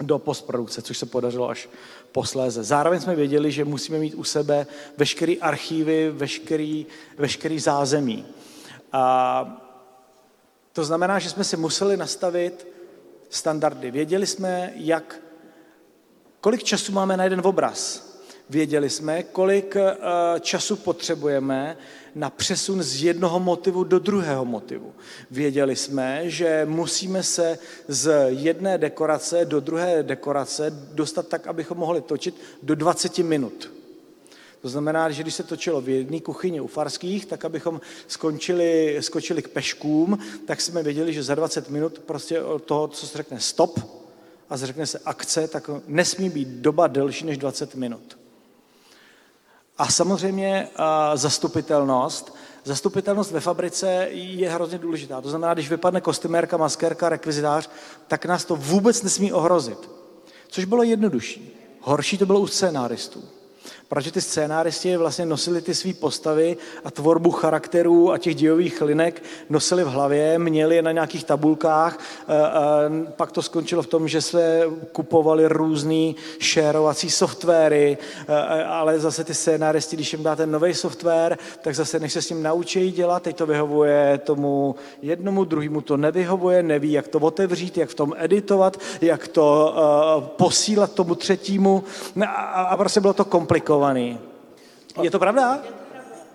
do 0.01 0.19
postprodukce, 0.19 0.81
což 0.81 0.97
se 0.97 1.05
podařilo 1.05 1.49
až 1.49 1.69
posléze. 2.11 2.63
Zároveň 2.63 2.99
jsme 2.99 3.15
věděli, 3.15 3.51
že 3.51 3.65
musíme 3.65 3.99
mít 3.99 4.15
u 4.15 4.23
sebe 4.23 4.67
veškerý 4.97 5.39
archívy, 5.41 6.09
veškerý, 6.11 6.85
veškerý 7.17 7.59
zázemí. 7.59 8.25
A 8.91 9.63
to 10.73 10.83
znamená, 10.83 11.19
že 11.19 11.29
jsme 11.29 11.43
si 11.43 11.57
museli 11.57 11.97
nastavit 11.97 12.67
standardy. 13.29 13.91
Věděli 13.91 14.27
jsme, 14.27 14.73
jak, 14.75 15.21
kolik 16.41 16.63
času 16.63 16.91
máme 16.91 17.17
na 17.17 17.23
jeden 17.23 17.41
obraz. 17.43 18.07
Věděli 18.49 18.89
jsme, 18.89 19.23
kolik 19.23 19.75
eh, 19.75 19.95
času 20.39 20.75
potřebujeme 20.75 21.77
na 22.17 22.29
přesun 22.29 22.83
z 22.83 23.03
jednoho 23.03 23.39
motivu 23.39 23.83
do 23.83 23.99
druhého 23.99 24.45
motivu. 24.45 24.93
Věděli 25.31 25.75
jsme, 25.75 26.29
že 26.29 26.65
musíme 26.69 27.23
se 27.23 27.59
z 27.87 28.27
jedné 28.27 28.77
dekorace 28.77 29.45
do 29.45 29.59
druhé 29.59 30.03
dekorace 30.03 30.73
dostat 30.93 31.27
tak, 31.27 31.47
abychom 31.47 31.77
mohli 31.77 32.01
točit 32.01 32.35
do 32.63 32.75
20 32.75 33.17
minut. 33.17 33.71
To 34.61 34.69
znamená, 34.69 35.09
že 35.11 35.23
když 35.23 35.35
se 35.35 35.43
točilo 35.43 35.81
v 35.81 35.89
jedné 35.89 36.19
kuchyni 36.19 36.61
u 36.61 36.67
Farských, 36.67 37.25
tak 37.25 37.45
abychom 37.45 37.81
skončili, 38.07 38.97
skočili 38.99 39.41
k 39.41 39.47
peškům, 39.47 40.19
tak 40.45 40.61
jsme 40.61 40.83
věděli, 40.83 41.13
že 41.13 41.23
za 41.23 41.35
20 41.35 41.69
minut 41.69 41.99
prostě 41.99 42.41
od 42.41 42.63
toho, 42.63 42.87
co 42.87 43.07
se 43.07 43.17
řekne 43.17 43.39
stop 43.39 43.79
a 44.49 44.57
řekne 44.57 44.87
se 44.87 44.99
akce, 45.05 45.47
tak 45.47 45.69
nesmí 45.87 46.29
být 46.29 46.47
doba 46.47 46.87
delší 46.87 47.25
než 47.25 47.37
20 47.37 47.75
minut. 47.75 48.16
A 49.77 49.91
samozřejmě 49.91 50.69
zastupitelnost. 51.13 52.35
Zastupitelnost 52.63 53.31
ve 53.31 53.39
fabrice 53.39 54.07
je 54.11 54.49
hrozně 54.49 54.77
důležitá. 54.77 55.21
To 55.21 55.29
znamená, 55.29 55.53
když 55.53 55.69
vypadne 55.69 56.01
kostymérka, 56.01 56.57
maskérka, 56.57 57.09
rekvizitář, 57.09 57.69
tak 58.07 58.25
nás 58.25 58.45
to 58.45 58.55
vůbec 58.55 59.03
nesmí 59.03 59.33
ohrozit. 59.33 59.89
Což 60.47 60.65
bylo 60.65 60.83
jednodušší. 60.83 61.57
Horší 61.81 62.17
to 62.17 62.25
bylo 62.25 62.39
u 62.39 62.47
scénáristů 62.47 63.23
protože 63.87 64.11
ty 64.11 64.21
scénáristi 64.21 64.97
vlastně 64.97 65.25
nosili 65.25 65.61
ty 65.61 65.75
své 65.75 65.93
postavy 65.93 66.57
a 66.85 66.91
tvorbu 66.91 67.31
charakterů 67.31 68.11
a 68.11 68.17
těch 68.17 68.35
dějových 68.35 68.81
linek 68.81 69.23
nosili 69.49 69.83
v 69.83 69.87
hlavě, 69.87 70.39
měli 70.39 70.75
je 70.75 70.81
na 70.81 70.91
nějakých 70.91 71.23
tabulkách, 71.23 71.99
pak 73.15 73.31
to 73.31 73.41
skončilo 73.41 73.81
v 73.81 73.87
tom, 73.87 74.07
že 74.07 74.21
se 74.21 74.63
kupovali 74.91 75.47
různý 75.47 76.15
šérovací 76.39 77.09
softwary, 77.09 77.97
ale 78.67 78.99
zase 78.99 79.23
ty 79.23 79.33
scénáristi, 79.33 79.95
když 79.95 80.13
jim 80.13 80.23
dáte 80.23 80.45
nový 80.45 80.73
software, 80.73 81.37
tak 81.61 81.75
zase 81.75 81.99
než 81.99 82.13
se 82.13 82.21
s 82.21 82.29
ním 82.29 82.43
naučí 82.43 82.91
dělat, 82.91 83.23
teď 83.23 83.35
to 83.37 83.45
vyhovuje 83.45 84.19
tomu 84.23 84.75
jednomu, 85.01 85.43
druhému 85.43 85.81
to 85.81 85.97
nevyhovuje, 85.97 86.63
neví, 86.63 86.91
jak 86.91 87.07
to 87.07 87.19
otevřít, 87.19 87.77
jak 87.77 87.89
v 87.89 87.95
tom 87.95 88.13
editovat, 88.17 88.77
jak 89.01 89.27
to 89.27 89.73
posílat 90.37 90.93
tomu 90.93 91.15
třetímu. 91.15 91.83
A 92.45 92.77
prostě 92.77 93.01
bylo 93.01 93.13
to 93.13 93.25
komplikované 93.25 93.76
komplikovaný. 93.77 94.19
Je 95.01 95.11
to 95.11 95.19
pravda? 95.19 95.59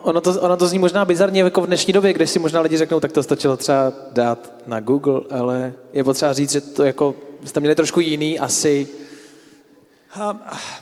Ono 0.02 0.20
to, 0.20 0.40
ono 0.40 0.57
to 0.57 0.66
zní 0.66 0.78
možná 0.78 1.05
bizarně 1.05 1.42
jako 1.42 1.61
v 1.61 1.66
dnešní 1.66 1.92
době, 1.92 2.12
kde 2.12 2.26
si 2.26 2.38
možná 2.38 2.61
lidi 2.61 2.76
řeknou, 2.76 3.00
tak 3.00 3.12
to 3.12 3.22
stačilo 3.22 3.57
třeba 3.57 3.92
dát 4.12 4.52
na 4.66 4.81
Google, 4.81 5.20
ale 5.31 5.72
je 5.92 6.05
potřeba 6.05 6.33
říct, 6.33 6.52
že 6.52 6.61
to 6.61 6.85
jako, 6.85 7.14
jste 7.44 7.61
měli 7.61 7.74
trošku 7.74 8.00
jiný 8.00 8.38
asi 8.38 8.88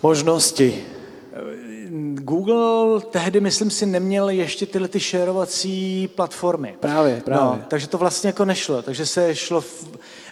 možnosti. 0.03 0.85
Google 2.15 3.01
tehdy, 3.11 3.41
myslím 3.41 3.71
si, 3.71 3.87
neměl 3.87 4.29
ještě 4.29 4.67
tyhle 4.67 4.89
ty 4.89 5.01
šerovací 5.01 6.09
platformy. 6.15 6.77
Právě, 6.81 7.23
právě. 7.25 7.45
No, 7.45 7.59
takže 7.69 7.89
to 7.89 7.99
vlastně 7.99 8.29
jako 8.29 8.45
nešlo. 8.45 8.83
Takže 8.83 9.07
se 9.07 9.35
šlo... 9.35 9.61
V, 9.61 9.89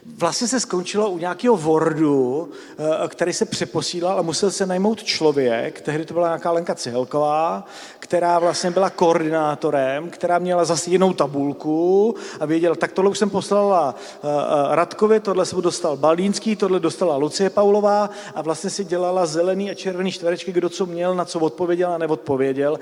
Vlastně 0.06 0.48
se 0.48 0.60
skončilo 0.60 1.10
u 1.10 1.18
nějakého 1.18 1.56
Wordu, 1.56 2.50
eh, 2.78 3.08
který 3.08 3.32
se 3.32 3.44
přeposílal 3.44 4.18
a 4.18 4.22
musel 4.22 4.50
se 4.50 4.66
najmout 4.66 5.02
člověk, 5.02 5.80
tehdy 5.80 6.04
to 6.04 6.14
byla 6.14 6.26
nějaká 6.26 6.50
Lenka 6.50 6.74
Cihelková, 6.74 7.64
která 7.98 8.38
vlastně 8.38 8.70
byla 8.70 8.90
koordinátorem, 8.90 10.10
která 10.10 10.38
měla 10.38 10.64
zase 10.64 10.90
jinou 10.90 11.12
tabulku 11.12 12.14
a 12.40 12.46
věděla, 12.46 12.74
tak 12.74 12.92
tohle 12.92 13.10
už 13.10 13.18
jsem 13.18 13.30
poslala 13.30 13.94
eh, 13.98 14.18
eh, 14.26 14.76
Radkovi, 14.76 15.20
tohle 15.20 15.46
jsem 15.46 15.60
dostal 15.60 15.96
Balínský, 15.96 16.56
tohle 16.56 16.80
dostala 16.80 17.16
Lucie 17.16 17.50
Paulová 17.50 18.10
a 18.34 18.42
vlastně 18.42 18.70
si 18.70 18.84
dělala 18.84 19.26
zelený 19.26 19.70
a 19.70 19.74
červený 19.74 20.12
čtverečky, 20.12 20.52
kdo 20.52 20.68
co 20.68 20.86
měl, 20.86 21.14
na 21.14 21.24
co 21.24 21.40
odpověděl 21.40 21.92
a 21.92 21.98
neodpověděl 21.98 22.78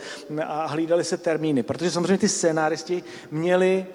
a 0.46 0.66
hlídali 0.66 1.04
se 1.04 1.16
termíny, 1.16 1.62
protože 1.62 1.90
samozřejmě 1.90 2.18
ty 2.18 2.28
scénáristi 2.28 3.04
měli 3.30 3.86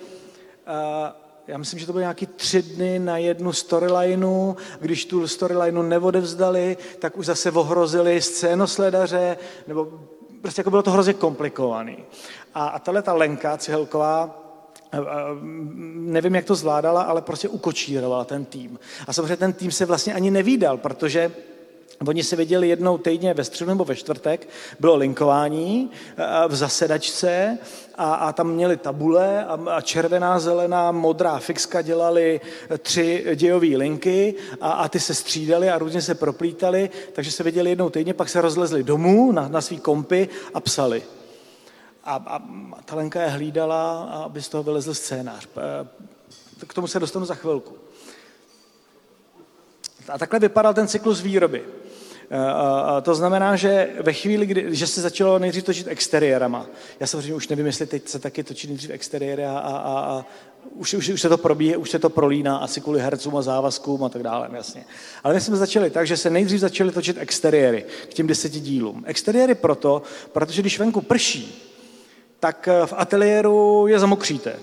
já 1.48 1.58
myslím, 1.58 1.80
že 1.80 1.86
to 1.86 1.92
byly 1.92 2.04
nějaký 2.04 2.26
tři 2.26 2.62
dny 2.62 3.00
na 3.00 3.18
jednu 3.18 3.54
storylineu. 3.54 4.56
Když 4.80 5.06
tu 5.06 5.28
storylineu 5.28 5.82
neodevzdali, 5.82 6.78
tak 7.00 7.18
už 7.18 7.26
zase 7.26 7.52
ohrozili 7.52 8.22
scénosledaře, 8.22 9.38
nebo 9.68 9.88
prostě 10.42 10.60
jako 10.60 10.70
bylo 10.70 10.84
to 10.84 10.92
hrozně 10.92 11.14
komplikovaný. 11.14 11.98
A, 12.54 12.68
a 12.68 12.80
tahle 12.80 13.02
ta 13.02 13.14
Lenka 13.14 13.58
Cihelková, 13.58 14.38
nevím, 15.94 16.36
jak 16.36 16.46
to 16.46 16.56
zvládala, 16.56 17.02
ale 17.02 17.22
prostě 17.22 17.50
ukočírovala 17.50 18.26
ten 18.26 18.46
tým. 18.46 18.80
A 19.08 19.14
samozřejmě 19.14 19.38
ten 19.38 19.54
tým 19.54 19.72
se 19.72 19.86
vlastně 19.86 20.14
ani 20.14 20.32
nevídal, 20.32 20.78
protože 20.78 21.32
Oni 22.08 22.24
se 22.24 22.36
viděli 22.36 22.70
jednou 22.70 22.98
týdně 22.98 23.34
ve 23.34 23.44
středu 23.44 23.70
nebo 23.70 23.86
ve 23.86 23.96
čtvrtek, 23.96 24.48
bylo 24.80 24.96
linkování 24.96 25.92
v 26.48 26.56
zasedačce 26.56 27.58
a, 27.96 28.14
a 28.14 28.34
tam 28.34 28.52
měli 28.52 28.78
tabule 28.78 29.46
a, 29.46 29.60
a 29.70 29.82
červená, 29.82 30.40
zelená, 30.40 30.92
modrá 30.92 31.40
fixka 31.40 31.82
dělali 31.82 32.42
tři 32.78 33.26
dějové 33.36 33.78
linky 33.78 34.36
a, 34.62 34.72
a 34.72 34.88
ty 34.88 35.00
se 35.00 35.14
střídali 35.14 35.70
a 35.70 35.78
různě 35.78 36.02
se 36.02 36.16
proplítali, 36.16 36.90
takže 37.14 37.32
se 37.32 37.44
viděli 37.44 37.70
jednou 37.70 37.90
týdně, 37.90 38.14
pak 38.14 38.30
se 38.30 38.42
rozlezli 38.42 38.84
domů 38.84 39.32
na, 39.32 39.48
na 39.48 39.62
svý 39.62 39.80
kompy 39.80 40.30
a 40.54 40.60
psali. 40.60 41.04
A, 42.04 42.16
a 42.16 42.42
ta 42.86 42.96
Lenka 42.96 43.22
je 43.22 43.30
hlídala, 43.30 44.04
aby 44.04 44.42
z 44.42 44.50
toho 44.50 44.64
vylezl 44.64 44.94
scénář. 44.94 45.48
K 46.68 46.74
tomu 46.74 46.88
se 46.88 47.00
dostanu 47.00 47.26
za 47.26 47.36
chvilku. 47.36 47.78
A 50.10 50.18
takhle 50.18 50.40
vypadal 50.40 50.74
ten 50.74 50.88
cyklus 50.88 51.22
výroby. 51.22 51.81
To 53.02 53.16
znamená, 53.16 53.56
že 53.56 53.90
ve 54.02 54.14
chvíli, 54.14 54.46
kdy, 54.46 54.76
že 54.76 54.88
se 54.88 55.02
začalo 55.02 55.40
nejdřív 55.40 55.64
točit 55.64 55.88
exteriérama, 55.88 56.66
já 57.00 57.08
samozřejmě 57.08 57.34
už 57.34 57.48
nevím, 57.48 57.66
jestli 57.66 57.86
teď 57.86 58.08
se 58.08 58.20
taky 58.20 58.44
točí 58.44 58.68
nejdřív 58.68 58.90
exteriéry 58.90 59.46
a, 59.46 59.58
a, 59.58 59.78
a 59.78 60.26
už, 60.76 60.94
už, 60.94 61.10
už 61.10 61.22
se 61.22 61.30
to 61.30 61.38
probíhá, 61.38 61.78
už 61.78 61.90
se 61.90 62.00
to 62.00 62.10
prolíná 62.10 62.58
asi 62.58 62.82
kvůli 62.82 63.00
hercům 63.00 63.38
a 63.38 63.42
závazkům 63.42 64.04
a 64.04 64.10
tak 64.10 64.24
dále, 64.24 64.50
jasně. 64.54 64.86
Ale 65.24 65.34
my 65.34 65.42
jsme 65.42 65.58
začali 65.58 65.90
tak, 65.90 66.08
že 66.08 66.18
se 66.18 66.30
nejdřív 66.30 66.60
začali 66.60 66.92
točit 66.92 67.18
exteriéry 67.20 67.86
k 68.10 68.14
těm 68.14 68.28
deseti 68.28 68.60
dílům. 68.60 69.04
Exteriéry 69.08 69.56
proto, 69.56 70.02
protože 70.34 70.62
když 70.62 70.80
venku 70.80 71.02
prší, 71.02 71.72
tak 72.40 72.70
v 72.86 72.94
ateliéru 72.98 73.88
je 73.88 74.00
zamokříte. 74.00 74.54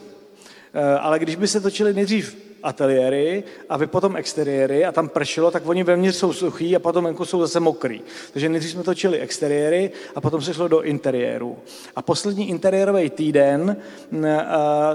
Eh, 0.74 0.98
ale 0.98 1.18
když 1.18 1.36
by 1.36 1.48
se 1.48 1.60
točili 1.60 1.94
nejdřív 1.94 2.47
ateliéry 2.62 3.44
a 3.68 3.76
vy 3.76 3.86
potom 3.86 4.16
exteriéry 4.16 4.84
a 4.84 4.92
tam 4.92 5.08
pršelo, 5.08 5.50
tak 5.50 5.66
oni 5.66 5.84
vevnitř 5.84 6.18
jsou 6.18 6.32
suchý 6.32 6.76
a 6.76 6.78
potom 6.78 7.04
venku 7.04 7.24
jsou 7.24 7.40
zase 7.40 7.60
mokrý. 7.60 8.00
Takže 8.32 8.48
nejdřív 8.48 8.70
jsme 8.70 8.82
točili 8.82 9.18
exteriéry 9.18 9.90
a 10.14 10.20
potom 10.20 10.42
se 10.42 10.54
šlo 10.54 10.68
do 10.68 10.82
interiéru. 10.82 11.58
A 11.96 12.02
poslední 12.02 12.48
interiérový 12.48 13.10
týden, 13.10 13.76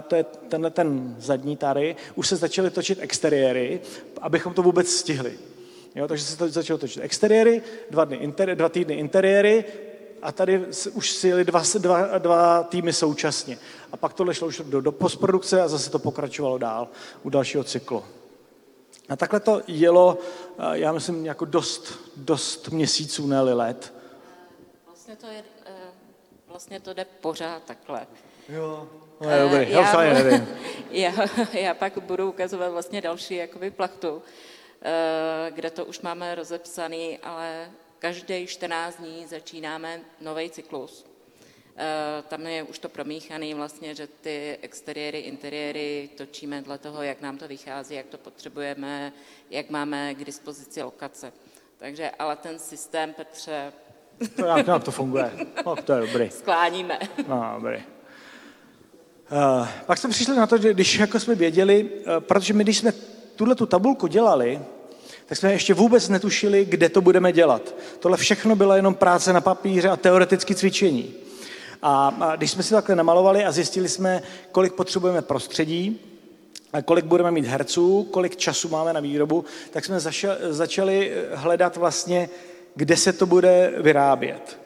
to 0.07 0.15
je 0.15 0.23
tenhle 0.23 0.71
ten 0.71 1.15
zadní 1.19 1.57
tady, 1.57 1.95
už 2.15 2.27
se 2.27 2.35
začaly 2.35 2.69
točit 2.69 2.99
exteriéry, 3.01 3.79
abychom 4.21 4.53
to 4.53 4.63
vůbec 4.63 4.89
stihli. 4.89 5.33
Jo, 5.95 6.07
takže 6.07 6.23
se 6.23 6.37
to 6.37 6.49
začalo 6.49 6.77
točit 6.77 7.03
exteriéry, 7.03 7.61
dva, 7.91 8.05
dny 8.05 8.17
interi- 8.17 8.55
dva 8.55 8.69
týdny 8.69 8.93
interiéry, 8.93 9.65
a 10.23 10.31
tady 10.31 10.65
už 10.93 11.11
si 11.11 11.27
jeli 11.27 11.43
dva, 11.43 11.63
dva, 11.79 12.17
dva 12.17 12.63
týmy 12.63 12.93
současně. 12.93 13.57
A 13.91 13.97
pak 13.97 14.13
tohle 14.13 14.33
šlo 14.33 14.47
už 14.47 14.61
do, 14.65 14.81
do 14.81 14.91
postprodukce 14.91 15.61
a 15.61 15.67
zase 15.67 15.89
to 15.89 15.99
pokračovalo 15.99 16.57
dál 16.57 16.87
u 17.23 17.29
dalšího 17.29 17.63
cyklu. 17.63 18.03
A 19.09 19.15
takhle 19.15 19.39
to 19.39 19.61
jelo, 19.67 20.17
já 20.73 20.91
myslím, 20.91 21.25
jako 21.25 21.45
dost, 21.45 21.99
dost 22.15 22.69
měsíců, 22.69 23.27
ne 23.27 23.41
let. 23.41 23.93
Vlastně 24.85 25.15
to, 25.15 25.27
je, 25.27 25.43
eh, 25.65 25.71
vlastně 26.47 26.79
to 26.79 26.93
jde 26.93 27.05
pořád 27.05 27.63
takhle. 27.63 28.07
Jo, 28.49 28.89
no 29.21 29.29
je 29.29 29.41
dobrý, 29.41 29.71
já, 29.71 30.03
já, 30.03 30.13
nevím. 30.13 30.47
já, 30.91 31.11
já 31.53 31.73
pak 31.73 31.97
budu 31.97 32.29
ukazovat 32.29 32.71
vlastně 32.71 33.01
další 33.01 33.35
jakoby 33.35 33.71
plachtu, 33.71 34.21
eh, 34.81 35.51
kde 35.51 35.69
to 35.69 35.85
už 35.85 36.01
máme 36.01 36.35
rozepsaný, 36.35 37.17
ale 37.17 37.71
každý 38.03 38.47
14 38.47 38.95
dní 38.99 39.25
začínáme 39.27 39.99
nový 40.21 40.49
cyklus. 40.49 41.05
Eh, 41.77 42.23
tam 42.27 42.47
je 42.47 42.63
už 42.63 42.79
to 42.79 42.89
promíchaný 42.89 43.53
vlastně, 43.53 43.95
že 43.95 44.07
ty 44.21 44.57
exteriéry, 44.61 45.19
interiéry 45.19 46.09
točíme 46.17 46.61
dle 46.61 46.77
toho, 46.77 47.01
jak 47.03 47.21
nám 47.21 47.37
to 47.37 47.47
vychází, 47.47 47.95
jak 47.95 48.05
to 48.05 48.17
potřebujeme, 48.17 49.13
jak 49.49 49.69
máme 49.69 50.13
k 50.13 50.25
dispozici 50.25 50.81
lokace. 50.81 51.33
Takže, 51.77 52.11
ale 52.19 52.35
ten 52.35 52.59
systém, 52.59 53.13
Petře... 53.13 53.73
To 54.35 54.45
jak, 54.45 54.67
jak 54.67 54.83
to 54.83 54.91
funguje? 54.91 55.31
No, 55.65 55.75
to 55.75 55.93
je 55.93 56.01
dobrý. 56.07 56.29
Skláníme. 56.29 56.99
No, 57.27 57.51
dobrý. 57.55 57.77
Uh, 57.77 59.67
pak 59.85 59.97
jsme 59.97 60.09
přišli 60.09 60.35
na 60.35 60.47
to, 60.47 60.57
že 60.57 60.73
když 60.73 60.95
jako 60.95 61.19
jsme 61.19 61.35
věděli, 61.35 61.83
uh, 61.83 62.19
protože 62.19 62.53
my 62.53 62.63
když 62.63 62.77
jsme 62.77 62.91
tuhle 63.35 63.55
tu 63.55 63.65
tabulku 63.65 64.07
dělali, 64.07 64.61
tak 65.33 65.37
jsme 65.37 65.51
ještě 65.51 65.73
vůbec 65.73 66.09
netušili, 66.09 66.65
kde 66.65 66.89
to 66.89 67.01
budeme 67.01 67.31
dělat. 67.31 67.75
Tohle 67.99 68.17
všechno 68.17 68.55
byla 68.55 68.75
jenom 68.75 68.95
práce 68.95 69.33
na 69.33 69.41
papíře 69.41 69.89
a 69.89 69.95
teoretické 69.95 70.55
cvičení. 70.55 71.13
A, 71.81 72.07
a 72.19 72.35
když 72.35 72.51
jsme 72.51 72.63
si 72.63 72.73
takhle 72.73 72.95
namalovali 72.95 73.45
a 73.45 73.51
zjistili 73.51 73.89
jsme, 73.89 74.23
kolik 74.51 74.73
potřebujeme 74.73 75.21
prostředí, 75.21 75.99
a 76.73 76.81
kolik 76.81 77.05
budeme 77.05 77.31
mít 77.31 77.45
herců, 77.45 78.07
kolik 78.11 78.35
času 78.35 78.69
máme 78.69 78.93
na 78.93 78.99
výrobu, 78.99 79.45
tak 79.71 79.85
jsme 79.85 79.99
začali 80.49 81.11
hledat 81.33 81.77
vlastně, 81.77 82.29
kde 82.75 82.97
se 82.97 83.13
to 83.13 83.25
bude 83.25 83.73
vyrábět. 83.77 84.59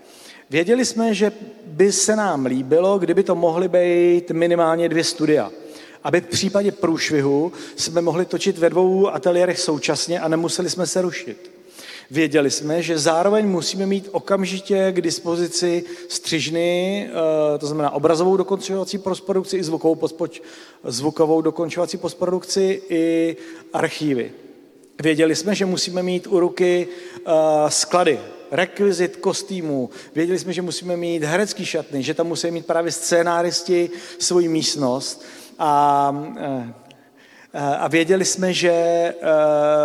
Věděli 0.50 0.86
jsme, 0.86 1.14
že 1.14 1.32
by 1.66 1.92
se 1.92 2.16
nám 2.16 2.46
líbilo, 2.46 3.00
kdyby 3.00 3.24
to 3.24 3.36
mohly 3.36 3.68
být 3.68 4.32
minimálně 4.32 4.90
dvě 4.90 5.04
studia 5.04 5.52
aby 6.08 6.22
v 6.22 6.28
případě 6.28 6.72
průšvihu 6.72 7.52
jsme 7.76 8.02
mohli 8.02 8.26
točit 8.26 8.58
ve 8.58 8.70
dvou 8.70 9.08
ateliérech 9.08 9.60
současně 9.60 10.20
a 10.20 10.28
nemuseli 10.28 10.70
jsme 10.70 10.88
se 10.88 11.02
rušit. 11.02 11.52
Věděli 12.12 12.52
jsme, 12.52 12.82
že 12.82 13.00
zároveň 13.00 13.48
musíme 13.48 13.86
mít 13.86 14.10
okamžitě 14.12 14.92
k 14.92 15.02
dispozici 15.02 15.84
střižny, 16.10 17.10
eh, 17.10 17.58
to 17.58 17.68
znamená 17.68 17.92
obrazovou 17.92 18.38
dokončovací 18.38 18.98
postprodukci 18.98 19.58
i 19.58 19.64
zvukovou, 19.64 19.96
pospoč, 19.96 20.42
zvukovou 20.84 21.42
dokončovací 21.42 21.98
postprodukci 21.98 22.82
i 22.90 23.38
archívy. 23.74 24.32
Věděli 25.02 25.36
jsme, 25.36 25.56
že 25.56 25.66
musíme 25.66 26.04
mít 26.04 26.28
u 26.28 26.40
ruky 26.40 26.88
uh, 26.88 27.34
sklady, 27.70 28.20
rekvizit 28.52 29.18
kostýmů. 29.18 29.90
Věděli 30.16 30.40
jsme, 30.40 30.54
že 30.54 30.62
musíme 30.62 30.98
mít 30.98 31.24
herecký 31.24 31.66
šatny, 31.66 32.04
že 32.04 32.14
tam 32.14 32.28
musí 32.28 32.52
mít 32.52 32.66
právě 32.66 32.92
scénáristi 32.92 33.90
svoji 34.20 34.48
místnost 34.48 35.26
a, 35.58 36.12
eh, 36.38 36.87
a 37.54 37.88
věděli 37.88 38.26
jsme, 38.26 38.54
že 38.54 38.70
eh, 38.72 39.14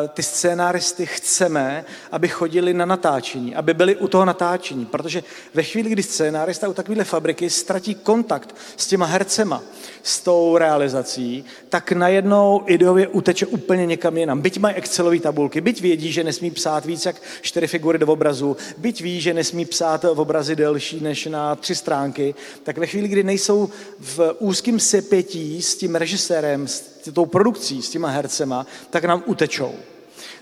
ty 0.08 0.22
scénáristy 0.22 1.06
chceme, 1.06 1.84
aby 2.10 2.28
chodili 2.28 2.74
na 2.74 2.86
natáčení, 2.86 3.54
aby 3.54 3.74
byli 3.74 3.96
u 3.96 4.08
toho 4.08 4.24
natáčení, 4.24 4.86
protože 4.86 5.22
ve 5.54 5.62
chvíli, 5.62 5.90
kdy 5.90 6.02
scénárista 6.02 6.68
u 6.68 6.72
takovéhle 6.72 7.04
fabriky 7.04 7.50
ztratí 7.50 7.94
kontakt 7.94 8.56
s 8.76 8.86
těma 8.86 9.06
hercema, 9.06 9.62
s 10.02 10.20
tou 10.20 10.56
realizací, 10.56 11.44
tak 11.68 11.92
najednou 11.92 12.62
ideově 12.66 13.08
uteče 13.08 13.46
úplně 13.46 13.86
někam 13.86 14.16
jinam. 14.16 14.40
Byť 14.40 14.58
mají 14.58 14.74
Excelové 14.74 15.20
tabulky, 15.20 15.60
byť 15.60 15.80
vědí, 15.80 16.12
že 16.12 16.24
nesmí 16.24 16.50
psát 16.50 16.84
víc 16.84 17.06
jak 17.06 17.16
čtyři 17.40 17.66
figury 17.66 17.98
do 17.98 18.06
obrazu, 18.06 18.56
byť 18.78 19.02
ví, 19.02 19.20
že 19.20 19.34
nesmí 19.34 19.64
psát 19.64 20.04
v 20.04 20.20
obrazy 20.20 20.56
delší 20.56 21.00
než 21.00 21.26
na 21.26 21.56
tři 21.56 21.74
stránky, 21.74 22.34
tak 22.62 22.78
ve 22.78 22.86
chvíli, 22.86 23.08
kdy 23.08 23.22
nejsou 23.22 23.70
v 23.98 24.36
úzkém 24.38 24.80
sepětí 24.80 25.62
s 25.62 25.76
tím 25.76 25.94
režisérem, 25.94 26.68
s 26.68 26.92
tou 27.10 27.26
produkcí, 27.26 27.82
s 27.82 27.90
těma 27.90 28.08
hercema, 28.08 28.66
tak 28.90 29.04
nám 29.04 29.22
utečou. 29.26 29.74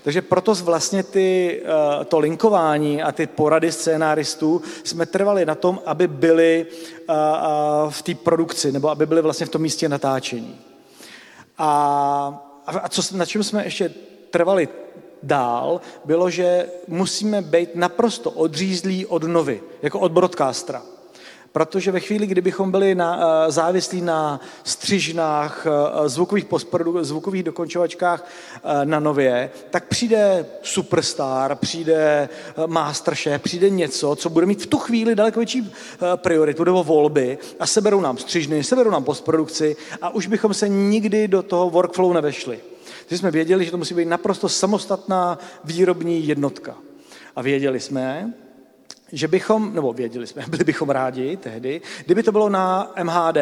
Takže 0.03 0.21
proto 0.21 0.55
vlastně 0.55 1.03
ty, 1.03 1.61
eh, 2.01 2.05
to 2.05 2.19
linkování 2.19 3.03
a 3.03 3.11
ty 3.11 3.27
porady 3.27 3.71
scénáristů 3.71 4.61
jsme 4.83 5.05
trvali 5.05 5.45
na 5.45 5.55
tom, 5.55 5.81
aby 5.85 6.07
byli 6.07 6.65
eh, 6.69 7.13
eh, 7.13 7.45
v 7.89 8.01
té 8.01 8.15
produkci, 8.15 8.71
nebo 8.71 8.89
aby 8.89 9.05
byli 9.05 9.21
vlastně 9.21 9.45
v 9.45 9.49
tom 9.49 9.61
místě 9.61 9.89
natáčení. 9.89 10.59
A, 11.57 12.51
a 12.65 12.89
co, 12.89 13.17
na 13.17 13.25
čem 13.25 13.43
jsme 13.43 13.63
ještě 13.63 13.93
trvali 14.29 14.69
dál, 15.23 15.81
bylo, 16.05 16.29
že 16.29 16.69
musíme 16.87 17.41
být 17.41 17.75
naprosto 17.75 18.31
odřízlí 18.31 19.05
od 19.05 19.23
novy, 19.23 19.61
jako 19.81 19.99
od 19.99 20.11
broadcastera. 20.11 20.81
Protože 21.51 21.91
ve 21.91 21.99
chvíli, 21.99 22.27
kdybychom 22.27 22.71
byli 22.71 22.95
na, 22.95 23.17
uh, 23.17 23.51
závislí 23.51 24.01
na 24.01 24.39
střižnách, 24.63 25.65
uh, 25.65 26.07
zvukových, 26.07 26.45
postprodu, 26.45 27.03
zvukových 27.03 27.43
dokončovačkách 27.43 28.27
na 28.83 28.99
nově, 28.99 29.51
tak 29.69 29.87
přijde 29.87 30.45
superstar, 30.61 31.55
přijde 31.55 32.29
masterchef, 32.65 33.41
přijde 33.41 33.69
něco, 33.69 34.15
co 34.15 34.29
bude 34.29 34.45
mít 34.45 34.63
v 34.63 34.67
tu 34.67 34.77
chvíli 34.77 35.15
daleko 35.15 35.39
větší 35.39 35.73
prioritu 36.15 36.63
nebo 36.63 36.83
volby 36.83 37.37
a 37.59 37.67
seberou 37.67 38.01
nám 38.01 38.17
střižny, 38.17 38.63
seberou 38.63 38.91
nám 38.91 39.03
postprodukci 39.03 39.75
a 40.01 40.09
už 40.09 40.27
bychom 40.27 40.53
se 40.53 40.69
nikdy 40.69 41.27
do 41.27 41.43
toho 41.43 41.69
workflow 41.69 42.13
nevešli. 42.13 42.59
Takže 43.07 43.19
jsme 43.19 43.31
věděli, 43.31 43.65
že 43.65 43.71
to 43.71 43.77
musí 43.77 43.93
být 43.93 44.05
naprosto 44.05 44.49
samostatná 44.49 45.39
výrobní 45.63 46.27
jednotka. 46.27 46.75
A 47.35 47.41
věděli 47.41 47.79
jsme, 47.79 48.33
že 49.11 49.27
bychom, 49.27 49.73
nebo 49.75 49.93
věděli 49.93 50.27
jsme, 50.27 50.45
byli 50.49 50.63
bychom 50.63 50.89
rádi 50.89 51.37
tehdy, 51.37 51.81
kdyby 52.05 52.23
to 52.23 52.31
bylo 52.31 52.49
na 52.49 52.93
MHD, 53.03 53.37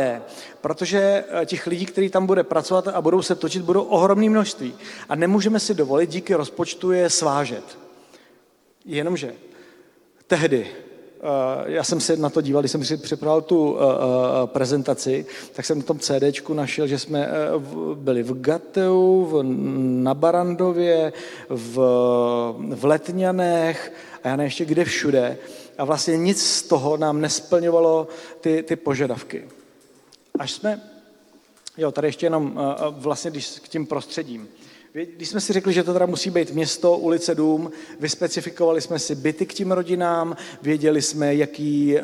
protože 0.62 1.24
eh, 1.30 1.46
těch 1.46 1.68
lidí, 1.68 1.86
kteří 1.86 2.10
tam 2.10 2.26
bude 2.26 2.44
pracovat 2.44 2.88
a 2.88 3.02
budou 3.02 3.22
se 3.22 3.36
točit, 3.36 3.62
budou 3.62 3.84
ohromné 3.84 4.30
množství. 4.30 4.74
A 5.10 5.16
nemůžeme 5.16 5.60
si 5.60 5.74
dovolit 5.74 6.10
díky 6.10 6.36
rozpočtu 6.36 6.92
je 6.92 7.10
svážet. 7.10 7.78
Jenomže 8.86 9.34
tehdy 10.28 10.68
Eh, 11.22 11.64
já 11.66 11.84
jsem 11.84 12.00
se 12.00 12.18
na 12.18 12.30
to 12.30 12.42
díval, 12.42 12.62
když 12.62 12.72
jsem 12.72 12.86
si 12.86 12.98
připravil 12.98 13.42
tu 13.42 13.78
eh, 13.78 13.84
prezentaci, 14.46 15.26
tak 15.54 15.66
jsem 15.66 15.78
na 15.78 15.84
tom 15.84 16.00
CDčku 16.00 16.54
našel, 16.54 16.88
že 16.88 17.00
jsme 17.00 17.30
byli 17.94 18.24
v 18.24 18.42
Gateu, 18.42 19.26
v, 19.26 19.44
na 20.04 20.14
Barandově, 20.14 21.14
v, 21.50 21.76
v 22.76 22.86
Letňanech 22.86 23.94
a 24.24 24.28
já 24.28 24.36
ne 24.36 24.44
ještě 24.44 24.66
kde 24.66 24.86
všude. 24.86 25.38
A 25.78 25.86
vlastně 25.86 26.18
nic 26.18 26.46
z 26.46 26.64
toho 26.64 26.98
nám 26.98 27.22
nesplňovalo 27.22 28.08
ty, 28.42 28.64
ty 28.64 28.76
požadavky. 28.76 29.48
Až 30.40 30.52
jsme, 30.52 30.82
jo, 31.78 31.92
tady 31.92 32.08
ještě 32.08 32.26
jenom 32.26 32.60
vlastně 32.92 33.32
když 33.32 33.60
k 33.60 33.68
tím 33.68 33.86
prostředím. 33.86 34.50
Když 34.94 35.30
jsme 35.30 35.42
si 35.42 35.54
řekli, 35.54 35.74
že 35.74 35.84
to 35.84 35.94
teda 35.94 36.06
musí 36.06 36.30
být 36.30 36.52
město, 36.52 36.98
ulice, 36.98 37.36
dům, 37.36 37.72
vyspecifikovali 38.00 38.82
jsme 38.82 39.00
si 39.00 39.16
byty 39.16 39.46
k 39.46 39.54
tím 39.54 39.72
rodinám, 39.72 40.38
věděli 40.62 41.02
jsme, 41.02 41.36
jaký 41.36 41.96
uh, 41.96 42.02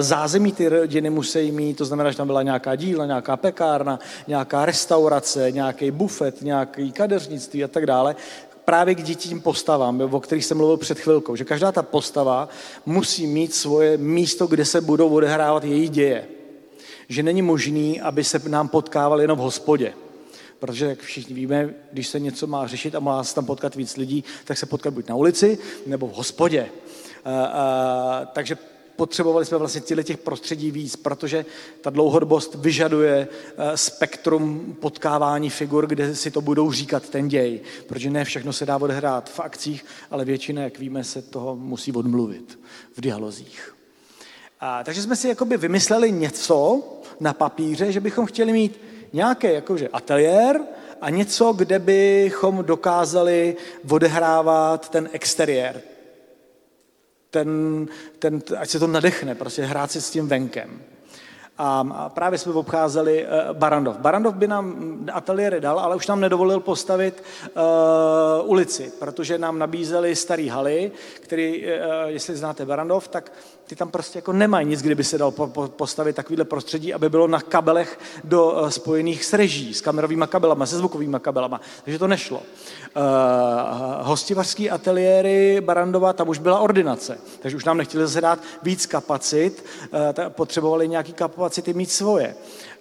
zázemí 0.00 0.52
ty 0.52 0.68
rodiny 0.68 1.10
musí 1.10 1.52
mít, 1.52 1.76
to 1.76 1.84
znamená, 1.84 2.10
že 2.10 2.16
tam 2.16 2.26
byla 2.26 2.42
nějaká 2.42 2.76
dílna, 2.76 3.06
nějaká 3.06 3.36
pekárna, 3.36 3.98
nějaká 4.26 4.66
restaurace, 4.66 5.50
nějaký 5.50 5.90
bufet, 5.90 6.42
nějaký 6.42 6.92
kadeřnictví 6.92 7.64
a 7.64 7.68
tak 7.68 7.86
dále 7.86 8.16
právě 8.64 8.94
k 8.94 9.02
dětím 9.02 9.40
postavám, 9.40 10.00
o 10.00 10.20
kterých 10.20 10.44
jsem 10.44 10.56
mluvil 10.56 10.76
před 10.76 10.98
chvilkou, 10.98 11.36
že 11.36 11.44
každá 11.44 11.72
ta 11.72 11.82
postava 11.82 12.48
musí 12.86 13.26
mít 13.26 13.54
svoje 13.54 13.96
místo, 13.96 14.46
kde 14.46 14.64
se 14.64 14.80
budou 14.80 15.08
odehrávat 15.08 15.64
její 15.64 15.88
děje. 15.88 16.28
Že 17.08 17.22
není 17.22 17.42
možný, 17.42 18.00
aby 18.00 18.24
se 18.24 18.48
nám 18.48 18.68
potkávali 18.68 19.24
jenom 19.24 19.38
v 19.38 19.42
hospodě 19.42 19.94
protože, 20.58 20.86
jak 20.86 21.00
všichni 21.00 21.34
víme, 21.34 21.74
když 21.92 22.08
se 22.08 22.20
něco 22.20 22.46
má 22.46 22.66
řešit 22.66 22.94
a 22.94 23.00
má 23.00 23.24
se 23.24 23.34
tam 23.34 23.46
potkat 23.46 23.74
víc 23.74 23.96
lidí, 23.96 24.24
tak 24.44 24.58
se 24.58 24.66
potkat 24.66 24.94
buď 24.94 25.08
na 25.08 25.14
ulici, 25.14 25.58
nebo 25.86 26.06
v 26.06 26.12
hospodě. 26.12 26.68
A, 27.24 27.44
a, 27.44 28.24
takže 28.24 28.56
potřebovali 28.96 29.44
jsme 29.44 29.58
vlastně 29.58 29.80
těle 29.80 30.04
těch 30.04 30.18
prostředí 30.18 30.70
víc, 30.70 30.96
protože 30.96 31.44
ta 31.80 31.90
dlouhodobost 31.90 32.54
vyžaduje 32.54 33.28
spektrum 33.74 34.76
potkávání 34.80 35.50
figur, 35.50 35.86
kde 35.86 36.14
si 36.14 36.30
to 36.30 36.40
budou 36.40 36.72
říkat 36.72 37.08
ten 37.08 37.28
děj, 37.28 37.60
protože 37.86 38.10
ne 38.10 38.24
všechno 38.24 38.52
se 38.52 38.66
dá 38.66 38.76
odehrát 38.76 39.30
v 39.30 39.40
akcích, 39.40 39.84
ale 40.10 40.24
většina, 40.24 40.62
jak 40.62 40.78
víme, 40.78 41.04
se 41.04 41.22
toho 41.22 41.56
musí 41.56 41.92
odmluvit 41.92 42.58
v 42.96 43.00
dialozích. 43.00 43.74
A, 44.60 44.84
takže 44.84 45.02
jsme 45.02 45.16
si 45.16 45.28
jakoby 45.28 45.56
vymysleli 45.56 46.12
něco 46.12 46.82
na 47.20 47.32
papíře, 47.32 47.92
že 47.92 48.00
bychom 48.00 48.26
chtěli 48.26 48.52
mít 48.52 48.80
nějaký 49.12 49.46
jakože 49.46 49.88
ateliér 49.88 50.60
a 51.00 51.10
něco, 51.10 51.52
kde 51.52 51.78
bychom 51.78 52.64
dokázali 52.64 53.56
odehrávat 53.90 54.88
ten 54.88 55.08
exteriér. 55.12 55.82
Ten, 57.34 57.86
ten, 58.18 58.42
ať 58.58 58.68
se 58.68 58.78
to 58.78 58.86
nadechne, 58.86 59.34
prostě 59.34 59.62
hrát 59.62 59.90
si 59.90 60.00
s 60.00 60.10
tím 60.10 60.28
venkem. 60.28 60.80
A 61.58 62.08
právě 62.14 62.38
jsme 62.38 62.52
obcházeli 62.52 63.26
eh, 63.26 63.52
Barandov. 63.52 63.96
Barandov 63.98 64.34
by 64.34 64.46
nám 64.46 64.96
ateliéry 65.12 65.60
dal, 65.60 65.78
ale 65.78 65.96
už 65.96 66.06
nám 66.06 66.20
nedovolil 66.20 66.60
postavit 66.60 67.22
uh, 67.22 68.50
ulici, 68.50 68.92
protože 68.98 69.38
nám 69.38 69.58
nabízeli 69.58 70.16
starý 70.16 70.48
haly, 70.48 70.92
který, 71.20 71.66
uh, 71.66 71.70
jestli 72.06 72.36
znáte 72.36 72.66
Barandov, 72.66 73.08
tak 73.08 73.32
ty 73.66 73.76
tam 73.76 73.90
prostě 73.90 74.18
jako 74.18 74.32
nemají 74.32 74.66
nic, 74.66 74.82
kdyby 74.82 75.04
se 75.04 75.18
dal 75.18 75.30
po, 75.30 75.46
po, 75.46 75.68
postavit 75.68 76.16
takovýhle 76.16 76.44
prostředí, 76.44 76.94
aby 76.94 77.08
bylo 77.08 77.26
na 77.26 77.40
kabelech 77.40 77.98
do 78.24 78.50
uh, 78.50 78.68
spojených 78.68 79.24
s 79.24 79.32
reží, 79.32 79.74
s 79.74 79.80
kamerovými 79.80 80.24
kabelama, 80.28 80.66
se 80.66 80.76
zvukovými 80.76 81.16
kabelama. 81.20 81.60
Takže 81.84 81.98
to 81.98 82.06
nešlo. 82.06 82.38
Uh, 82.38 83.02
hostivařský 84.00 84.70
ateliéry 84.70 85.60
Barandova, 85.60 86.12
tam 86.12 86.28
už 86.28 86.38
byla 86.38 86.58
ordinace, 86.58 87.18
takže 87.40 87.56
už 87.56 87.64
nám 87.64 87.76
nechtěli 87.76 88.06
zase 88.06 88.20
dát 88.20 88.38
víc 88.62 88.86
kapacit, 88.86 89.64
uh, 89.92 90.28
potřebovali 90.28 90.88
nějaký 90.88 91.12
kapacity 91.12 91.74
mít 91.74 91.90
svoje. 91.90 92.34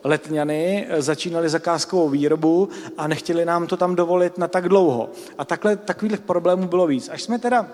Letňany 0.04 0.88
začínali 0.98 1.50
zakázkovou 1.50 2.10
výrobu 2.10 2.70
a 2.98 3.08
nechtěli 3.08 3.46
nám 3.46 3.68
to 3.68 3.78
tam 3.78 3.96
dovolit 3.96 4.38
na 4.38 4.48
tak 4.48 4.70
dlouho. 4.70 5.10
A 5.38 5.46
takhle 5.46 5.76
takových 5.76 6.20
problémů 6.20 6.68
bylo 6.68 6.88
víc. 6.88 7.10
Až 7.10 7.24
jsme 7.24 7.40
teda 7.40 7.68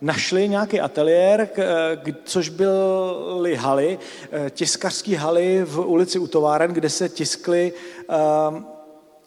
našli 0.00 0.48
nějaký 0.48 0.80
ateliér, 0.80 1.48
což 2.24 2.48
byly 2.48 3.56
haly, 3.56 3.98
e, 4.32 4.50
tiskařské 4.50 5.16
haly 5.16 5.64
v 5.64 5.78
ulici 5.80 6.18
u 6.18 6.26
továren, 6.26 6.72
kde 6.72 6.90
se 6.90 7.08
tiskly 7.08 7.72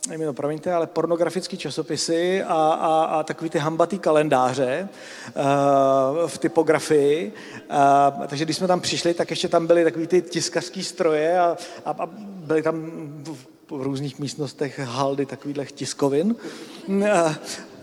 nevím, 0.10 0.28
to 0.28 0.34
promiňte, 0.34 0.74
ale 0.74 0.88
pornografické 0.88 1.58
časopisy 1.58 2.44
a, 2.44 2.54
a, 2.54 3.04
a 3.04 3.24
takový 3.24 3.50
ty 3.50 3.60
hambatý 3.60 4.00
kalendáře 4.00 4.88
uh, 5.36 6.28
v 6.28 6.38
typografii. 6.38 7.34
Uh, 8.18 8.26
takže 8.28 8.46
když 8.46 8.58
jsme 8.58 8.68
tam 8.68 8.82
přišli, 8.82 9.14
tak 9.14 9.30
ještě 9.30 9.48
tam 9.48 9.68
byly 9.68 9.84
takový 9.84 10.08
ty 10.08 10.22
tiskařské 10.22 10.84
stroje 10.84 11.40
a, 11.40 11.58
a, 11.86 11.92
a 11.92 12.06
byly 12.22 12.62
tam 12.62 12.92
v, 13.24 13.46
v 13.70 13.82
různých 13.82 14.20
místnostech 14.20 14.80
haldy 14.80 15.26
takových 15.26 15.72
tiskovin. 15.72 16.36
Uh, 16.88 17.34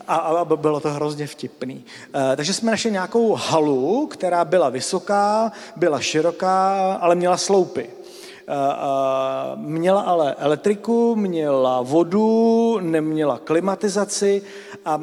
a, 0.08 0.16
a 0.16 0.44
bylo 0.44 0.80
to 0.80 0.90
hrozně 0.90 1.26
vtipný. 1.26 1.84
E, 2.32 2.36
takže 2.36 2.54
jsme 2.54 2.70
našli 2.70 2.90
nějakou 2.90 3.34
halu, 3.34 4.06
která 4.06 4.44
byla 4.44 4.68
vysoká, 4.68 5.52
byla 5.76 6.00
široká, 6.00 6.94
ale 6.94 7.14
měla 7.14 7.36
sloupy. 7.36 7.82
E, 7.82 7.88
e, 7.88 9.56
měla 9.56 10.00
ale 10.00 10.34
elektriku, 10.34 11.16
měla 11.16 11.82
vodu, 11.82 12.78
neměla 12.80 13.38
klimatizaci 13.38 14.42
a 14.84 15.00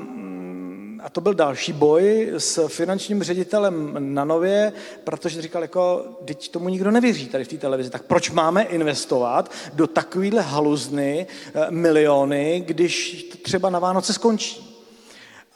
a 1.04 1.10
to 1.10 1.22
byl 1.22 1.34
další 1.34 1.74
boj 1.74 2.32
s 2.38 2.68
finančním 2.68 3.24
ředitelem 3.24 3.96
na 4.00 4.26
Nově, 4.26 4.74
protože 5.04 5.42
říkal, 5.42 5.62
jako, 5.62 6.06
teď 6.26 6.52
tomu 6.52 6.70
nikdo 6.70 6.92
nevěří 6.92 7.28
tady 7.28 7.44
v 7.44 7.48
té 7.48 7.58
televizi, 7.58 7.90
tak 7.90 8.04
proč 8.04 8.32
máme 8.32 8.64
investovat 8.64 9.52
do 9.74 9.88
takovýhle 9.88 10.42
haluzny 10.42 11.28
miliony, 11.70 12.64
když 12.66 13.24
třeba 13.42 13.70
na 13.70 13.80
Vánoce 13.80 14.14
skončí? 14.14 14.69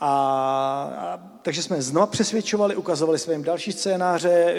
A, 0.05 0.09
a 0.97 1.19
takže 1.41 1.63
jsme 1.63 1.81
znova 1.81 2.07
přesvědčovali, 2.07 2.75
ukazovali 2.75 3.19
jsme 3.19 3.33
jim 3.33 3.43
další 3.43 3.71
scénáře, 3.71 4.55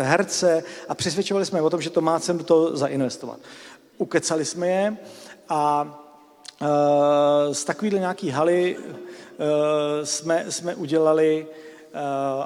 herce 0.00 0.62
a 0.88 0.94
přesvědčovali 0.94 1.46
jsme 1.46 1.58
je 1.58 1.62
o 1.62 1.70
tom, 1.70 1.80
že 1.82 1.90
to 1.90 2.00
má 2.00 2.20
cenu 2.20 2.42
toho 2.42 2.76
zainvestovat. 2.76 3.38
Ukecali 3.98 4.44
jsme 4.44 4.68
je 4.68 4.96
a 5.48 5.98
e, 6.60 7.54
z 7.54 7.64
takovýhle 7.64 7.98
nějaký 7.98 8.30
haly 8.30 8.76
e, 8.76 10.06
jsme, 10.06 10.44
jsme 10.48 10.74
udělali 10.74 11.46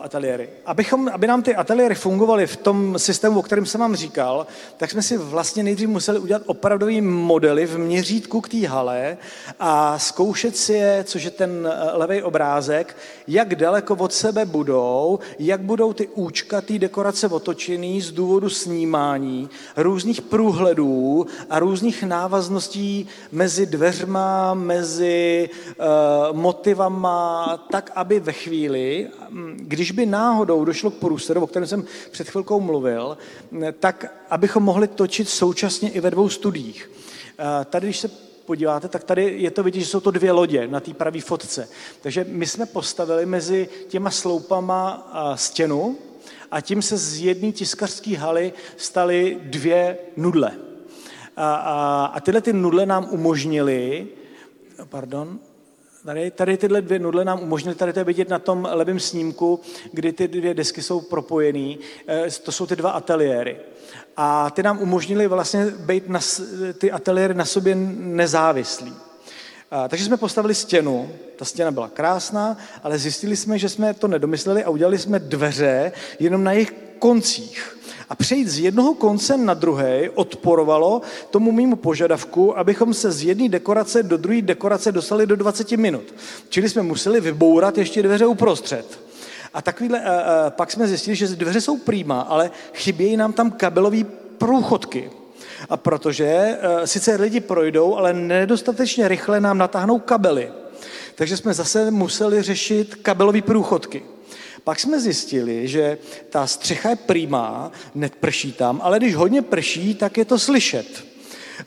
ateliéry. 0.02 0.48
Abychom, 0.66 1.08
aby 1.08 1.26
nám 1.26 1.42
ty 1.42 1.56
ateliéry 1.56 1.94
fungovaly 1.94 2.46
v 2.46 2.56
tom 2.56 2.98
systému, 2.98 3.38
o 3.38 3.42
kterém 3.42 3.66
jsem 3.66 3.80
vám 3.80 3.96
říkal, 3.96 4.46
tak 4.76 4.90
jsme 4.90 5.02
si 5.02 5.16
vlastně 5.16 5.62
nejdřív 5.62 5.88
museli 5.88 6.18
udělat 6.18 6.42
opravdový 6.46 7.00
modely 7.00 7.66
v 7.66 7.78
měřítku 7.78 8.40
k 8.40 8.48
té 8.48 8.66
hale 8.66 9.16
a 9.60 9.98
zkoušet 9.98 10.56
si 10.56 10.72
je, 10.72 11.04
což 11.04 11.22
je 11.24 11.30
ten 11.30 11.68
eh, 11.72 11.96
levý 11.96 12.22
obrázek, 12.22 12.96
jak 13.28 13.54
daleko 13.54 13.94
od 13.94 14.12
sebe 14.12 14.44
budou, 14.44 15.18
jak 15.38 15.60
budou 15.60 15.92
ty 15.92 16.08
účkatý 16.08 16.78
dekorace 16.78 17.28
otočený 17.28 18.00
z 18.00 18.12
důvodu 18.12 18.50
snímání, 18.50 19.48
různých 19.76 20.22
průhledů 20.22 21.26
a 21.50 21.58
různých 21.58 22.02
návazností 22.02 23.08
mezi 23.32 23.66
dveřma, 23.66 24.54
mezi 24.54 25.50
uh, 25.78 26.36
motivama, 26.36 27.56
tak, 27.70 27.90
aby 27.94 28.20
ve 28.20 28.32
chvíli, 28.32 29.08
když 29.56 29.90
by 29.90 30.06
náhodou 30.06 30.64
došlo 30.64 30.90
k 30.90 30.94
průseru, 30.94 31.40
o 31.40 31.46
kterém 31.46 31.66
jsem 31.66 31.84
před 32.10 32.28
chvilkou 32.28 32.60
mluvil, 32.60 33.18
tak 33.80 34.12
abychom 34.30 34.62
mohli 34.62 34.88
točit 34.88 35.28
současně 35.28 35.90
i 35.90 36.00
ve 36.00 36.10
dvou 36.10 36.28
studiích. 36.28 36.90
Eh, 37.38 37.64
tady, 37.64 37.86
když 37.86 37.98
se 37.98 38.08
podíváte, 38.46 38.88
tak 38.88 39.04
tady 39.04 39.34
je 39.38 39.50
to 39.50 39.62
vidět, 39.62 39.80
že 39.80 39.86
jsou 39.86 40.00
to 40.00 40.10
dvě 40.10 40.32
lodě 40.32 40.68
na 40.68 40.80
té 40.80 40.94
pravé 40.94 41.20
fotce. 41.20 41.68
Takže 42.00 42.26
my 42.28 42.46
jsme 42.46 42.66
postavili 42.66 43.26
mezi 43.26 43.68
těma 43.88 44.10
sloupama 44.10 45.12
eh, 45.14 45.36
stěnu, 45.36 45.98
a 46.50 46.60
tím 46.60 46.82
se 46.82 46.96
z 46.96 47.18
jedné 47.24 47.52
tiskařské 47.52 48.16
haly 48.16 48.52
staly 48.76 49.38
dvě 49.42 49.98
nudle. 50.16 50.52
A, 51.36 51.54
a, 51.54 52.04
a 52.04 52.20
tyhle 52.20 52.40
ty 52.40 52.52
nudle 52.52 52.86
nám 52.86 53.08
umožnily, 53.10 54.06
pardon, 54.88 55.38
Tady, 56.04 56.30
tady 56.30 56.56
tyhle 56.56 56.82
dvě 56.82 56.98
nudle 56.98 57.24
nám 57.24 57.42
umožnily, 57.42 57.74
tady 57.76 57.92
to 57.92 57.98
je 58.00 58.04
vidět 58.04 58.28
na 58.28 58.38
tom 58.38 58.68
levém 58.70 59.00
snímku, 59.00 59.60
kdy 59.92 60.12
ty 60.12 60.28
dvě 60.28 60.54
desky 60.54 60.82
jsou 60.82 61.00
propojené. 61.00 61.74
Eh, 62.08 62.30
to 62.42 62.52
jsou 62.52 62.66
ty 62.66 62.76
dva 62.76 62.90
ateliéry. 62.90 63.56
A 64.16 64.50
ty 64.50 64.62
nám 64.62 64.78
umožnili 64.82 65.26
vlastně 65.26 65.66
být 65.66 66.08
na, 66.08 66.20
ty 66.78 66.92
ateliéry 66.92 67.34
na 67.34 67.44
sobě 67.44 67.74
nezávislí. 67.98 68.94
A, 69.70 69.88
takže 69.88 70.04
jsme 70.04 70.16
postavili 70.16 70.54
stěnu, 70.54 71.10
ta 71.36 71.44
stěna 71.44 71.70
byla 71.70 71.88
krásná, 71.88 72.56
ale 72.82 72.98
zjistili 72.98 73.36
jsme, 73.36 73.58
že 73.58 73.68
jsme 73.68 73.94
to 73.94 74.08
nedomysleli 74.08 74.64
a 74.64 74.70
udělali 74.70 74.98
jsme 74.98 75.18
dveře 75.18 75.92
jenom 76.18 76.44
na 76.44 76.52
jejich 76.52 76.74
koncích. 76.98 77.78
A 78.08 78.14
přejít 78.14 78.48
z 78.48 78.58
jednoho 78.58 78.94
konce 78.94 79.36
na 79.36 79.54
druhý 79.54 80.08
odporovalo 80.14 81.02
tomu 81.30 81.52
mýmu 81.52 81.76
požadavku, 81.76 82.58
abychom 82.58 82.94
se 82.94 83.12
z 83.12 83.24
jedné 83.24 83.48
dekorace 83.48 84.02
do 84.02 84.16
druhé 84.16 84.42
dekorace 84.42 84.92
dostali 84.92 85.26
do 85.26 85.36
20 85.36 85.70
minut. 85.70 86.14
Čili 86.48 86.68
jsme 86.68 86.82
museli 86.82 87.20
vybourat 87.20 87.78
ještě 87.78 88.02
dveře 88.02 88.26
uprostřed. 88.26 89.00
A 89.54 89.62
takovýhle, 89.62 90.04
a, 90.04 90.20
a, 90.20 90.50
pak 90.50 90.70
jsme 90.70 90.88
zjistili, 90.88 91.16
že 91.16 91.28
dveře 91.28 91.60
jsou 91.60 91.76
prýma, 91.78 92.20
ale 92.20 92.50
chybějí 92.74 93.16
nám 93.16 93.32
tam 93.32 93.50
kabelové 93.50 94.04
průchodky. 94.38 95.10
A 95.68 95.76
protože 95.76 96.58
a, 96.82 96.86
sice 96.86 97.14
lidi 97.14 97.40
projdou, 97.40 97.96
ale 97.96 98.12
nedostatečně 98.12 99.08
rychle 99.08 99.40
nám 99.40 99.58
natáhnou 99.58 99.98
kabely. 99.98 100.50
Takže 101.14 101.36
jsme 101.36 101.54
zase 101.54 101.90
museli 101.90 102.42
řešit 102.42 102.94
kabelové 102.94 103.42
průchodky. 103.42 104.02
Pak 104.64 104.80
jsme 104.80 105.00
zjistili, 105.00 105.68
že 105.68 105.98
ta 106.30 106.46
střecha 106.46 106.90
je 106.90 106.96
prýmá, 106.96 107.72
neprší 107.94 108.52
tam, 108.52 108.80
ale 108.84 108.98
když 108.98 109.14
hodně 109.14 109.42
prší, 109.42 109.94
tak 109.94 110.18
je 110.18 110.24
to 110.24 110.38
slyšet 110.38 110.86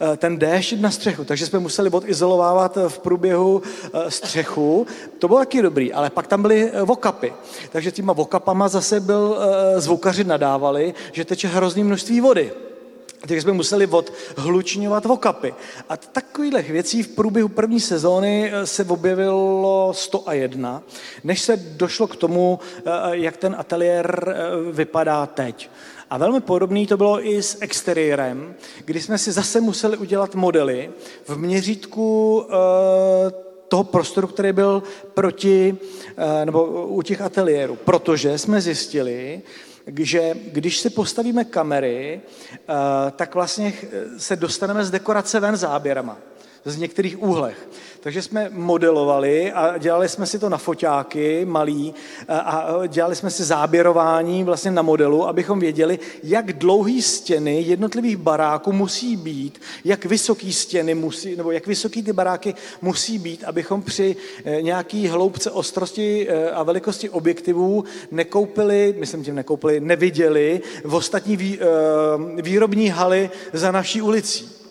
eh, 0.01 0.17
ten 0.17 0.37
déšť 0.37 0.73
na 0.79 0.91
střechu, 0.91 1.23
takže 1.23 1.45
jsme 1.45 1.59
museli 1.59 1.89
odizolovávat 1.89 2.77
v 2.87 2.99
průběhu 2.99 3.61
eh, 3.63 4.11
střechu. 4.11 4.87
To 5.19 5.27
bylo 5.27 5.39
taky 5.39 5.61
dobrý, 5.61 5.93
ale 5.93 6.09
pak 6.09 6.27
tam 6.27 6.41
byly 6.41 6.71
eh, 6.73 6.83
vokapy. 6.83 7.33
Takže 7.71 7.91
těma 7.91 8.13
vokapama 8.13 8.67
zase 8.67 8.99
byl, 8.99 9.37
zvukaři 9.77 10.23
nadávali, 10.23 10.93
že 11.11 11.25
teče 11.25 11.47
hrozný 11.47 11.83
množství 11.83 12.21
vody. 12.21 12.51
Takže 13.27 13.41
jsme 13.41 13.53
museli 13.53 13.87
odhlučňovat 13.87 15.05
vokapy. 15.05 15.53
A 15.89 15.97
takových 15.97 16.71
věcí 16.71 17.03
v 17.03 17.07
průběhu 17.07 17.49
první 17.49 17.79
sezóny 17.79 18.51
eh, 18.53 18.67
se 18.67 18.85
objevilo 18.85 19.93
101, 19.95 20.83
než 21.23 21.41
se 21.41 21.57
došlo 21.57 22.07
k 22.07 22.15
tomu, 22.15 22.59
eh, 22.77 22.81
jak 23.11 23.37
ten 23.37 23.55
ateliér 23.59 24.35
eh, 24.35 24.71
vypadá 24.71 25.25
teď. 25.25 25.69
A 26.09 26.17
velmi 26.17 26.39
podobný 26.39 26.87
to 26.87 26.97
bylo 26.97 27.27
i 27.27 27.43
s 27.43 27.57
exteriérem, 27.61 28.55
kdy 28.85 29.01
jsme 29.01 29.17
si 29.17 29.31
zase 29.31 29.61
museli 29.61 29.97
udělat 29.97 30.35
modely 30.35 30.89
v 31.27 31.37
měřítku 31.37 32.45
toho 33.67 33.83
prostoru, 33.83 34.27
který 34.27 34.53
byl 34.53 34.83
proti, 35.13 35.77
nebo 36.45 36.85
u 36.87 37.01
těch 37.01 37.21
ateliérů, 37.21 37.77
protože 37.85 38.37
jsme 38.37 38.61
zjistili, 38.61 39.41
že 39.95 40.33
když 40.51 40.79
si 40.79 40.89
postavíme 40.89 41.43
kamery, 41.45 42.21
eh, 42.53 42.73
tak 43.11 43.35
vlastně 43.35 43.73
se 44.17 44.35
dostaneme 44.35 44.85
z 44.85 44.91
dekorace 44.91 45.39
ven 45.39 45.55
záběrama 45.55 46.17
z 46.65 46.77
některých 46.77 47.21
úhlech. 47.21 47.67
Takže 47.99 48.21
jsme 48.21 48.49
modelovali 48.53 49.51
a 49.51 49.77
dělali 49.77 50.09
jsme 50.09 50.25
si 50.25 50.39
to 50.39 50.49
na 50.49 50.57
foťáky 50.57 51.45
malý 51.45 51.93
a 52.27 52.87
dělali 52.87 53.15
jsme 53.15 53.31
si 53.31 53.43
záběrování 53.43 54.43
vlastně 54.43 54.71
na 54.71 54.81
modelu, 54.81 55.27
abychom 55.27 55.59
věděli, 55.59 55.99
jak 56.23 56.53
dlouhý 56.53 57.01
stěny 57.01 57.61
jednotlivých 57.61 58.17
baráků 58.17 58.71
musí 58.71 59.15
být, 59.15 59.61
jak 59.85 60.05
vysoký 60.05 60.53
stěny 60.53 60.95
musí, 60.95 61.35
nebo 61.35 61.51
jak 61.51 61.67
vysoký 61.67 62.03
ty 62.03 62.13
baráky 62.13 62.55
musí 62.81 63.19
být, 63.19 63.43
abychom 63.43 63.81
při 63.81 64.15
e, 64.45 64.61
nějaký 64.61 65.07
hloubce 65.07 65.51
ostrosti 65.51 66.29
e, 66.29 66.51
a 66.51 66.63
velikosti 66.63 67.09
objektivů 67.09 67.83
nekoupili, 68.11 68.95
myslím 68.99 69.23
tím 69.23 69.35
nekoupili, 69.35 69.79
neviděli 69.79 70.61
v 70.83 70.95
ostatní 70.95 71.37
vý, 71.37 71.59
e, 71.59 72.41
výrobní 72.41 72.89
haly 72.89 73.29
za 73.53 73.71
naší 73.71 74.01
ulicí. 74.01 74.66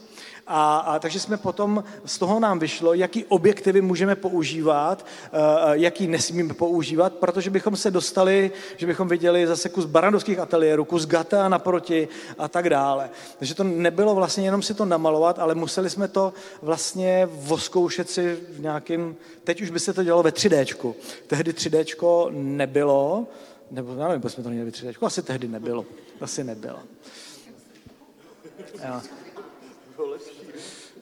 A, 0.47 0.79
a 0.79 0.99
takže 0.99 1.21
jsme 1.21 1.37
potom, 1.37 1.85
z 2.05 2.19
toho 2.19 2.41
nám 2.41 2.59
vyšlo, 2.59 2.95
jaký 2.95 3.25
objektivy 3.25 3.81
můžeme 3.81 4.17
používat, 4.17 5.07
uh, 5.33 5.73
jaký 5.73 6.07
nesmíme 6.07 6.55
používat, 6.55 7.13
protože 7.13 7.51
bychom 7.51 7.77
se 7.77 7.91
dostali, 7.91 8.51
že 8.77 8.87
bychom 8.87 9.09
viděli 9.09 9.47
zase 9.47 9.69
kus 9.69 9.85
barandovských 9.85 10.39
ateliérů, 10.39 10.85
kus 10.85 11.07
gata 11.07 11.49
naproti 11.49 12.09
a 12.39 12.49
tak 12.49 12.71
dále. 12.71 13.11
Takže 13.39 13.55
to 13.55 13.65
nebylo 13.65 14.15
vlastně 14.15 14.45
jenom 14.45 14.63
si 14.63 14.75
to 14.75 14.85
namalovat, 14.85 15.39
ale 15.39 15.55
museli 15.55 15.91
jsme 15.91 16.09
to 16.09 16.33
vlastně 16.63 17.29
voskoušet 17.33 18.11
si 18.11 18.39
v 18.51 18.61
nějakým, 18.61 19.17
teď 19.45 19.63
už 19.63 19.71
by 19.71 19.81
se 19.81 19.93
to 19.93 20.03
dělalo 20.03 20.23
ve 20.23 20.31
3D. 20.31 20.95
Tehdy 21.27 21.53
3D 21.53 22.31
nebylo, 22.31 23.27
nebo 23.71 23.95
já 23.95 24.09
nevím, 24.09 24.31
jsme 24.31 24.43
to 24.43 24.51
měli 24.51 24.65
ve 24.65 24.71
3D, 24.71 25.07
asi 25.07 25.23
tehdy 25.23 25.49
nebylo. 25.49 25.85
Asi 26.21 26.45
nebylo. 26.45 26.79
Jo. 28.85 29.01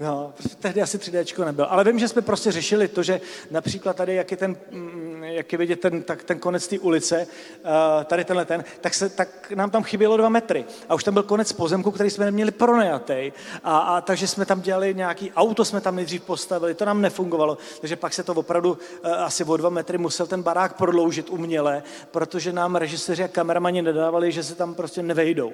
No, 0.01 0.33
prostě 0.37 0.57
tehdy 0.57 0.83
asi 0.83 0.99
3D 0.99 1.45
nebyl. 1.45 1.67
Ale 1.69 1.85
vím, 1.85 1.99
že 1.99 2.09
jsme 2.09 2.23
prostě 2.23 2.53
řešili 2.53 2.89
to, 2.89 3.03
že 3.03 3.21
například 3.51 3.97
tady, 3.97 4.15
jak 4.15 4.31
je, 4.31 4.37
ten, 4.37 4.57
mm, 4.71 5.25
jak 5.25 5.53
je 5.53 5.59
vidět 5.59 5.81
ten, 5.81 6.03
tak, 6.03 6.25
ten 6.25 6.39
konec 6.39 6.69
té 6.69 6.79
ulice, 6.79 7.27
eh, 7.65 8.05
tady 8.05 8.25
tenhle 8.25 8.45
ten, 8.45 8.65
tak, 8.81 8.95
se, 8.95 9.09
tak 9.09 9.51
nám 9.51 9.71
tam 9.71 9.83
chybělo 9.83 10.17
dva 10.17 10.29
metry. 10.29 10.65
A 10.89 10.95
už 10.95 11.05
tam 11.05 11.15
byl 11.15 11.23
konec 11.23 11.53
pozemku, 11.53 11.91
který 11.91 12.11
jsme 12.11 12.25
neměli 12.25 12.51
pronajatý. 12.51 13.33
A, 13.65 13.79
a 13.79 14.01
takže 14.01 14.27
jsme 14.27 14.47
tam 14.47 14.61
dělali 14.61 14.95
nějaký 14.95 15.33
auto, 15.33 15.65
jsme 15.65 15.81
tam 15.81 15.97
nejdřív 15.97 16.23
postavili, 16.23 16.75
to 16.75 16.85
nám 16.85 17.01
nefungovalo. 17.01 17.59
Takže 17.81 17.97
pak 17.97 18.15
se 18.15 18.23
to 18.23 18.35
opravdu 18.35 18.79
eh, 19.03 19.11
asi 19.11 19.45
o 19.45 19.57
dva 19.57 19.71
metry 19.71 19.99
musel 19.99 20.27
ten 20.27 20.43
barák 20.43 20.77
prodloužit 20.77 21.31
uměle, 21.31 21.83
protože 22.11 22.53
nám 22.53 22.77
režiséři 22.77 23.25
a 23.25 23.29
kameramani 23.29 23.83
nedávali, 23.83 24.33
že 24.33 24.43
se 24.43 24.55
tam 24.55 24.75
prostě 24.75 25.03
nevejdou, 25.03 25.53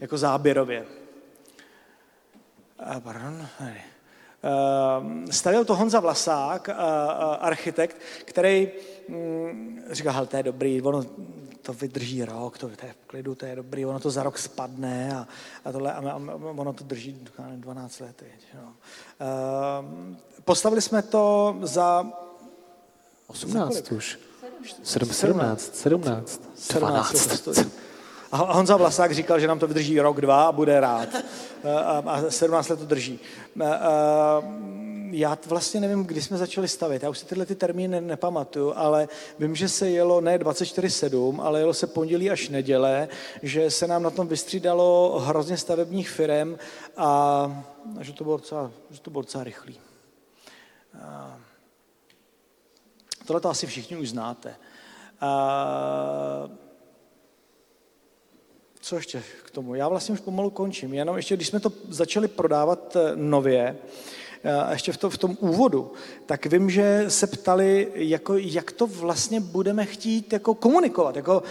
jako 0.00 0.18
záběrově. 0.18 1.05
Eh, 2.78 3.00
pardon, 3.00 3.48
ne. 3.60 3.84
Eh, 4.44 5.32
stavil 5.32 5.64
to 5.64 5.76
Honza 5.76 6.00
Vlasák, 6.00 6.68
eh, 6.68 6.74
architekt, 7.40 7.96
který 8.24 8.68
mm, 9.08 9.82
říká, 9.90 10.10
hele, 10.10 10.26
to 10.26 10.36
je 10.36 10.42
dobrý, 10.42 10.82
ono 10.82 11.02
to 11.62 11.72
vydrží 11.72 12.24
rok, 12.24 12.58
to, 12.58 12.68
to 12.68 12.86
je 12.86 12.92
v 12.92 13.06
klidu, 13.06 13.34
to 13.34 13.46
je 13.46 13.56
dobrý, 13.56 13.86
ono 13.86 14.00
to 14.00 14.10
za 14.10 14.22
rok 14.22 14.38
spadne 14.38 15.14
a, 15.16 15.26
a 15.64 15.72
tohle, 15.72 15.92
a, 15.92 16.10
a 16.10 16.16
ono 16.56 16.72
to 16.72 16.84
drží 16.84 17.26
12 17.56 18.00
let. 18.00 18.22
No. 18.54 18.74
Postavili 20.44 20.82
jsme 20.82 21.02
to 21.02 21.56
za... 21.62 22.12
18 23.26 23.74
za 23.74 23.96
už. 23.96 24.18
17, 24.82 25.16
17, 25.16 25.76
17, 25.76 26.42
17. 26.54 27.12
17. 27.44 27.85
A 28.32 28.36
Honza 28.36 28.76
Vlasák 28.76 29.12
říkal, 29.12 29.40
že 29.40 29.46
nám 29.46 29.58
to 29.58 29.66
vydrží 29.66 30.00
rok, 30.00 30.20
dva 30.20 30.46
a 30.46 30.52
bude 30.52 30.80
rád. 30.80 31.08
A 32.06 32.22
17 32.28 32.68
let 32.68 32.78
to 32.78 32.84
drží. 32.84 33.20
Já 35.10 35.38
vlastně 35.46 35.80
nevím, 35.80 36.04
kdy 36.04 36.22
jsme 36.22 36.36
začali 36.36 36.68
stavit. 36.68 37.02
Já 37.02 37.10
už 37.10 37.18
si 37.18 37.26
tyhle 37.26 37.46
ty 37.46 37.54
termíny 37.54 38.00
nepamatuju, 38.00 38.72
ale 38.76 39.08
vím, 39.38 39.56
že 39.56 39.68
se 39.68 39.90
jelo 39.90 40.20
ne 40.20 40.38
24-7, 40.38 41.42
ale 41.42 41.60
jelo 41.60 41.74
se 41.74 41.86
pondělí 41.86 42.30
až 42.30 42.48
neděle, 42.48 43.08
že 43.42 43.70
se 43.70 43.86
nám 43.86 44.02
na 44.02 44.10
tom 44.10 44.28
vystřídalo 44.28 45.18
hrozně 45.24 45.56
stavebních 45.56 46.10
firm 46.10 46.56
a 46.96 47.64
že 48.00 48.12
to 48.12 48.24
bylo 48.24 48.36
docela, 48.36 48.70
že 48.90 49.00
to 49.00 49.10
bylo 49.10 49.22
docela 49.22 49.44
rychlý. 49.44 49.80
Tohle 53.26 53.40
to 53.40 53.50
asi 53.50 53.66
všichni 53.66 53.96
už 53.96 54.08
znáte. 54.08 54.56
Co 58.86 58.96
ještě 58.96 59.22
k 59.44 59.50
tomu? 59.50 59.74
Já 59.74 59.88
vlastně 59.88 60.12
už 60.12 60.20
pomalu 60.20 60.50
končím. 60.50 60.94
Jenom 60.94 61.16
ještě, 61.16 61.36
když 61.36 61.48
jsme 61.48 61.60
to 61.60 61.72
začali 61.88 62.28
prodávat 62.28 62.96
eh, 62.96 63.12
nově, 63.14 63.76
a 64.66 64.72
ještě 64.72 64.92
v, 64.92 64.96
to, 64.96 65.10
v 65.10 65.18
tom 65.18 65.36
úvodu, 65.40 65.92
tak 66.26 66.46
vím, 66.46 66.70
že 66.70 67.04
se 67.08 67.26
ptali, 67.26 67.88
jako, 67.94 68.36
jak 68.36 68.72
to 68.72 68.86
vlastně 68.86 69.40
budeme 69.40 69.86
chtít 69.86 70.32
jako 70.32 70.54
komunikovat. 70.54 71.16
Jako, 71.16 71.42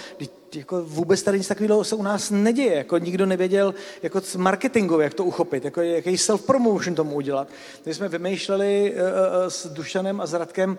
jako 0.55 0.81
vůbec 0.81 1.23
tady 1.23 1.37
nic 1.37 1.47
takového 1.47 1.83
se 1.83 1.95
u 1.95 2.03
nás 2.03 2.29
neděje. 2.31 2.75
Jako 2.75 2.97
nikdo 2.97 3.25
nevěděl 3.25 3.75
jako 4.03 4.21
marketingově, 4.37 5.03
jak 5.03 5.13
to 5.13 5.25
uchopit, 5.25 5.65
jako 5.65 5.81
jaký 5.81 6.15
self-promotion 6.15 6.95
tomu 6.95 7.15
udělat. 7.15 7.47
Takže 7.83 7.97
jsme 7.97 8.09
vymýšleli 8.09 8.93
uh, 8.93 8.99
s 9.47 9.67
Dušanem 9.67 10.21
a 10.21 10.25
s 10.25 10.33
Radkem 10.33 10.77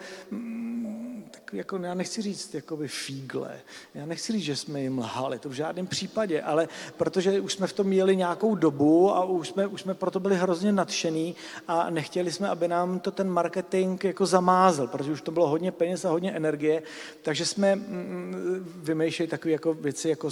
jako 1.57 1.77
já 1.77 1.95
nechci 1.95 2.23
říct 2.23 2.55
jakoby 2.55 2.89
fígle, 2.89 3.61
já 3.95 4.07
nechci 4.07 4.33
říct, 4.33 4.43
že 4.43 4.57
jsme 4.57 4.81
jim 4.81 4.99
lhali, 4.99 5.39
to 5.39 5.49
v 5.49 5.53
žádném 5.53 5.87
případě, 5.87 6.43
ale 6.43 6.69
protože 6.97 7.41
už 7.41 7.53
jsme 7.53 7.67
v 7.67 7.73
tom 7.73 7.87
měli 7.87 8.17
nějakou 8.17 8.55
dobu 8.55 9.15
a 9.15 9.25
už 9.25 9.49
jsme, 9.49 9.67
už 9.67 9.81
jsme 9.81 9.95
proto 9.95 10.21
byli 10.21 10.37
hrozně 10.37 10.73
nadšený 10.73 11.35
a 11.69 11.91
nechtěli 11.91 12.33
jsme, 12.33 12.49
aby 12.49 12.69
nám 12.69 13.01
to 13.01 13.11
ten 13.11 13.31
marketing 13.31 14.05
jako 14.05 14.27
zamázl, 14.27 14.87
protože 14.87 15.13
už 15.13 15.21
to 15.21 15.31
bylo 15.31 15.49
hodně 15.49 15.73
peněz 15.73 16.05
a 16.05 16.11
hodně 16.11 16.33
energie, 16.33 16.83
takže 17.23 17.47
jsme 17.47 17.77
mm, 17.77 18.73
vymýšleli 18.77 19.29
takové 19.29 19.53
jako 19.53 19.75
věci, 19.75 20.09
jako 20.09 20.31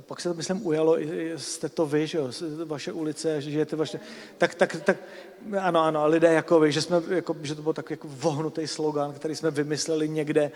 pak 0.00 0.20
se 0.20 0.28
to 0.28 0.34
myslím 0.34 0.66
ujalo, 0.66 0.96
jste 1.36 1.68
to 1.68 1.86
vy, 1.86 2.06
že 2.06 2.18
jo, 2.18 2.30
vaše 2.64 2.92
ulice, 2.92 3.40
že 3.40 3.50
žijete 3.50 3.76
vaše, 3.76 4.00
tak, 4.38 4.54
tak, 4.54 4.76
tak 4.84 4.96
ano, 5.60 5.80
ano, 5.80 6.08
lidé 6.08 6.32
jako 6.32 6.60
vy, 6.60 6.72
že, 6.72 6.82
jsme, 6.82 7.02
jako, 7.08 7.36
že 7.42 7.54
to 7.54 7.62
byl 7.62 7.72
takový 7.72 7.92
jako 7.92 8.08
vohnutý 8.10 8.66
slogan, 8.66 9.12
který 9.12 9.36
jsme 9.36 9.50
vymysleli 9.50 10.08
někde. 10.08 10.49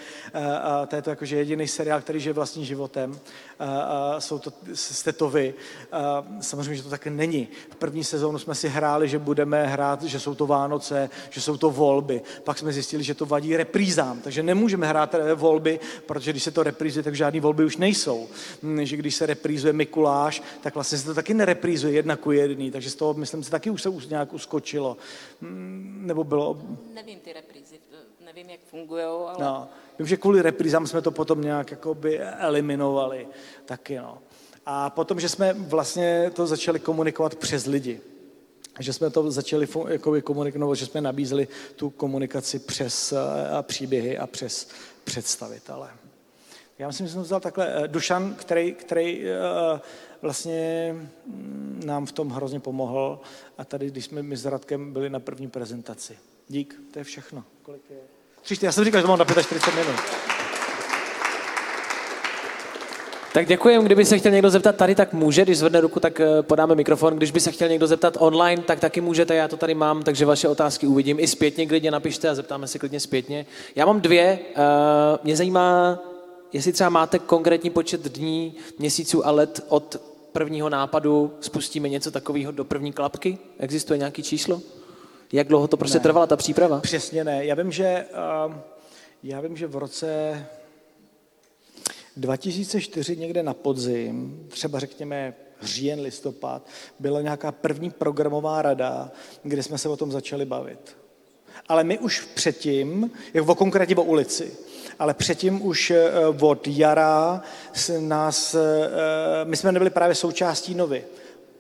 A 0.63 0.87
to 0.87 0.97
je 0.97 1.03
to 1.03 1.11
jako, 1.11 1.25
že 1.25 1.37
jediný 1.37 1.69
seriál, 1.69 2.01
který 2.01 2.21
žije 2.21 2.33
vlastním 2.33 2.65
životem. 2.65 3.19
A, 3.59 3.81
a 3.81 4.21
jsou 4.21 4.39
to, 4.39 4.53
jste 4.75 5.13
to 5.13 5.31
vy. 5.31 5.55
A 5.93 6.25
samozřejmě, 6.41 6.77
že 6.77 6.83
to 6.83 6.91
tak 6.91 7.07
není. 7.07 7.49
V 7.71 7.77
první 7.77 8.05
sezónu 8.05 8.39
jsme 8.39 8.55
si 8.55 8.69
hráli, 8.69 9.09
že 9.09 9.19
budeme 9.19 9.67
hrát, 9.67 10.03
že 10.03 10.21
jsou 10.21 10.35
to 10.35 10.47
Vánoce, 10.47 11.11
že 11.31 11.41
jsou 11.41 11.57
to 11.57 11.71
volby. 11.71 12.23
Pak 12.45 12.59
jsme 12.59 12.73
zjistili, 12.73 13.05
že 13.05 13.15
to 13.15 13.27
vadí 13.27 13.57
reprízám, 13.57 14.21
takže 14.21 14.43
nemůžeme 14.43 14.87
hrát 14.87 15.15
volby, 15.35 15.81
protože 16.07 16.31
když 16.31 16.43
se 16.43 16.51
to 16.51 16.63
reprízuje, 16.63 17.03
tak 17.03 17.15
žádný 17.15 17.41
volby 17.41 17.65
už 17.65 17.77
nejsou. 17.77 18.29
Hm, 18.63 18.85
že 18.85 18.97
když 18.97 19.15
se 19.15 19.27
reprízuje 19.27 19.73
Mikuláš, 19.73 20.43
tak 20.61 20.75
vlastně 20.75 20.99
se 20.99 21.05
to 21.05 21.15
taky 21.15 21.35
nereprízuje 21.35 21.93
jedna 21.93 22.17
ku 22.17 22.31
jedný, 22.31 22.71
takže 22.71 22.91
z 22.91 22.95
toho, 22.95 23.15
myslím, 23.15 23.45
se 23.45 23.51
taky 23.51 23.71
už 23.71 23.83
se 23.83 23.91
nějak 24.09 24.33
uskočil 24.33 24.75
skončilo. 24.75 24.97
Mm, 25.41 26.03
nebo 26.07 26.25
bylo... 26.25 26.59
Nevím 26.95 27.19
ty 27.19 27.33
reprízy, 27.33 27.79
nevím, 28.25 28.51
jak 28.51 28.61
fungují, 28.61 29.03
ale... 29.03 29.37
No, 29.41 29.69
vím, 29.99 30.07
že 30.07 30.17
kvůli 30.17 30.43
reprízám 30.43 30.87
jsme 30.87 31.03
to 31.03 31.11
potom 31.11 31.43
nějak 31.43 31.71
jakoby 31.71 32.21
eliminovali 32.21 33.27
taky, 33.65 33.97
no. 33.97 34.19
A 34.67 34.91
potom, 34.91 35.21
že 35.21 35.29
jsme 35.29 35.53
vlastně 35.53 36.31
to 36.35 36.47
začali 36.47 36.81
komunikovat 36.81 37.35
přes 37.35 37.67
lidi. 37.67 38.01
Že 38.81 38.93
jsme 38.93 39.11
to 39.11 39.31
začali 39.31 39.69
jakoby 39.89 40.23
komunikovat, 40.23 40.75
že 40.75 40.87
jsme 40.87 41.01
nabízeli 41.01 41.49
tu 41.77 41.91
komunikaci 41.91 42.59
přes 42.59 43.15
a 43.59 43.63
příběhy 43.63 44.19
a 44.19 44.27
přes 44.27 44.69
představitele. 45.05 45.91
Já 46.79 46.87
myslím, 46.87 47.07
že 47.07 47.13
jsem 47.13 47.23
vzal 47.23 47.41
takhle 47.41 47.85
eh, 47.85 47.89
Dušan, 47.89 48.35
který, 48.35 48.73
který 48.73 49.25
eh, 49.29 49.81
vlastně 50.23 50.95
mm, 51.27 51.83
nám 51.85 52.07
v 52.07 52.13
tom 52.13 52.31
hrozně 52.31 52.61
pomohl. 52.61 53.21
A 53.59 53.65
tady, 53.65 53.91
když 53.91 54.05
jsme 54.05 54.23
my 54.23 54.37
s 54.37 54.47
Radkem 54.47 54.93
byli 54.93 55.11
na 55.11 55.21
první 55.21 55.49
prezentaci. 55.49 56.19
Dík, 56.49 56.81
to 56.93 56.99
je 56.99 57.05
všechno. 57.05 57.45
Kolik 57.63 57.91
je? 57.91 58.14
Tři, 58.45 58.59
já 58.63 58.73
jsem 58.73 58.85
říkal, 58.85 59.01
že 59.01 59.03
to 59.03 59.09
mám 59.09 59.19
na 59.19 59.25
45 59.43 59.75
minut. 59.75 60.01
Tak 63.33 63.47
děkuji. 63.47 63.83
Kdyby 63.83 64.05
se 64.05 64.19
chtěl 64.19 64.33
někdo 64.33 64.51
zeptat 64.51 64.77
tady, 64.77 64.95
tak 64.95 65.13
může. 65.13 65.43
Když 65.43 65.59
zvedne 65.59 65.81
ruku, 65.81 66.01
tak 66.01 66.21
eh, 66.21 66.43
podáme 66.43 66.75
mikrofon. 66.75 67.17
Když 67.17 67.31
by 67.31 67.41
se 67.41 67.53
chtěl 67.53 67.69
někdo 67.69 67.87
zeptat 67.87 68.17
online, 68.21 68.63
tak 68.63 68.81
taky 68.81 69.01
můžete. 69.01 69.35
Já 69.35 69.49
to 69.49 69.57
tady 69.57 69.75
mám, 69.75 70.03
takže 70.03 70.27
vaše 70.27 70.49
otázky 70.49 70.87
uvidím. 70.87 71.21
I 71.21 71.27
zpětně 71.27 71.67
klidně 71.67 71.91
napište 71.91 72.29
a 72.29 72.35
zeptáme 72.35 72.67
se 72.67 72.79
klidně 72.79 73.01
zpětně. 73.01 73.47
Já 73.77 73.87
mám 73.87 74.01
dvě. 74.01 74.39
Eh, 74.57 75.19
mě 75.25 75.37
zajímá, 75.37 75.99
jestli 76.53 76.73
třeba 76.73 76.91
máte 76.91 77.19
konkrétní 77.19 77.71
počet 77.71 78.03
dní, 78.03 78.55
měsíců 78.79 79.27
a 79.27 79.31
let 79.31 79.65
od 79.69 79.97
prvního 80.33 80.69
nápadu 80.69 81.35
spustíme 81.41 81.89
něco 81.89 82.11
takového 82.11 82.53
do 82.53 82.65
první 82.65 82.93
klapky? 82.93 83.39
Existuje 83.59 83.99
nějaký 83.99 84.23
číslo? 84.23 84.61
Jak 85.33 85.49
dlouho 85.49 85.69
to 85.69 85.77
prostě 85.77 85.99
ne. 85.99 86.03
trvala 86.03 86.27
ta 86.27 86.37
příprava? 86.37 86.81
Přesně 86.81 87.25
ne. 87.25 87.45
Já 87.45 87.55
vím, 87.55 87.73
že, 87.73 88.07
uh, 88.47 88.55
já 89.23 89.41
vím, 89.41 89.57
že 89.57 89.67
v 89.67 89.77
roce 89.77 90.47
2004 92.17 93.17
někde 93.17 93.43
na 93.43 93.55
podzim, 93.55 94.47
třeba 94.49 94.79
řekněme 94.79 95.35
říjen, 95.63 96.01
listopad, 96.01 96.67
byla 96.99 97.21
nějaká 97.21 97.53
první 97.53 97.91
programová 97.91 98.63
rada, 98.63 99.11
kde 99.43 99.63
jsme 99.63 99.79
se 99.79 99.89
o 99.89 99.97
tom 99.97 100.13
začali 100.13 100.45
bavit. 100.45 100.97
Ale 101.69 101.85
my 101.85 101.99
už 101.99 102.21
předtím, 102.21 103.11
jako 103.35 103.55
konkrétně 103.55 103.97
o 103.97 104.03
ulici, 104.03 104.53
ale 104.99 105.15
předtím 105.15 105.67
už 105.67 105.91
eh, 105.91 106.11
od 106.41 106.69
jara 106.69 107.43
nás, 107.99 108.55
eh, 108.55 108.61
my 109.45 109.57
jsme 109.57 109.73
nebyli 109.73 109.91
právě 109.91 110.15
součástí 110.15 110.75
novy, 110.75 111.05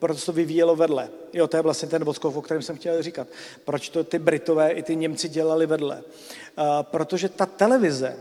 proto 0.04 0.20
to 0.20 0.32
vyvíjelo 0.32 0.76
vedle. 0.76 1.08
Jo, 1.32 1.46
to 1.46 1.56
je 1.56 1.62
vlastně 1.62 1.88
ten 1.88 2.04
vodskov, 2.04 2.36
o 2.36 2.42
kterém 2.42 2.62
jsem 2.62 2.76
chtěl 2.76 3.02
říkat. 3.02 3.28
Proč 3.64 3.88
to 3.88 4.04
ty 4.04 4.18
Britové 4.18 4.70
i 4.70 4.82
ty 4.82 4.96
Němci 4.96 5.28
dělali 5.28 5.66
vedle? 5.66 6.02
Eh, 6.04 6.62
protože 6.82 7.28
ta 7.28 7.46
televize, 7.46 8.16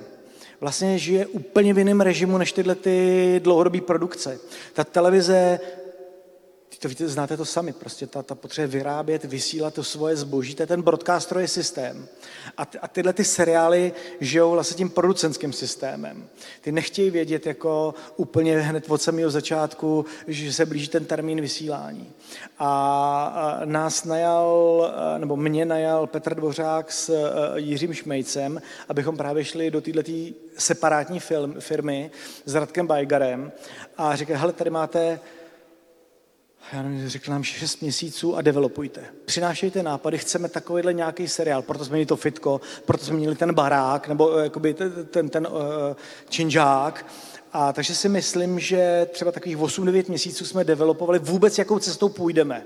vlastně 0.61 0.99
žije 0.99 1.25
úplně 1.25 1.73
v 1.73 1.77
jiném 1.77 2.01
režimu 2.01 2.37
než 2.37 2.51
tyhle 2.51 2.75
ty 2.75 3.39
dlouhodobé 3.43 3.81
produkce. 3.81 4.39
Ta 4.73 4.83
televize 4.83 5.59
to 6.83 6.89
víte, 6.89 7.07
znáte 7.07 7.37
to 7.37 7.45
sami, 7.45 7.73
prostě 7.73 8.07
ta, 8.07 8.23
ta 8.23 8.35
potřebuje 8.35 8.67
vyrábět, 8.67 9.23
vysílat 9.23 9.73
to 9.73 9.83
svoje 9.83 10.15
zboží, 10.15 10.55
to 10.55 10.63
je 10.63 10.67
ten 10.67 10.81
broadcasterový 10.81 11.47
systém. 11.47 12.07
A, 12.57 12.67
a 12.81 12.87
tyhle 12.87 13.13
ty 13.13 13.23
seriály 13.23 13.93
žijou 14.19 14.51
vlastně 14.51 14.77
tím 14.77 14.89
producentským 14.89 15.53
systémem. 15.53 16.27
Ty 16.61 16.71
nechtějí 16.71 17.09
vědět 17.09 17.47
jako 17.47 17.93
úplně 18.15 18.59
hned 18.59 18.85
od 18.89 19.01
samého 19.01 19.31
začátku, 19.31 20.05
že 20.27 20.53
se 20.53 20.65
blíží 20.65 20.87
ten 20.87 21.05
termín 21.05 21.41
vysílání. 21.41 22.11
A, 22.59 23.25
a 23.25 23.65
nás 23.65 24.03
najal, 24.03 24.93
nebo 25.17 25.35
mě 25.35 25.65
najal 25.65 26.07
Petr 26.07 26.35
Dvořák 26.35 26.91
s 26.91 27.09
e, 27.09 27.59
Jiřím 27.59 27.93
Šmejcem, 27.93 28.61
abychom 28.89 29.17
právě 29.17 29.45
šli 29.45 29.71
do 29.71 29.81
této 29.81 30.01
separátní 30.57 31.19
film, 31.19 31.55
firmy 31.59 32.11
s 32.45 32.55
Radkem 32.55 32.87
Bajgarem 32.87 33.51
a 33.97 34.15
říkali, 34.15 34.39
hele, 34.39 34.53
tady 34.53 34.69
máte 34.69 35.19
já 36.71 36.81
nevím, 36.81 37.09
řekl 37.09 37.31
nám 37.31 37.43
6 37.43 37.81
měsíců 37.81 38.35
a 38.35 38.41
developujte. 38.41 39.05
Přinášejte 39.25 39.83
nápady, 39.83 40.17
chceme 40.17 40.49
takovýhle 40.49 40.93
nějaký 40.93 41.27
seriál, 41.27 41.61
proto 41.61 41.85
jsme 41.85 41.93
měli 41.93 42.05
to 42.05 42.15
fitko, 42.15 42.61
proto 42.85 43.05
jsme 43.05 43.17
měli 43.17 43.35
ten 43.35 43.53
barák, 43.53 44.07
nebo 44.07 44.37
eh, 44.37 44.43
jakoby 44.43 44.73
ten, 44.73 45.05
ten, 45.05 45.29
ten 45.29 45.47
uh, 45.47 45.53
činžák. 46.29 47.05
A 47.53 47.73
takže 47.73 47.95
si 47.95 48.09
myslím, 48.09 48.59
že 48.59 49.07
třeba 49.11 49.31
takových 49.31 49.57
8-9 49.57 50.09
měsíců 50.09 50.45
jsme 50.45 50.63
developovali 50.63 51.19
vůbec, 51.19 51.57
jakou 51.57 51.79
cestou 51.79 52.09
půjdeme, 52.09 52.63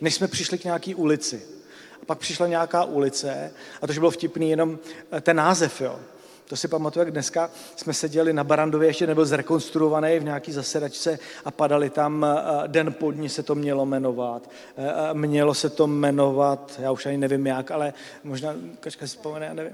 než 0.00 0.14
jsme 0.14 0.28
přišli 0.28 0.58
k 0.58 0.64
nějaký 0.64 0.94
ulici. 0.94 1.42
A 2.02 2.04
pak 2.06 2.18
přišla 2.18 2.46
nějaká 2.46 2.84
ulice, 2.84 3.52
a 3.82 3.86
to, 3.86 3.92
že 3.92 4.00
bylo 4.00 4.10
vtipný 4.10 4.50
jenom 4.50 4.78
eh, 5.12 5.20
ten 5.20 5.36
název, 5.36 5.80
jo. 5.80 6.00
To 6.48 6.56
si 6.56 6.68
pamatuju, 6.68 7.00
jak 7.00 7.10
dneska 7.10 7.50
jsme 7.76 7.94
seděli 7.94 8.32
na 8.32 8.44
Barandově, 8.44 8.88
ještě 8.88 9.06
nebyl 9.06 9.26
zrekonstruovaný 9.26 10.18
v 10.18 10.24
nějaký 10.24 10.52
zasedačce 10.52 11.18
a 11.44 11.50
padali 11.50 11.90
tam, 11.90 12.26
Den 12.66 12.92
podní 12.92 13.28
se 13.28 13.42
to 13.42 13.54
mělo 13.54 13.86
jmenovat. 13.86 14.50
Mělo 15.12 15.54
se 15.54 15.70
to 15.70 15.86
jmenovat, 15.86 16.72
já 16.78 16.92
už 16.92 17.06
ani 17.06 17.18
nevím 17.18 17.46
jak, 17.46 17.70
ale 17.70 17.92
možná 18.24 18.54
Kačka 18.80 19.06
si 19.06 19.16
vzpomene, 19.16 19.46
já 19.46 19.54
nevím. 19.54 19.72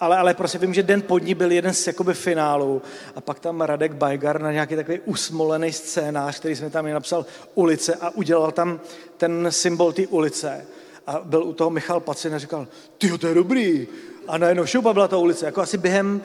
Ale, 0.00 0.16
ale 0.16 0.34
prostě 0.34 0.58
vím, 0.58 0.74
že 0.74 0.82
Den 0.82 1.02
podní 1.02 1.34
byl 1.34 1.52
jeden 1.52 1.74
z 1.74 1.86
jakoby 1.86 2.14
finálů 2.14 2.82
a 3.16 3.20
pak 3.20 3.38
tam 3.38 3.60
Radek 3.60 3.92
Bajgar 3.92 4.40
na 4.40 4.52
nějaký 4.52 4.76
takový 4.76 5.00
usmolený 5.00 5.72
scénář, 5.72 6.38
který 6.38 6.56
jsme 6.56 6.70
tam 6.70 6.90
napsal 6.92 7.26
ulice 7.54 7.94
a 7.94 8.10
udělal 8.10 8.52
tam 8.52 8.80
ten 9.16 9.46
symbol 9.50 9.92
té 9.92 10.06
ulice. 10.06 10.66
A 11.06 11.20
byl 11.24 11.44
u 11.44 11.52
toho 11.52 11.70
Michal 11.70 12.00
Pacin 12.00 12.34
a 12.34 12.38
říkal, 12.38 12.68
ty 12.98 13.18
to 13.18 13.26
je 13.26 13.34
dobrý, 13.34 13.88
a 14.28 14.38
najednou 14.38 14.66
šupa 14.66 14.92
byla 14.92 15.08
ta 15.08 15.16
ulice, 15.16 15.46
jako 15.46 15.60
asi 15.60 15.78
během, 15.78 16.22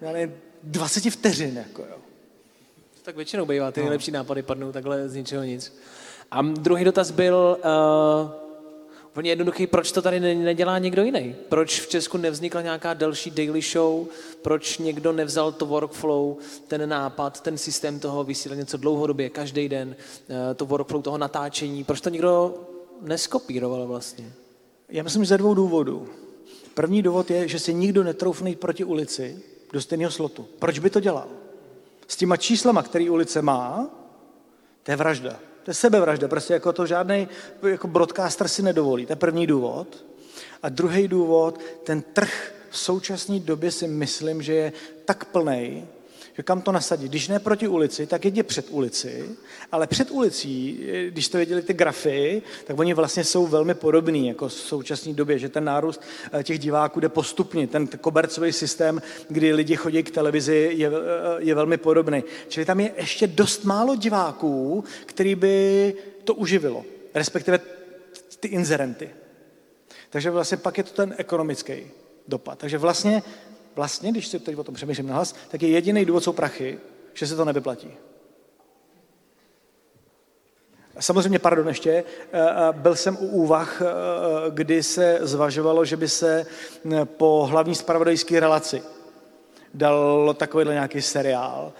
já 0.00 0.12
nevím, 0.12 0.34
20 0.62 1.10
vteřin, 1.10 1.56
jako 1.56 1.82
jo. 1.82 1.96
Tak 3.02 3.16
většinou 3.16 3.46
bývá, 3.46 3.72
ty 3.72 3.80
no. 3.80 3.84
nejlepší 3.84 4.10
nápady 4.10 4.42
padnou 4.42 4.72
takhle 4.72 5.08
z 5.08 5.14
ničeho 5.14 5.44
nic. 5.44 5.76
A 6.30 6.42
druhý 6.42 6.84
dotaz 6.84 7.10
byl, 7.10 7.58
uh, 7.64 8.30
úplně 9.06 9.30
jednoduchý, 9.30 9.66
proč 9.66 9.92
to 9.92 10.02
tady 10.02 10.20
nedělá 10.34 10.78
někdo 10.78 11.02
jiný? 11.02 11.36
Proč 11.48 11.80
v 11.80 11.88
Česku 11.88 12.18
nevznikla 12.18 12.62
nějaká 12.62 12.94
další 12.94 13.30
daily 13.30 13.60
show? 13.60 14.06
Proč 14.42 14.78
někdo 14.78 15.12
nevzal 15.12 15.52
to 15.52 15.66
workflow, 15.66 16.36
ten 16.68 16.88
nápad, 16.88 17.40
ten 17.40 17.58
systém 17.58 18.00
toho 18.00 18.24
vysílání 18.24 18.60
něco 18.60 18.76
dlouhodobě, 18.76 19.30
každý 19.30 19.68
den, 19.68 19.88
uh, 20.28 20.36
to 20.56 20.66
workflow 20.66 21.02
toho 21.02 21.18
natáčení? 21.18 21.84
Proč 21.84 22.00
to 22.00 22.10
nikdo 22.10 22.54
neskopíroval 23.00 23.86
vlastně? 23.86 24.32
Já 24.88 25.02
myslím, 25.02 25.24
že 25.24 25.28
ze 25.28 25.38
dvou 25.38 25.54
důvodů. 25.54 26.08
První 26.74 27.02
důvod 27.02 27.30
je, 27.30 27.48
že 27.48 27.58
si 27.58 27.74
nikdo 27.74 28.02
netroufne 28.02 28.50
jít 28.50 28.60
proti 28.60 28.84
ulici 28.84 29.42
do 29.72 29.80
stejného 29.80 30.10
slotu. 30.10 30.48
Proč 30.58 30.78
by 30.78 30.90
to 30.90 31.00
dělal? 31.00 31.28
S 32.08 32.16
těma 32.16 32.36
číslama, 32.36 32.82
který 32.82 33.10
ulice 33.10 33.42
má, 33.42 33.90
to 34.82 34.90
je 34.90 34.96
vražda. 34.96 35.38
To 35.62 35.70
je 35.70 35.74
sebevražda, 35.74 36.28
prostě 36.28 36.52
jako 36.52 36.72
to 36.72 36.86
žádný 36.86 37.28
jako 37.66 37.88
broadcaster 37.88 38.48
si 38.48 38.62
nedovolí. 38.62 39.06
To 39.06 39.12
je 39.12 39.16
první 39.16 39.46
důvod. 39.46 40.04
A 40.62 40.68
druhý 40.68 41.08
důvod, 41.08 41.60
ten 41.84 42.02
trh 42.02 42.54
v 42.70 42.78
současné 42.78 43.40
době 43.40 43.70
si 43.70 43.88
myslím, 43.88 44.42
že 44.42 44.54
je 44.54 44.72
tak 45.04 45.24
plný, 45.24 45.86
Že 46.36 46.42
kam 46.42 46.62
to 46.62 46.72
nasadit? 46.72 47.08
Když 47.08 47.28
ne 47.28 47.38
proti 47.38 47.68
ulici, 47.68 48.06
tak 48.06 48.24
jedně 48.24 48.42
před 48.42 48.66
ulici, 48.70 49.28
ale 49.72 49.86
před 49.86 50.10
ulicí, 50.10 50.80
když 51.10 51.28
to 51.28 51.38
viděli 51.38 51.62
ty 51.62 51.74
grafy, 51.74 52.42
tak 52.64 52.78
oni 52.78 52.94
vlastně 52.94 53.24
jsou 53.24 53.46
velmi 53.46 53.74
podobní 53.74 54.28
jako 54.28 54.48
v 54.48 54.52
současné 54.52 55.12
době, 55.12 55.38
že 55.38 55.48
ten 55.48 55.64
nárůst 55.64 56.00
eh, 56.32 56.42
těch 56.42 56.58
diváků 56.58 57.00
jde 57.00 57.08
postupně. 57.08 57.66
Ten 57.66 57.86
kobercový 57.86 58.52
systém, 58.52 59.02
kdy 59.28 59.52
lidi 59.52 59.76
chodí 59.76 60.02
k 60.02 60.10
televizi, 60.10 60.70
je, 60.74 60.88
eh, 60.88 60.92
je 61.38 61.54
velmi 61.54 61.76
podobný. 61.76 62.24
Čili 62.48 62.66
tam 62.66 62.80
je 62.80 62.92
ještě 62.96 63.26
dost 63.26 63.64
málo 63.64 63.96
diváků, 63.96 64.84
který 65.06 65.34
by 65.34 65.94
to 66.24 66.34
uživilo, 66.34 66.84
respektive 67.14 67.60
ty 68.40 68.48
inzerenty. 68.48 69.10
Takže 70.10 70.30
vlastně 70.30 70.56
pak 70.56 70.78
je 70.78 70.84
to 70.84 70.90
ten 70.90 71.14
ekonomický 71.18 71.74
dopad. 72.28 72.58
Takže 72.58 72.78
vlastně, 72.78 73.22
vlastně 73.76 74.10
když 74.10 74.28
si 74.28 74.38
teď 74.38 74.56
o 74.56 74.64
tom 74.64 74.74
přemýšlím 74.74 75.06
nahlas, 75.06 75.34
tak 75.48 75.62
je 75.62 75.68
jediný 75.68 76.04
důvod 76.04 76.24
jsou 76.24 76.32
prachy, 76.32 76.78
že 77.14 77.26
se 77.26 77.36
to 77.36 77.44
nevyplatí. 77.44 77.90
Samozřejmě, 81.00 81.38
pardon 81.38 81.68
ještě, 81.68 81.90
eh, 81.90 82.04
eh, 82.32 82.72
byl 82.72 82.96
jsem 82.96 83.16
u 83.20 83.26
úvah, 83.26 83.82
eh, 83.82 83.84
kdy 84.50 84.82
se 84.82 85.18
zvažovalo, 85.22 85.84
že 85.84 85.96
by 85.96 86.08
se 86.08 86.46
po 87.04 87.46
hlavní 87.50 87.74
spravodajské 87.74 88.40
relaci 88.40 88.82
dal 89.74 90.34
takovýhle 90.34 90.74
nějaký 90.74 91.02
seriál 91.02 91.72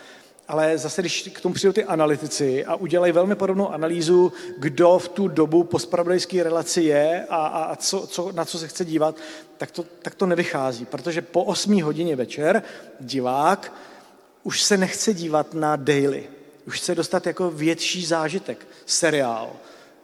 ale 0.49 0.79
zase, 0.79 1.03
když 1.03 1.31
k 1.35 1.41
tomu 1.41 1.55
přijdou 1.55 1.73
ty 1.73 1.85
analytici 1.85 2.65
a 2.65 2.75
udělají 2.77 3.13
velmi 3.13 3.35
podobnou 3.35 3.71
analýzu, 3.71 4.33
kdo 4.59 4.99
v 4.99 5.09
tu 5.09 5.29
dobu 5.29 5.65
po 5.65 5.79
spravodajské 5.79 6.43
relaci 6.43 6.83
je 6.83 7.27
a, 7.31 7.37
a, 7.37 7.65
a 7.65 7.77
co, 7.77 8.07
co, 8.07 8.33
na 8.33 8.45
co 8.45 8.59
se 8.59 8.69
chce 8.69 8.85
dívat, 8.85 9.17
tak 9.59 9.71
to, 9.71 9.85
tak 10.03 10.15
to 10.15 10.27
nevychází, 10.27 10.85
protože 10.85 11.23
po 11.23 11.45
8 11.45 11.83
hodině 11.83 12.17
večer 12.17 12.63
divák 13.01 13.73
už 14.43 14.63
se 14.63 14.77
nechce 14.77 15.15
dívat 15.15 15.55
na 15.55 15.77
daily, 15.77 16.29
už 16.67 16.81
chce 16.81 16.95
dostat 16.95 17.27
jako 17.27 17.51
větší 17.51 18.07
zážitek, 18.07 18.67
seriál, 18.87 19.53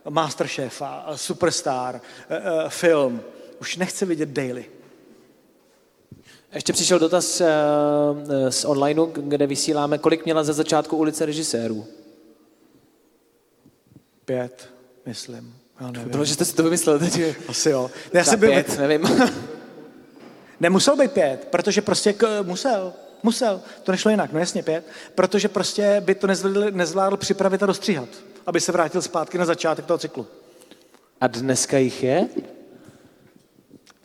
Masterchefa, 0.08 1.06
Superstar, 1.14 2.00
eh, 2.30 2.36
eh, 2.36 2.68
film, 2.68 3.22
už 3.60 3.76
nechce 3.76 4.06
vidět 4.06 4.28
daily. 4.28 4.64
Ještě 6.54 6.72
přišel 6.72 6.98
dotaz 6.98 7.40
uh, 7.40 7.46
z 8.48 8.64
onlineu, 8.64 9.06
kde 9.06 9.46
vysíláme, 9.46 9.98
kolik 9.98 10.24
měla 10.24 10.44
ze 10.44 10.52
začátku 10.52 10.96
ulice 10.96 11.26
režisérů? 11.26 11.86
Pět, 14.24 14.68
myslím. 15.06 15.54
Já 15.80 15.90
nevím. 15.90 16.08
Bylo, 16.08 16.24
že 16.24 16.34
jste 16.34 16.44
si 16.44 16.54
to 16.54 16.62
vymyslel 16.62 16.98
teď. 16.98 17.20
Asi 17.48 17.70
jo. 17.70 17.90
Já 18.12 18.24
jsem 18.24 18.40
byl... 18.40 18.50
pět, 18.50 18.78
nevím. 18.78 19.08
Nemusel 20.60 20.96
být 20.96 21.12
pět, 21.12 21.48
protože 21.50 21.82
prostě 21.82 22.12
k, 22.12 22.42
musel. 22.42 22.92
Musel. 23.22 23.60
To 23.82 23.92
nešlo 23.92 24.10
jinak, 24.10 24.32
no 24.32 24.38
jasně 24.38 24.62
pět. 24.62 24.84
Protože 25.14 25.48
prostě 25.48 25.96
by 26.00 26.14
to 26.14 26.26
nezvládl, 26.26 26.70
nezvládl 26.70 27.16
připravit 27.16 27.62
a 27.62 27.66
dostříhat, 27.66 28.08
aby 28.46 28.60
se 28.60 28.72
vrátil 28.72 29.02
zpátky 29.02 29.38
na 29.38 29.44
začátek 29.44 29.86
toho 29.86 29.98
cyklu. 29.98 30.26
A 31.20 31.26
dneska 31.26 31.78
jich 31.78 32.02
je? 32.02 32.28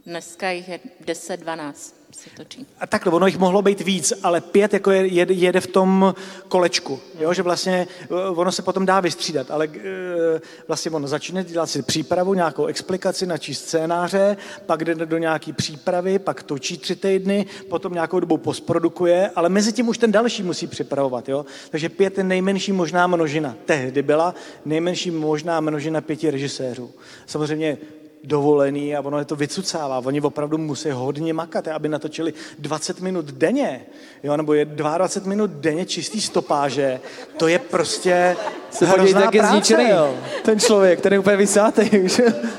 Dneska 0.05 0.49
jich 0.49 0.69
je 0.69 0.79
10-12 1.05 1.73
se 2.15 2.29
točí. 2.37 2.65
A 2.79 2.87
takhle, 2.87 3.11
ono 3.11 3.27
jich 3.27 3.37
mohlo 3.37 3.61
být 3.61 3.81
víc, 3.81 4.13
ale 4.23 4.41
pět 4.41 4.73
jako 4.73 4.91
je, 4.91 5.07
jede, 5.07 5.33
jede 5.33 5.61
v 5.61 5.67
tom 5.67 6.15
kolečku, 6.47 6.99
jo? 7.19 7.33
že 7.33 7.41
vlastně 7.41 7.87
eh, 8.01 8.29
ono 8.29 8.51
se 8.51 8.61
potom 8.61 8.85
dá 8.85 8.99
vystřídat, 8.99 9.51
ale 9.51 9.65
e, 9.65 10.41
vlastně 10.67 10.91
ono 10.91 11.07
začne 11.07 11.43
dělat 11.43 11.69
si 11.69 11.81
přípravu, 11.81 12.33
nějakou 12.33 12.65
explikaci, 12.65 13.25
načíst 13.25 13.65
scénáře, 13.65 14.37
pak 14.65 14.85
jde 14.85 14.95
do 14.95 15.17
nějaký 15.17 15.53
přípravy, 15.53 16.19
pak 16.19 16.43
točí 16.43 16.77
tři 16.77 16.95
týdny, 16.95 17.45
potom 17.69 17.93
nějakou 17.93 18.19
dobu 18.19 18.37
postprodukuje, 18.37 19.31
ale 19.35 19.49
mezi 19.49 19.73
tím 19.73 19.87
už 19.87 19.97
ten 19.97 20.11
další 20.11 20.43
musí 20.43 20.67
připravovat. 20.67 21.29
Jo? 21.29 21.45
Takže 21.69 21.89
pět 21.89 22.17
je 22.17 22.23
nejmenší 22.23 22.71
možná 22.71 23.07
množina. 23.07 23.55
Tehdy 23.65 24.01
byla 24.01 24.35
nejmenší 24.65 25.11
možná 25.11 25.59
množina 25.59 26.01
pěti 26.01 26.31
režisérů. 26.31 26.91
Samozřejmě 27.25 27.77
dovolený 28.25 28.95
a 28.95 29.01
ono 29.01 29.19
je 29.19 29.25
to 29.25 29.35
vycucává. 29.35 29.97
Oni 30.05 30.21
opravdu 30.21 30.57
musí 30.57 30.89
hodně 30.89 31.33
makat, 31.33 31.67
aby 31.67 31.89
natočili 31.89 32.33
20 32.59 32.99
minut 33.01 33.25
denně, 33.25 33.85
jo, 34.23 34.37
nebo 34.37 34.53
je 34.53 34.65
22 34.65 35.29
minut 35.29 35.51
denně 35.51 35.85
čistý 35.85 36.21
stopáže. 36.21 36.99
To 37.37 37.47
je 37.47 37.59
prostě 37.59 38.37
se 38.71 38.85
hrozná 38.85 39.21
tak 39.21 39.35
je 39.35 39.43
zničený, 39.43 39.89
jo. 39.89 40.15
ten 40.43 40.59
člověk, 40.59 41.01
ten 41.01 41.13
je 41.13 41.19
úplně 41.19 41.37
vysátý, 41.37 41.89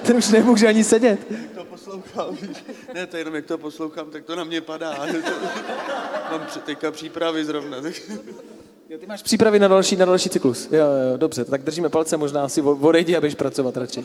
ten 0.02 0.16
už 0.16 0.28
nemůže 0.28 0.68
ani 0.68 0.84
sedět. 0.84 1.18
To 1.54 1.64
poslouchám, 1.64 2.36
ne, 2.94 3.06
to 3.06 3.16
jenom 3.16 3.34
jak 3.34 3.46
to 3.46 3.58
poslouchám, 3.58 4.10
tak 4.10 4.24
to 4.24 4.36
na 4.36 4.44
mě 4.44 4.60
padá. 4.60 4.90
Mám 6.30 6.46
teďka 6.64 6.90
přípravy 6.90 7.44
zrovna. 7.44 7.80
Tak... 7.80 7.94
Jo, 8.88 8.98
ty 8.98 9.06
máš 9.06 9.22
přípravy 9.22 9.58
na 9.58 9.68
další, 9.68 9.96
na 9.96 10.04
další 10.04 10.28
cyklus. 10.28 10.68
Jo, 10.72 10.78
jo, 10.78 11.16
dobře, 11.16 11.44
tak 11.44 11.62
držíme 11.62 11.88
palce, 11.88 12.16
možná 12.16 12.48
si 12.48 12.62
odejdi 12.62 13.16
a 13.16 13.20
běž 13.20 13.34
pracovat 13.34 13.76
radši. 13.76 14.04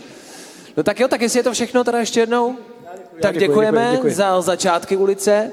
No 0.78 0.84
tak 0.84 0.99
jo, 0.99 1.07
tak 1.07 1.22
jestli 1.22 1.39
je 1.39 1.43
to 1.43 1.53
všechno, 1.53 1.84
teda 1.84 1.99
ještě 1.99 2.19
jednou, 2.19 2.55
tak 3.22 3.38
děkujeme 3.38 3.82
děkuji, 3.82 3.95
děkuji. 3.95 4.13
za 4.13 4.41
začátky 4.41 4.97
ulice. 4.97 5.51